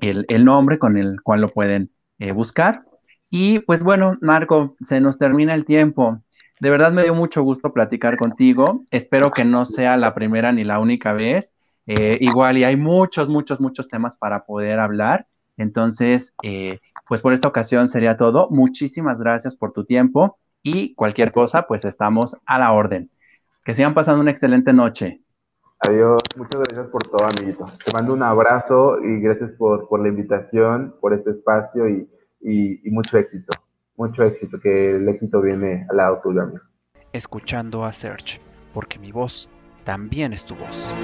el, 0.00 0.24
el, 0.28 0.44
nombre 0.44 0.78
con 0.78 0.96
el 0.96 1.20
cual 1.22 1.42
lo 1.42 1.48
pueden 1.48 1.90
buscar. 2.34 2.84
Y 3.28 3.58
pues 3.58 3.82
bueno, 3.82 4.16
Marco, 4.22 4.76
se 4.80 5.00
nos 5.00 5.18
termina 5.18 5.54
el 5.54 5.66
tiempo. 5.66 6.22
De 6.60 6.70
verdad 6.70 6.92
me 6.92 7.02
dio 7.02 7.14
mucho 7.14 7.42
gusto 7.42 7.72
platicar 7.72 8.16
contigo. 8.16 8.84
Espero 8.90 9.30
que 9.30 9.44
no 9.44 9.66
sea 9.66 9.96
la 9.98 10.14
primera 10.14 10.52
ni 10.52 10.64
la 10.64 10.78
única 10.78 11.12
vez. 11.12 11.54
igual 11.86 12.56
y 12.56 12.64
hay 12.64 12.76
muchos, 12.76 13.28
muchos, 13.28 13.60
muchos 13.60 13.88
temas 13.88 14.16
para 14.16 14.44
poder 14.46 14.78
hablar. 14.78 15.26
Entonces, 15.56 16.34
eh, 16.42 16.80
pues 17.08 17.20
por 17.20 17.32
esta 17.32 17.48
ocasión 17.48 17.88
sería 17.88 18.16
todo. 18.16 18.48
Muchísimas 18.50 19.20
gracias 19.20 19.54
por 19.54 19.72
tu 19.72 19.84
tiempo 19.84 20.38
y 20.62 20.94
cualquier 20.94 21.32
cosa, 21.32 21.66
pues 21.66 21.84
estamos 21.84 22.36
a 22.46 22.58
la 22.58 22.72
orden. 22.72 23.10
Que 23.64 23.74
sigan 23.74 23.94
pasando 23.94 24.20
una 24.20 24.30
excelente 24.30 24.72
noche. 24.72 25.20
Adiós, 25.80 26.22
muchas 26.36 26.62
gracias 26.62 26.86
por 26.88 27.02
todo, 27.04 27.26
amiguito. 27.26 27.66
Te 27.84 27.92
mando 27.92 28.14
un 28.14 28.22
abrazo 28.22 28.98
y 29.02 29.20
gracias 29.20 29.50
por, 29.52 29.88
por 29.88 30.00
la 30.00 30.08
invitación, 30.08 30.94
por 31.00 31.12
este 31.12 31.30
espacio 31.30 31.88
y, 31.88 32.08
y, 32.40 32.88
y, 32.88 32.90
mucho 32.90 33.18
éxito. 33.18 33.52
Mucho 33.96 34.22
éxito, 34.24 34.58
que 34.60 34.96
el 34.96 35.08
éxito 35.08 35.40
viene 35.40 35.86
al 35.90 35.96
lado 35.98 36.20
tuyo, 36.22 36.42
amigo. 36.42 36.60
Escuchando 37.12 37.84
a 37.84 37.92
Search, 37.92 38.40
porque 38.72 38.98
mi 38.98 39.12
voz 39.12 39.48
también 39.84 40.32
es 40.32 40.44
tu 40.44 40.54
voz. 40.54 40.94